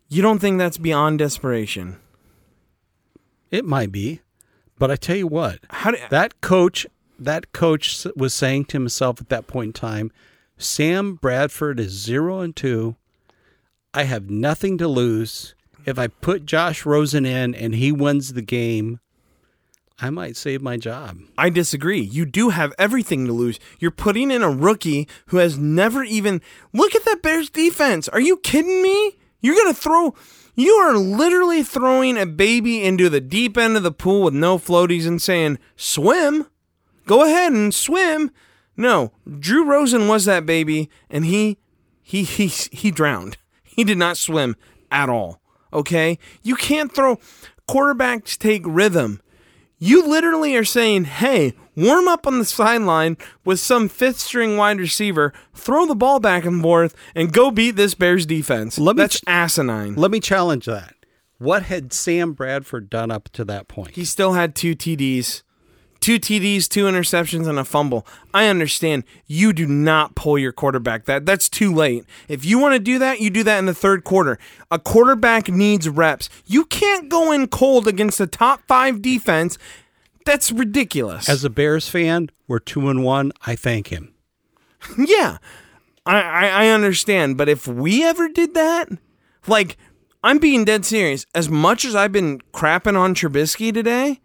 You 0.08 0.22
don't 0.22 0.38
think 0.38 0.58
that's 0.58 0.78
beyond 0.78 1.18
desperation? 1.18 1.96
It 3.50 3.64
might 3.64 3.92
be, 3.92 4.20
but 4.78 4.90
I 4.90 4.96
tell 4.96 5.16
you 5.16 5.26
what, 5.26 5.58
How 5.68 5.90
do, 5.90 5.98
that 6.10 6.40
coach, 6.40 6.86
that 7.24 7.52
coach 7.52 8.06
was 8.16 8.34
saying 8.34 8.66
to 8.66 8.76
himself 8.76 9.20
at 9.20 9.28
that 9.28 9.46
point 9.46 9.68
in 9.68 9.72
time, 9.72 10.12
Sam 10.56 11.14
Bradford 11.14 11.80
is 11.80 11.92
zero 11.92 12.40
and 12.40 12.54
two. 12.54 12.96
I 13.94 14.04
have 14.04 14.30
nothing 14.30 14.78
to 14.78 14.88
lose. 14.88 15.54
If 15.84 15.98
I 15.98 16.06
put 16.06 16.46
Josh 16.46 16.86
Rosen 16.86 17.26
in 17.26 17.54
and 17.54 17.74
he 17.74 17.90
wins 17.90 18.32
the 18.32 18.42
game, 18.42 19.00
I 19.98 20.10
might 20.10 20.36
save 20.36 20.62
my 20.62 20.76
job. 20.76 21.18
I 21.36 21.50
disagree. 21.50 22.00
You 22.00 22.24
do 22.24 22.48
have 22.48 22.72
everything 22.78 23.26
to 23.26 23.32
lose. 23.32 23.60
You're 23.78 23.90
putting 23.90 24.30
in 24.30 24.42
a 24.42 24.50
rookie 24.50 25.08
who 25.26 25.36
has 25.36 25.58
never 25.58 26.02
even 26.02 26.40
look 26.72 26.94
at 26.94 27.04
that 27.04 27.22
Bears 27.22 27.50
defense. 27.50 28.08
Are 28.08 28.20
you 28.20 28.36
kidding 28.38 28.82
me? 28.82 29.16
You're 29.40 29.56
gonna 29.56 29.74
throw. 29.74 30.14
You 30.54 30.72
are 30.74 30.96
literally 30.96 31.62
throwing 31.62 32.18
a 32.18 32.26
baby 32.26 32.82
into 32.82 33.08
the 33.08 33.20
deep 33.20 33.56
end 33.56 33.76
of 33.76 33.82
the 33.82 33.92
pool 33.92 34.22
with 34.22 34.34
no 34.34 34.58
floaties 34.58 35.06
and 35.06 35.20
saying, 35.20 35.58
"Swim, 35.76 36.46
go 37.12 37.24
ahead 37.24 37.52
and 37.52 37.74
swim." 37.74 38.30
No, 38.76 39.12
Drew 39.38 39.64
Rosen 39.64 40.08
was 40.08 40.24
that 40.24 40.46
baby, 40.46 40.88
and 41.10 41.26
he 41.26 41.58
he 42.02 42.22
he 42.24 42.46
he 42.46 42.90
drowned. 42.90 43.36
He 43.62 43.84
did 43.84 43.98
not 43.98 44.16
swim 44.16 44.56
at 44.90 45.08
all. 45.08 45.40
Okay, 45.72 46.18
you 46.42 46.56
can't 46.56 46.94
throw. 46.94 47.18
Quarterbacks 47.68 48.36
take 48.36 48.62
rhythm. 48.66 49.20
You 49.78 50.06
literally 50.06 50.54
are 50.54 50.64
saying, 50.64 51.06
hey, 51.06 51.54
warm 51.74 52.06
up 52.06 52.24
on 52.24 52.38
the 52.38 52.44
sideline 52.44 53.16
with 53.44 53.58
some 53.58 53.88
fifth 53.88 54.20
string 54.20 54.56
wide 54.56 54.78
receiver, 54.78 55.32
throw 55.54 55.86
the 55.86 55.96
ball 55.96 56.20
back 56.20 56.44
and 56.44 56.62
forth, 56.62 56.94
and 57.16 57.32
go 57.32 57.50
beat 57.50 57.74
this 57.74 57.94
Bears 57.94 58.24
defense. 58.24 58.78
Let 58.78 58.94
me 58.94 59.02
That's 59.02 59.18
ch- 59.18 59.24
asinine. 59.26 59.96
Let 59.96 60.12
me 60.12 60.20
challenge 60.20 60.66
that. 60.66 60.94
What 61.38 61.64
had 61.64 61.92
Sam 61.92 62.32
Bradford 62.32 62.90
done 62.90 63.10
up 63.10 63.28
to 63.30 63.44
that 63.46 63.66
point? 63.66 63.96
He 63.96 64.04
still 64.04 64.34
had 64.34 64.54
two 64.54 64.76
TDs. 64.76 65.42
Two 66.02 66.18
TDs, 66.18 66.68
two 66.68 66.86
interceptions, 66.86 67.46
and 67.46 67.60
a 67.60 67.64
fumble. 67.64 68.04
I 68.34 68.48
understand 68.48 69.04
you 69.28 69.52
do 69.52 69.68
not 69.68 70.16
pull 70.16 70.36
your 70.36 70.50
quarterback. 70.50 71.04
That 71.04 71.24
that's 71.24 71.48
too 71.48 71.72
late. 71.72 72.04
If 72.26 72.44
you 72.44 72.58
want 72.58 72.74
to 72.74 72.80
do 72.80 72.98
that, 72.98 73.20
you 73.20 73.30
do 73.30 73.44
that 73.44 73.60
in 73.60 73.66
the 73.66 73.72
third 73.72 74.02
quarter. 74.02 74.36
A 74.68 74.80
quarterback 74.80 75.48
needs 75.48 75.88
reps. 75.88 76.28
You 76.44 76.64
can't 76.64 77.08
go 77.08 77.30
in 77.30 77.46
cold 77.46 77.86
against 77.86 78.20
a 78.20 78.26
top 78.26 78.62
five 78.66 79.00
defense. 79.00 79.58
That's 80.26 80.50
ridiculous. 80.50 81.28
As 81.28 81.44
a 81.44 81.50
Bears 81.50 81.88
fan, 81.88 82.30
we're 82.48 82.58
two 82.58 82.88
and 82.88 83.04
one. 83.04 83.30
I 83.46 83.54
thank 83.54 83.86
him. 83.88 84.12
Yeah, 84.98 85.38
I, 86.04 86.20
I 86.20 86.46
I 86.64 86.68
understand, 86.70 87.38
but 87.38 87.48
if 87.48 87.68
we 87.68 88.02
ever 88.02 88.28
did 88.28 88.54
that, 88.54 88.88
like 89.46 89.76
I'm 90.24 90.38
being 90.38 90.64
dead 90.64 90.84
serious. 90.84 91.26
As 91.32 91.48
much 91.48 91.84
as 91.84 91.94
I've 91.94 92.10
been 92.10 92.40
crapping 92.52 92.98
on 92.98 93.14
Trubisky 93.14 93.72
today, 93.72 94.20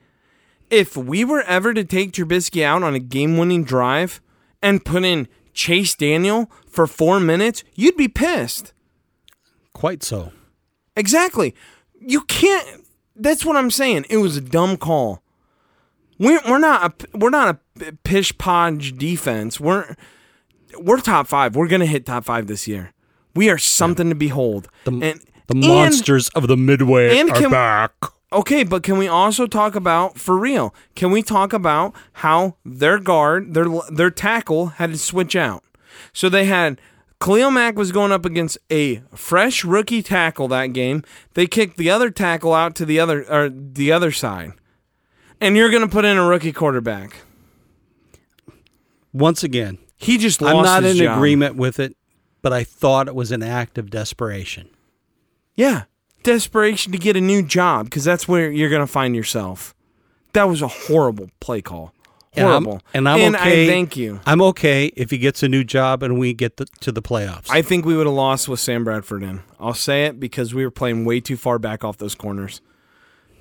if 0.69 0.95
we 0.97 1.23
were 1.25 1.41
ever 1.41 1.73
to 1.73 1.83
take 1.83 2.11
Trubisky 2.11 2.63
out 2.63 2.83
on 2.83 2.93
a 2.95 2.99
game-winning 2.99 3.63
drive 3.63 4.21
and 4.61 4.83
put 4.83 5.03
in 5.03 5.27
Chase 5.53 5.95
Daniel 5.95 6.51
for 6.69 6.87
four 6.87 7.19
minutes, 7.19 7.63
you'd 7.75 7.97
be 7.97 8.07
pissed. 8.07 8.73
Quite 9.73 10.03
so. 10.03 10.31
Exactly. 10.95 11.53
You 11.99 12.21
can't. 12.21 12.85
That's 13.15 13.45
what 13.45 13.55
I'm 13.55 13.71
saying. 13.71 14.05
It 14.09 14.17
was 14.17 14.37
a 14.37 14.41
dumb 14.41 14.77
call. 14.77 15.21
We're 16.19 16.41
we're 16.47 16.57
not 16.59 17.03
a 17.13 17.17
we're 17.17 17.29
not 17.29 17.59
a 17.85 17.91
pish 18.03 18.35
podge 18.37 18.97
defense. 18.97 19.59
We're 19.59 19.95
we're 20.79 20.99
top 20.99 21.27
five. 21.27 21.55
We're 21.55 21.67
gonna 21.67 21.85
hit 21.85 22.05
top 22.05 22.25
five 22.25 22.47
this 22.47 22.67
year. 22.67 22.91
We 23.35 23.49
are 23.49 23.57
something 23.59 24.09
to 24.09 24.15
behold. 24.15 24.67
The, 24.85 24.91
and 24.91 25.01
the 25.47 25.53
and- 25.53 25.61
monsters 25.67 26.29
of 26.29 26.47
the 26.47 26.57
Midway 26.57 27.19
and 27.19 27.29
are 27.31 27.39
can- 27.39 27.51
back. 27.51 27.91
Okay, 28.33 28.63
but 28.63 28.83
can 28.83 28.97
we 28.97 29.07
also 29.07 29.47
talk 29.47 29.75
about 29.75 30.17
for 30.19 30.37
real? 30.37 30.75
Can 30.95 31.11
we 31.11 31.21
talk 31.23 31.53
about 31.53 31.95
how 32.13 32.57
their 32.65 32.99
guard, 32.99 33.53
their 33.53 33.67
their 33.89 34.11
tackle 34.11 34.67
had 34.67 34.91
to 34.91 34.97
switch 34.97 35.35
out? 35.35 35.63
So 36.11 36.27
they 36.27 36.45
had 36.45 36.81
Khalil 37.21 37.51
Mack 37.51 37.77
was 37.77 37.91
going 37.93 38.11
up 38.11 38.25
against 38.25 38.57
a 38.69 39.01
fresh 39.15 39.63
rookie 39.63 40.03
tackle 40.03 40.49
that 40.49 40.67
game. 40.67 41.03
They 41.35 41.47
kicked 41.47 41.77
the 41.77 41.89
other 41.89 42.09
tackle 42.11 42.53
out 42.53 42.75
to 42.75 42.85
the 42.85 42.99
other 42.99 43.23
or 43.31 43.49
the 43.49 43.91
other 43.93 44.11
side. 44.11 44.51
And 45.39 45.55
you're 45.55 45.69
going 45.69 45.83
to 45.83 45.87
put 45.87 46.03
in 46.03 46.17
a 46.17 46.25
rookie 46.27 46.51
quarterback. 46.51 47.21
Once 49.13 49.43
again, 49.43 49.77
He 49.95 50.17
just 50.17 50.41
lost 50.41 50.55
I'm 50.55 50.63
not 50.63 50.83
in 50.83 50.97
job. 50.97 51.17
agreement 51.17 51.55
with 51.55 51.79
it, 51.79 51.95
but 52.41 52.51
I 52.53 52.63
thought 52.63 53.07
it 53.07 53.15
was 53.15 53.31
an 53.31 53.41
act 53.41 53.77
of 53.77 53.89
desperation. 53.89 54.69
Yeah, 55.55 55.83
desperation 56.27 56.91
to 56.91 56.97
get 56.97 57.15
a 57.15 57.21
new 57.21 57.41
job 57.41 57.85
because 57.85 58.03
that's 58.03 58.27
where 58.27 58.51
you're 58.51 58.69
going 58.69 58.81
to 58.85 58.87
find 58.91 59.15
yourself. 59.15 59.73
That 60.33 60.43
was 60.45 60.61
a 60.61 60.67
horrible 60.67 61.29
play 61.39 61.61
call. 61.61 61.93
And 62.33 62.45
I'm- 62.47 62.63
Horrible. 62.65 62.81
and 62.93 63.09
I'm 63.09 63.33
okay. 63.35 63.65
I 63.65 63.67
thank 63.67 63.97
you. 63.97 64.19
I'm 64.25 64.41
okay 64.43 64.87
if 64.95 65.09
he 65.09 65.17
gets 65.17 65.41
a 65.41 65.47
new 65.49 65.63
job 65.63 66.03
and 66.03 66.19
we 66.19 66.33
get 66.33 66.57
the, 66.57 66.65
to 66.81 66.91
the 66.91 67.01
playoffs. 67.01 67.47
I 67.49 67.63
think 67.63 67.83
we 67.85 67.95
would 67.97 68.05
have 68.05 68.15
lost 68.15 68.47
with 68.47 68.59
Sam 68.59 68.83
Bradford 68.83 69.23
in. 69.23 69.41
I'll 69.59 69.73
say 69.73 70.05
it 70.05 70.19
because 70.19 70.53
we 70.53 70.63
were 70.63 70.69
playing 70.69 71.03
way 71.05 71.19
too 71.19 71.37
far 71.37 71.57
back 71.57 71.83
off 71.83 71.97
those 71.97 72.13
corners. 72.13 72.61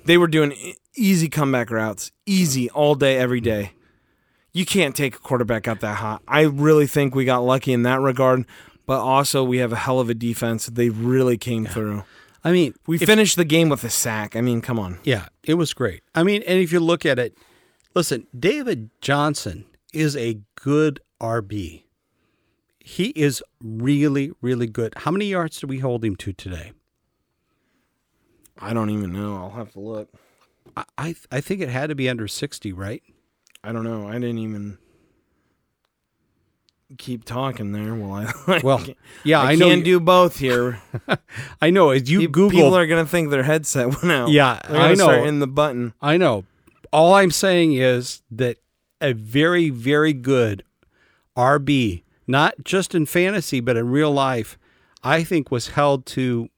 They 0.05 0.17
were 0.17 0.27
doing 0.27 0.53
easy 0.95 1.27
comeback 1.29 1.69
routes, 1.69 2.11
easy 2.25 2.69
all 2.71 2.95
day, 2.95 3.17
every 3.17 3.41
day. 3.41 3.73
You 4.53 4.65
can't 4.65 4.95
take 4.95 5.15
a 5.15 5.19
quarterback 5.19 5.67
out 5.67 5.81
that 5.81 5.97
hot. 5.97 6.23
I 6.27 6.41
really 6.43 6.87
think 6.87 7.13
we 7.13 7.25
got 7.25 7.39
lucky 7.43 7.73
in 7.73 7.83
that 7.83 7.99
regard, 7.99 8.45
but 8.87 8.99
also 8.99 9.43
we 9.43 9.57
have 9.59 9.73
a 9.73 9.75
hell 9.75 9.99
of 9.99 10.09
a 10.09 10.15
defense. 10.15 10.65
They 10.65 10.89
really 10.89 11.37
came 11.37 11.65
through. 11.67 12.03
I 12.47 12.51
mean, 12.53 12.75
We 12.87 12.97
finished 12.97 13.35
the 13.35 13.43
game 13.43 13.67
with 13.67 13.83
a 13.83 13.89
sack. 13.89 14.33
I 14.33 14.39
mean, 14.39 14.61
come 14.61 14.79
on. 14.79 14.99
Yeah, 15.03 15.27
it 15.43 15.55
was 15.55 15.73
great. 15.73 16.01
I 16.15 16.23
mean, 16.23 16.43
and 16.47 16.57
if 16.57 16.71
you 16.71 16.79
look 16.79 17.05
at 17.05 17.19
it, 17.19 17.37
listen, 17.93 18.25
David 18.33 18.89
Johnson 19.01 19.65
is 19.91 20.15
a 20.15 20.39
good 20.55 21.01
RB. 21.19 21.83
He 22.79 23.07
is 23.09 23.43
really, 23.61 24.31
really 24.41 24.67
good. 24.67 24.93
How 24.95 25.11
many 25.11 25.25
yards 25.25 25.59
did 25.59 25.69
we 25.69 25.79
hold 25.79 26.05
him 26.05 26.15
to 26.15 26.31
today? 26.31 26.71
I 28.57 28.73
don't 28.73 28.91
even 28.91 29.11
know. 29.11 29.35
I'll 29.35 29.49
have 29.49 29.73
to 29.73 29.81
look. 29.81 30.07
I 30.77 30.85
I, 30.97 31.15
I 31.29 31.41
think 31.41 31.59
it 31.59 31.67
had 31.67 31.89
to 31.89 31.95
be 31.95 32.07
under 32.07 32.29
sixty, 32.29 32.71
right? 32.71 33.03
I 33.61 33.73
don't 33.73 33.83
know. 33.83 34.07
I 34.07 34.13
didn't 34.13 34.37
even 34.37 34.77
keep 36.97 37.25
talking 37.25 37.71
there. 37.71 37.93
Well, 37.93 38.13
I 38.47 38.61
Well, 38.63 38.83
yeah, 39.23 39.41
I, 39.41 39.51
I, 39.51 39.55
know. 39.55 39.67
can't 39.67 39.79
you- 39.79 39.99
do 39.99 39.99
both 39.99 40.37
here. 40.39 40.81
I 41.61 41.69
know. 41.69 41.89
As 41.89 42.09
you 42.09 42.19
Pe- 42.21 42.27
Google, 42.27 42.49
People 42.51 42.77
are 42.77 42.87
gonna 42.87 43.05
think 43.05 43.29
their 43.29 43.43
headset 43.43 43.87
went 44.01 44.11
out. 44.11 44.29
Yeah, 44.29 44.59
I 44.65 44.93
know. 44.95 45.23
In 45.23 45.39
the 45.39 45.47
button. 45.47 45.93
I 46.01 46.17
know. 46.17 46.45
All 46.93 47.13
I'm 47.15 47.31
saying 47.31 47.73
is 47.73 48.21
that 48.31 48.57
a 49.01 49.13
very, 49.13 49.69
very 49.69 50.13
good 50.13 50.63
RB, 51.35 52.03
not 52.25 52.55
just 52.63 52.95
in 52.95 53.05
fantasy, 53.05 53.59
but 53.59 53.77
in 53.77 53.89
real 53.89 54.11
life, 54.11 54.57
I 55.03 55.23
think 55.23 55.51
was 55.51 55.69
held 55.69 56.05
to 56.07 56.49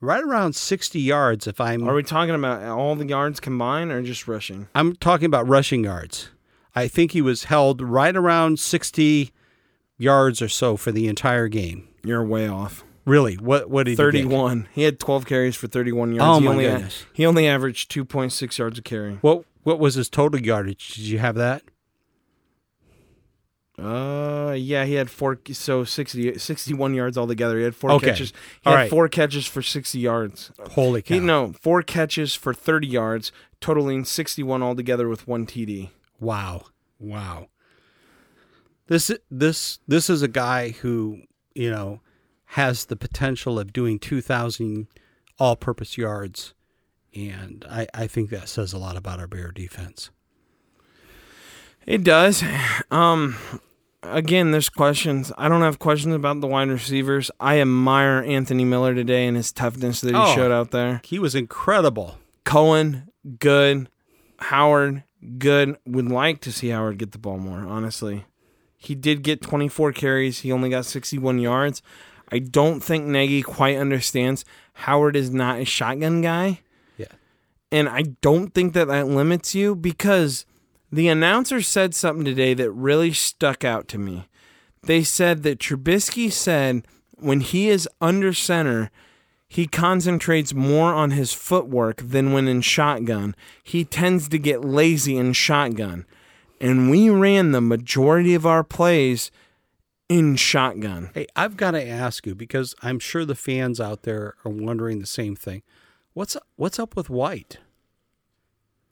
right 0.00 0.22
around 0.22 0.54
60 0.54 1.00
yards. 1.00 1.46
If 1.46 1.60
I'm, 1.60 1.86
Are 1.88 1.94
we 1.94 2.02
talking 2.02 2.34
about 2.34 2.62
all 2.62 2.94
the 2.94 3.06
yards 3.06 3.40
combined 3.40 3.90
or 3.90 4.02
just 4.02 4.26
rushing? 4.28 4.68
I'm 4.74 4.94
talking 4.96 5.26
about 5.26 5.48
rushing 5.48 5.84
yards. 5.84 6.30
I 6.74 6.88
think 6.88 7.12
he 7.12 7.20
was 7.22 7.44
held 7.44 7.80
right 7.82 8.16
around 8.16 8.58
60 8.58 9.32
yards 9.98 10.40
or 10.42 10.48
so 10.48 10.76
for 10.76 10.92
the 10.92 11.06
entire 11.08 11.48
game. 11.48 11.88
You're 12.04 12.24
way 12.24 12.48
off. 12.48 12.84
Really? 13.06 13.34
What 13.36 13.68
what 13.70 13.84
did 13.84 13.90
he 13.92 13.96
31. 13.96 14.68
He 14.72 14.82
had 14.82 14.98
12 14.98 15.26
carries 15.26 15.56
for 15.56 15.66
31 15.66 16.14
yards. 16.14 16.36
Oh, 16.36 16.40
he 16.40 16.44
my 16.46 16.50
only 16.52 16.64
goodness. 16.64 17.06
he 17.12 17.26
only 17.26 17.46
averaged 17.46 17.90
2.6 17.92 18.58
yards 18.58 18.78
a 18.78 18.82
carry. 18.82 19.14
What 19.20 19.44
what 19.62 19.78
was 19.78 19.94
his 19.94 20.08
total 20.08 20.40
yardage? 20.40 20.94
Did 20.94 21.04
you 21.04 21.18
have 21.18 21.34
that? 21.36 21.62
Uh, 23.76 24.54
yeah, 24.56 24.84
he 24.84 24.94
had 24.94 25.10
four, 25.10 25.36
so 25.50 25.82
60, 25.82 26.38
61 26.38 26.94
yards 26.94 27.18
altogether. 27.18 27.58
He 27.58 27.64
had 27.64 27.74
four 27.74 27.90
Okay. 27.92 28.06
catches. 28.10 28.28
He 28.30 28.36
All 28.66 28.72
had 28.72 28.78
right. 28.82 28.90
four 28.90 29.08
catches 29.08 29.46
for 29.48 29.62
60 29.62 29.98
yards. 29.98 30.52
Holy 30.72 31.02
cow. 31.02 31.14
He 31.14 31.20
no, 31.20 31.52
four 31.60 31.82
catches 31.82 32.36
for 32.36 32.54
30 32.54 32.86
yards, 32.86 33.32
totaling 33.60 34.04
61 34.04 34.62
altogether 34.62 35.08
with 35.08 35.26
one 35.26 35.44
TD. 35.44 35.90
Wow. 36.20 36.66
Wow. 37.00 37.48
This 38.86 39.10
this 39.30 39.78
this 39.88 40.10
is 40.10 40.22
a 40.22 40.28
guy 40.28 40.70
who, 40.70 41.22
you 41.54 41.70
know, 41.70 42.00
has 42.46 42.84
the 42.86 42.96
potential 42.96 43.58
of 43.58 43.72
doing 43.72 43.98
2000 43.98 44.86
all-purpose 45.38 45.98
yards 45.98 46.54
and 47.14 47.64
I 47.68 47.86
I 47.94 48.06
think 48.06 48.30
that 48.30 48.48
says 48.48 48.72
a 48.72 48.78
lot 48.78 48.96
about 48.96 49.20
our 49.20 49.26
Bear 49.26 49.50
defense. 49.50 50.10
It 51.86 52.02
does. 52.04 52.42
Um, 52.90 53.36
again, 54.02 54.50
there's 54.52 54.68
questions. 54.70 55.32
I 55.36 55.48
don't 55.48 55.60
have 55.60 55.78
questions 55.78 56.14
about 56.14 56.40
the 56.40 56.46
wide 56.46 56.68
receivers. 56.68 57.30
I 57.40 57.60
admire 57.60 58.22
Anthony 58.26 58.64
Miller 58.64 58.94
today 58.94 59.26
and 59.26 59.36
his 59.36 59.52
toughness 59.52 60.00
that 60.00 60.10
he 60.14 60.16
Oh. 60.20 60.34
showed 60.34 60.50
out 60.52 60.70
there. 60.70 61.02
He 61.04 61.18
was 61.18 61.34
incredible. 61.34 62.18
Cohen, 62.44 63.08
good. 63.38 63.88
Howard, 64.38 65.04
good. 65.38 65.76
Would 65.86 66.10
like 66.10 66.40
to 66.42 66.52
see 66.52 66.68
Howard 66.68 66.98
get 66.98 67.12
the 67.12 67.18
ball 67.18 67.38
more, 67.38 67.60
honestly. 67.60 68.24
He 68.84 68.94
did 68.94 69.22
get 69.22 69.40
24 69.40 69.92
carries. 69.92 70.40
He 70.40 70.52
only 70.52 70.68
got 70.68 70.84
61 70.84 71.38
yards. 71.38 71.82
I 72.30 72.38
don't 72.38 72.80
think 72.80 73.06
Nagy 73.06 73.42
quite 73.42 73.76
understands 73.76 74.44
Howard 74.74 75.16
is 75.16 75.30
not 75.30 75.58
a 75.58 75.64
shotgun 75.64 76.20
guy. 76.20 76.60
Yeah. 76.96 77.06
And 77.70 77.88
I 77.88 78.02
don't 78.20 78.52
think 78.52 78.74
that 78.74 78.88
that 78.88 79.08
limits 79.08 79.54
you 79.54 79.74
because 79.74 80.46
the 80.90 81.08
announcer 81.08 81.62
said 81.62 81.94
something 81.94 82.24
today 82.24 82.54
that 82.54 82.70
really 82.70 83.12
stuck 83.12 83.64
out 83.64 83.88
to 83.88 83.98
me. 83.98 84.28
They 84.82 85.02
said 85.02 85.42
that 85.44 85.58
Trubisky 85.58 86.30
said 86.30 86.86
when 87.16 87.40
he 87.40 87.68
is 87.68 87.88
under 88.00 88.32
center, 88.32 88.90
he 89.48 89.66
concentrates 89.66 90.52
more 90.52 90.92
on 90.92 91.12
his 91.12 91.32
footwork 91.32 91.98
than 91.98 92.32
when 92.32 92.48
in 92.48 92.60
shotgun. 92.60 93.34
He 93.62 93.84
tends 93.84 94.28
to 94.28 94.38
get 94.38 94.64
lazy 94.64 95.16
in 95.16 95.32
shotgun. 95.32 96.06
And 96.60 96.90
we 96.90 97.10
ran 97.10 97.52
the 97.52 97.60
majority 97.60 98.34
of 98.34 98.46
our 98.46 98.64
plays 98.64 99.30
in 100.08 100.36
shotgun. 100.36 101.10
Hey, 101.14 101.26
I've 101.34 101.56
got 101.56 101.72
to 101.72 101.86
ask 101.86 102.26
you 102.26 102.34
because 102.34 102.74
I'm 102.82 102.98
sure 102.98 103.24
the 103.24 103.34
fans 103.34 103.80
out 103.80 104.02
there 104.02 104.34
are 104.44 104.50
wondering 104.50 105.00
the 105.00 105.06
same 105.06 105.36
thing. 105.36 105.62
What's 106.12 106.36
what's 106.56 106.78
up 106.78 106.94
with 106.96 107.10
White? 107.10 107.58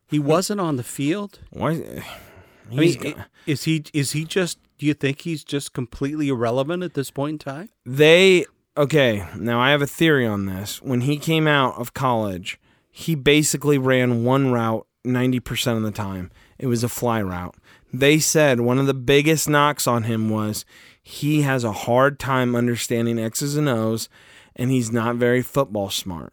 He 0.08 0.18
wasn't 0.18 0.60
on 0.60 0.76
the 0.76 0.82
field. 0.82 1.38
Why? 1.50 1.70
I 2.70 2.74
mean, 2.74 3.24
is 3.46 3.64
he 3.64 3.84
is 3.92 4.12
he 4.12 4.24
just? 4.24 4.58
Do 4.78 4.86
you 4.86 4.94
think 4.94 5.20
he's 5.20 5.44
just 5.44 5.72
completely 5.72 6.28
irrelevant 6.28 6.82
at 6.82 6.94
this 6.94 7.10
point 7.10 7.34
in 7.34 7.38
time? 7.38 7.68
They 7.84 8.46
okay. 8.76 9.26
Now 9.36 9.60
I 9.60 9.70
have 9.70 9.82
a 9.82 9.86
theory 9.86 10.26
on 10.26 10.46
this. 10.46 10.80
When 10.82 11.02
he 11.02 11.18
came 11.18 11.46
out 11.46 11.76
of 11.76 11.94
college, 11.94 12.58
he 12.90 13.14
basically 13.14 13.78
ran 13.78 14.24
one 14.24 14.52
route 14.52 14.86
ninety 15.04 15.40
percent 15.40 15.76
of 15.76 15.82
the 15.82 15.90
time. 15.90 16.30
It 16.62 16.68
was 16.68 16.84
a 16.84 16.88
fly 16.88 17.20
route. 17.20 17.56
They 17.92 18.20
said 18.20 18.60
one 18.60 18.78
of 18.78 18.86
the 18.86 18.94
biggest 18.94 19.48
knocks 19.48 19.88
on 19.88 20.04
him 20.04 20.30
was 20.30 20.64
he 21.02 21.42
has 21.42 21.64
a 21.64 21.72
hard 21.72 22.20
time 22.20 22.54
understanding 22.54 23.18
X's 23.18 23.56
and 23.56 23.68
O's, 23.68 24.08
and 24.54 24.70
he's 24.70 24.92
not 24.92 25.16
very 25.16 25.42
football 25.42 25.90
smart. 25.90 26.32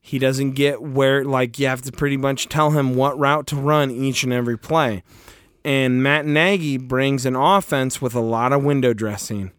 He 0.00 0.18
doesn't 0.18 0.52
get 0.52 0.80
where 0.80 1.26
like 1.26 1.58
you 1.58 1.66
have 1.66 1.82
to 1.82 1.92
pretty 1.92 2.16
much 2.16 2.48
tell 2.48 2.70
him 2.70 2.94
what 2.96 3.18
route 3.18 3.46
to 3.48 3.56
run 3.56 3.90
each 3.90 4.24
and 4.24 4.32
every 4.32 4.56
play. 4.56 5.02
And 5.62 6.02
Matt 6.02 6.24
Nagy 6.24 6.78
brings 6.78 7.26
an 7.26 7.36
offense 7.36 8.00
with 8.00 8.14
a 8.14 8.20
lot 8.20 8.54
of 8.54 8.64
window 8.64 8.94
dressing. 8.94 9.52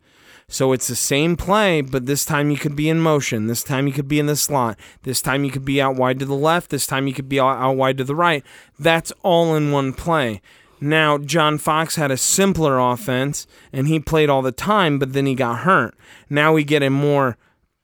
So 0.52 0.74
it's 0.74 0.88
the 0.88 0.98
same 0.98 1.38
play, 1.38 1.80
but 1.80 2.08
this 2.08 2.26
time 2.26 2.52
you 2.52 2.58
could 2.58 2.76
be 2.76 2.90
in 2.90 3.00
motion. 3.00 3.48
This 3.48 3.64
time 3.64 3.88
you 3.88 3.94
could 3.94 4.10
be 4.10 4.20
in 4.20 4.26
the 4.26 4.36
slot. 4.36 4.78
This 5.04 5.22
time 5.22 5.46
you 5.46 5.50
could 5.50 5.64
be 5.64 5.82
out 5.82 5.96
wide 5.96 6.20
to 6.20 6.26
the 6.26 6.36
left. 6.36 6.72
This 6.72 6.86
time 6.86 7.08
you 7.08 7.14
could 7.14 7.30
be 7.30 7.40
out, 7.40 7.78
wide 7.78 7.98
to 8.00 8.04
the 8.04 8.14
right. 8.14 8.44
That's 8.78 9.14
all 9.24 9.56
in 9.56 9.72
one 9.72 9.94
play. 9.94 10.42
Now, 10.82 11.18
John 11.18 11.58
Fox 11.58 11.96
had 11.96 12.12
a 12.12 12.18
simpler 12.18 12.80
offense 12.80 13.48
and 13.72 13.88
he 13.88 14.02
played 14.02 14.30
all 14.30 14.42
the 14.42 14.52
time, 14.52 15.00
but 15.00 15.14
then 15.14 15.26
he 15.26 15.36
got 15.36 15.60
hurt. 15.60 15.96
Now 16.30 16.52
we 16.52 16.66
get 16.66 16.84
a 16.84 16.90
more 16.90 17.38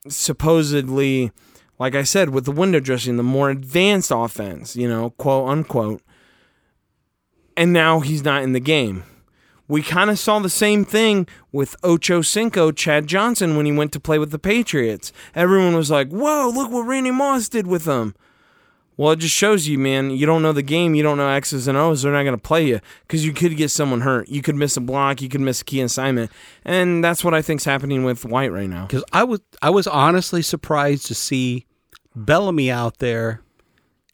supposedly, 0.06 1.32
like 1.78 1.94
I 1.94 2.02
said, 2.02 2.28
with 2.30 2.44
the 2.44 2.52
window 2.52 2.80
dressing, 2.80 3.16
the 3.16 3.22
more 3.22 3.48
advanced 3.48 4.12
offense, 4.14 4.76
you 4.76 4.86
know, 4.86 5.10
quote 5.10 5.48
unquote. 5.48 6.02
And 7.56 7.72
now 7.72 8.00
he's 8.00 8.24
not 8.24 8.42
in 8.42 8.52
the 8.52 8.60
game. 8.60 9.04
We 9.68 9.82
kind 9.82 10.08
of 10.08 10.18
saw 10.18 10.38
the 10.38 10.48
same 10.48 10.84
thing 10.84 11.28
with 11.52 11.76
Ocho 11.84 12.22
Cinco, 12.22 12.72
Chad 12.72 13.06
Johnson, 13.06 13.56
when 13.56 13.66
he 13.66 13.72
went 13.72 13.92
to 13.92 14.00
play 14.00 14.18
with 14.18 14.30
the 14.30 14.38
Patriots. 14.38 15.12
Everyone 15.34 15.76
was 15.76 15.90
like, 15.90 16.08
whoa, 16.10 16.50
look 16.52 16.70
what 16.70 16.86
Randy 16.86 17.10
Moss 17.10 17.48
did 17.48 17.66
with 17.66 17.84
him. 17.84 18.14
Well, 18.98 19.12
it 19.12 19.20
just 19.20 19.34
shows 19.34 19.68
you, 19.68 19.78
man, 19.78 20.10
you 20.10 20.26
don't 20.26 20.42
know 20.42 20.52
the 20.52 20.60
game, 20.60 20.96
you 20.96 21.04
don't 21.04 21.18
know 21.18 21.28
X's 21.28 21.68
and 21.68 21.78
O's, 21.78 22.02
they're 22.02 22.12
not 22.12 22.24
going 22.24 22.34
to 22.34 22.42
play 22.42 22.66
you 22.66 22.80
because 23.02 23.24
you 23.24 23.32
could 23.32 23.56
get 23.56 23.70
someone 23.70 24.00
hurt. 24.00 24.28
You 24.28 24.42
could 24.42 24.56
miss 24.56 24.76
a 24.76 24.80
block, 24.80 25.22
you 25.22 25.28
could 25.28 25.40
miss 25.40 25.60
a 25.60 25.64
key 25.64 25.80
assignment. 25.80 26.32
And 26.64 27.04
that's 27.04 27.22
what 27.22 27.32
I 27.32 27.40
think's 27.40 27.64
happening 27.64 28.02
with 28.02 28.24
White 28.24 28.50
right 28.50 28.68
now. 28.68 28.86
Because 28.86 29.04
I 29.12 29.22
was 29.22 29.40
I 29.62 29.70
was 29.70 29.86
honestly 29.86 30.42
surprised 30.42 31.06
to 31.06 31.14
see 31.14 31.64
Bellamy 32.16 32.72
out 32.72 32.98
there, 32.98 33.40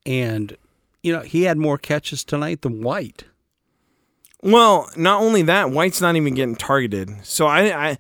and 0.05 0.55
you 1.03 1.15
know 1.15 1.23
he 1.23 1.45
had 1.45 1.57
more 1.57 1.79
catches 1.79 2.23
tonight 2.23 2.61
than 2.61 2.83
White. 2.83 3.25
Well, 4.45 4.91
not 4.95 5.23
only 5.23 5.41
that, 5.43 5.71
White's 5.71 6.03
not 6.03 6.17
even 6.17 6.35
getting 6.35 6.55
targeted. 6.55 7.25
So 7.25 7.47
I, 7.47 7.89
I, 7.91 7.99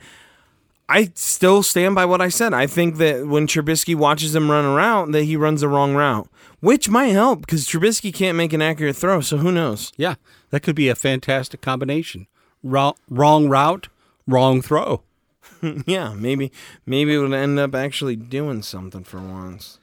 I 0.90 1.10
still 1.14 1.62
stand 1.62 1.94
by 1.94 2.04
what 2.04 2.20
I 2.20 2.28
said. 2.28 2.52
I 2.52 2.66
think 2.66 2.98
that 2.98 3.26
when 3.26 3.46
Trubisky 3.46 3.94
watches 3.94 4.36
him 4.36 4.50
run 4.50 4.66
around, 4.66 5.12
that 5.12 5.24
he 5.24 5.36
runs 5.36 5.62
the 5.62 5.68
wrong 5.68 5.94
route, 5.94 6.28
which 6.60 6.90
might 6.90 7.06
help 7.06 7.40
because 7.40 7.66
Trubisky 7.66 8.12
can't 8.12 8.36
make 8.36 8.52
an 8.52 8.60
accurate 8.60 8.94
throw. 8.94 9.22
So 9.22 9.38
who 9.38 9.50
knows? 9.50 9.90
Yeah, 9.96 10.16
that 10.50 10.60
could 10.60 10.76
be 10.76 10.90
a 10.90 10.94
fantastic 10.94 11.62
combination. 11.62 12.26
Wrong, 12.62 12.94
wrong 13.08 13.48
route, 13.48 13.88
wrong 14.26 14.60
throw. 14.60 15.02
yeah, 15.86 16.12
maybe 16.12 16.52
maybe 16.84 17.14
it 17.14 17.18
would 17.18 17.32
end 17.32 17.58
up 17.58 17.74
actually 17.74 18.16
doing 18.16 18.60
something 18.60 19.04
for 19.04 19.18
once. 19.18 19.78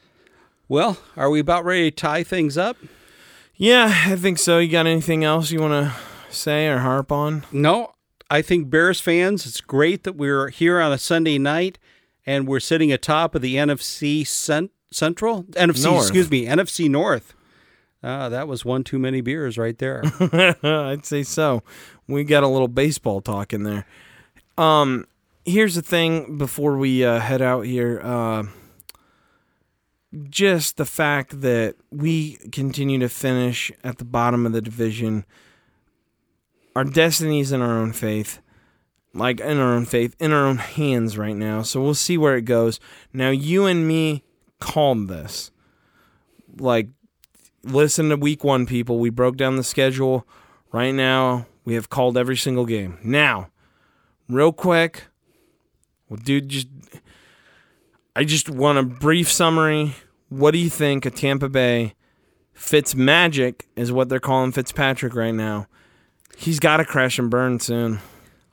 Well, 0.69 0.97
are 1.17 1.31
we 1.31 1.39
about 1.39 1.65
ready 1.65 1.89
to 1.89 1.95
tie 1.95 2.21
things 2.23 2.55
up? 2.55 2.77
Yeah, 3.55 4.03
I 4.05 4.15
think 4.15 4.37
so. 4.37 4.59
You 4.59 4.69
got 4.71 4.85
anything 4.85 5.23
else 5.23 5.49
you 5.49 5.59
want 5.59 5.73
to 5.73 6.10
say 6.31 6.67
or 6.67 6.79
harp 6.79 7.11
on? 7.11 7.45
No, 7.51 7.93
I 8.29 8.41
think 8.41 8.69
Bears 8.69 8.99
fans, 8.99 9.45
it's 9.45 9.61
great 9.61 10.03
that 10.03 10.15
we're 10.15 10.49
here 10.49 10.79
on 10.79 10.91
a 10.91 10.97
Sunday 10.97 11.37
night 11.37 11.77
and 12.25 12.47
we're 12.47 12.59
sitting 12.59 12.91
atop 12.91 13.35
of 13.35 13.41
the 13.41 13.55
NFC 13.55 14.25
cent- 14.25 14.71
Central, 14.91 15.43
NFC, 15.43 15.85
North. 15.85 16.01
excuse 16.03 16.29
me, 16.29 16.45
NFC 16.45 16.89
North. 16.89 17.33
Uh, 18.03 18.29
that 18.29 18.47
was 18.47 18.65
one 18.65 18.83
too 18.83 18.99
many 18.99 19.21
beers 19.21 19.57
right 19.57 19.77
there. 19.77 20.03
I'd 20.63 21.05
say 21.05 21.23
so. 21.23 21.63
We 22.07 22.23
got 22.23 22.43
a 22.43 22.47
little 22.47 22.67
baseball 22.67 23.21
talk 23.21 23.53
in 23.53 23.63
there. 23.63 23.85
Um, 24.57 25.07
here's 25.45 25.75
the 25.75 25.81
thing 25.81 26.37
before 26.37 26.77
we 26.77 27.05
uh, 27.05 27.19
head 27.19 27.41
out 27.41 27.65
here. 27.65 28.01
Uh, 28.03 28.43
just 30.29 30.77
the 30.77 30.85
fact 30.85 31.41
that 31.41 31.75
we 31.89 32.35
continue 32.51 32.99
to 32.99 33.07
finish 33.09 33.71
at 33.83 33.97
the 33.97 34.05
bottom 34.05 34.45
of 34.45 34.51
the 34.51 34.61
division. 34.61 35.25
Our 36.75 36.83
destiny's 36.83 37.51
in 37.51 37.61
our 37.61 37.77
own 37.77 37.93
faith. 37.93 38.41
Like 39.13 39.41
in 39.41 39.57
our 39.57 39.73
own 39.73 39.85
faith, 39.85 40.15
in 40.19 40.31
our 40.31 40.45
own 40.45 40.57
hands 40.57 41.17
right 41.17 41.35
now. 41.35 41.63
So 41.63 41.81
we'll 41.81 41.95
see 41.95 42.17
where 42.17 42.37
it 42.37 42.45
goes. 42.45 42.79
Now, 43.11 43.29
you 43.29 43.65
and 43.65 43.85
me 43.87 44.23
called 44.59 45.09
this. 45.09 45.51
Like, 46.57 46.87
listen 47.63 48.09
to 48.09 48.15
week 48.15 48.43
one, 48.43 48.65
people. 48.65 48.99
We 48.99 49.09
broke 49.09 49.35
down 49.35 49.57
the 49.57 49.63
schedule. 49.63 50.25
Right 50.71 50.91
now, 50.91 51.47
we 51.65 51.73
have 51.73 51.89
called 51.89 52.17
every 52.17 52.37
single 52.37 52.65
game. 52.65 52.97
Now, 53.03 53.49
real 54.29 54.53
quick, 54.53 55.07
well, 56.07 56.19
dude, 56.23 56.47
just 56.47 56.67
I 58.15 58.23
just 58.23 58.49
want 58.49 58.77
a 58.77 58.83
brief 58.83 59.31
summary. 59.31 59.95
What 60.29 60.51
do 60.51 60.57
you 60.57 60.69
think 60.69 61.05
of 61.05 61.15
Tampa 61.15 61.49
Bay? 61.49 61.95
Fitz 62.53 62.95
Magic 62.95 63.67
is 63.75 63.91
what 63.91 64.09
they're 64.09 64.19
calling 64.19 64.51
Fitzpatrick 64.51 65.15
right 65.15 65.33
now. 65.33 65.67
He's 66.37 66.59
got 66.59 66.77
to 66.77 66.85
crash 66.85 67.19
and 67.19 67.29
burn 67.29 67.59
soon. 67.59 67.99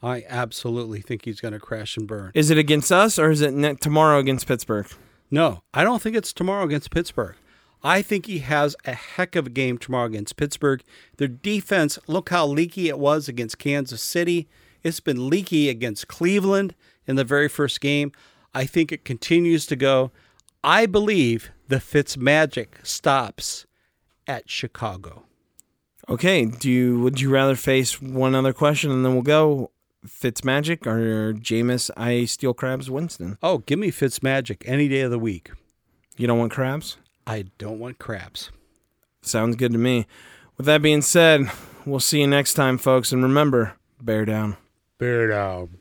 I 0.03 0.25
absolutely 0.29 1.01
think 1.01 1.25
he's 1.25 1.41
going 1.41 1.55
to 1.55 1.61
crash 1.61 1.97
and 1.97 2.07
burn. 2.07 2.31
Is 2.35 2.51
it 2.51 2.59
against 2.59 2.93
us 2.93 3.19
or 3.19 3.31
is 3.31 3.41
it 3.41 3.53
ne- 3.53 3.75
tomorrow 3.75 4.19
against 4.19 4.47
Pittsburgh? 4.47 4.87
No, 5.31 5.63
I 5.75 5.85
don't 5.85 6.01
think 6.01 6.17
it's 6.17 6.33
tomorrow 6.33 6.65
against 6.65 6.91
Pittsburgh. 6.91 7.35
I 7.83 8.03
think 8.03 8.27
he 8.27 8.39
has 8.41 8.75
a 8.85 8.93
heck 8.95 9.37
of 9.37 9.47
a 9.47 9.51
game 9.51 9.79
tomorrow 9.79 10.07
against 10.07 10.37
Pittsburgh. 10.37 10.83
Their 11.17 11.29
defense, 11.29 11.99
look 12.07 12.31
how 12.31 12.47
leaky 12.47 12.89
it 12.89 12.99
was 12.99 13.29
against 13.29 13.59
Kansas 13.59 14.03
City. 14.03 14.49
It's 14.83 15.01
been 15.01 15.29
leaky 15.29 15.69
against 15.69 16.09
Cleveland 16.09 16.75
in 17.07 17.17
the 17.17 17.25
very 17.25 17.49
first 17.49 17.81
game. 17.81 18.13
I 18.55 18.65
think 18.67 18.91
it 18.91 19.05
continues 19.05 19.67
to 19.67 19.77
go. 19.77 20.11
I 20.65 20.87
believe 20.87 21.51
the 21.69 21.81
Fitz 21.81 22.17
magic 22.17 22.79
stops 22.83 23.67
at 24.27 24.51
Chicago. 24.51 25.25
Okay. 26.09 26.45
Do 26.47 26.71
you 26.71 27.01
would 27.01 27.21
you 27.21 27.31
rather 27.31 27.57
face 27.57 28.01
one 28.01 28.35
other 28.35 28.53
question 28.53 28.91
and 28.91 29.05
then 29.05 29.13
we'll 29.13 29.23
go 29.23 29.71
Fitzmagic 30.07 30.87
or 30.87 31.35
Jameis 31.35 31.91
I 31.97 32.25
Steel 32.25 32.55
Crabs 32.55 32.91
Winston? 32.91 33.39
Oh, 33.43 33.59
give 33.59 33.79
me 33.79 33.91
Fitz 33.91 34.23
magic 34.23 34.63
any 34.67 34.89
day 34.89 35.01
of 35.01 35.11
the 35.11 35.19
week. 35.19 35.51
You 36.17 36.27
don't 36.27 36.39
want 36.39 36.53
crabs? 36.53 36.97
I 37.27 37.45
don't 37.59 37.79
want 37.79 37.99
crabs. 37.99 38.51
Sounds 39.23 39.57
good 39.57 39.73
to 39.73 39.79
me. 39.79 40.07
With 40.57 40.67
that 40.67 40.83
being 40.83 41.03
said, 41.03 41.51
we'll 41.85 42.01
see 42.01 42.21
you 42.21 42.27
next 42.27 42.55
time, 42.55 42.79
folks, 42.79 43.13
and 43.13 43.23
remember, 43.23 43.75
bear 44.01 44.25
down. 44.25 44.57
Bear 44.99 45.29
down. 45.29 45.78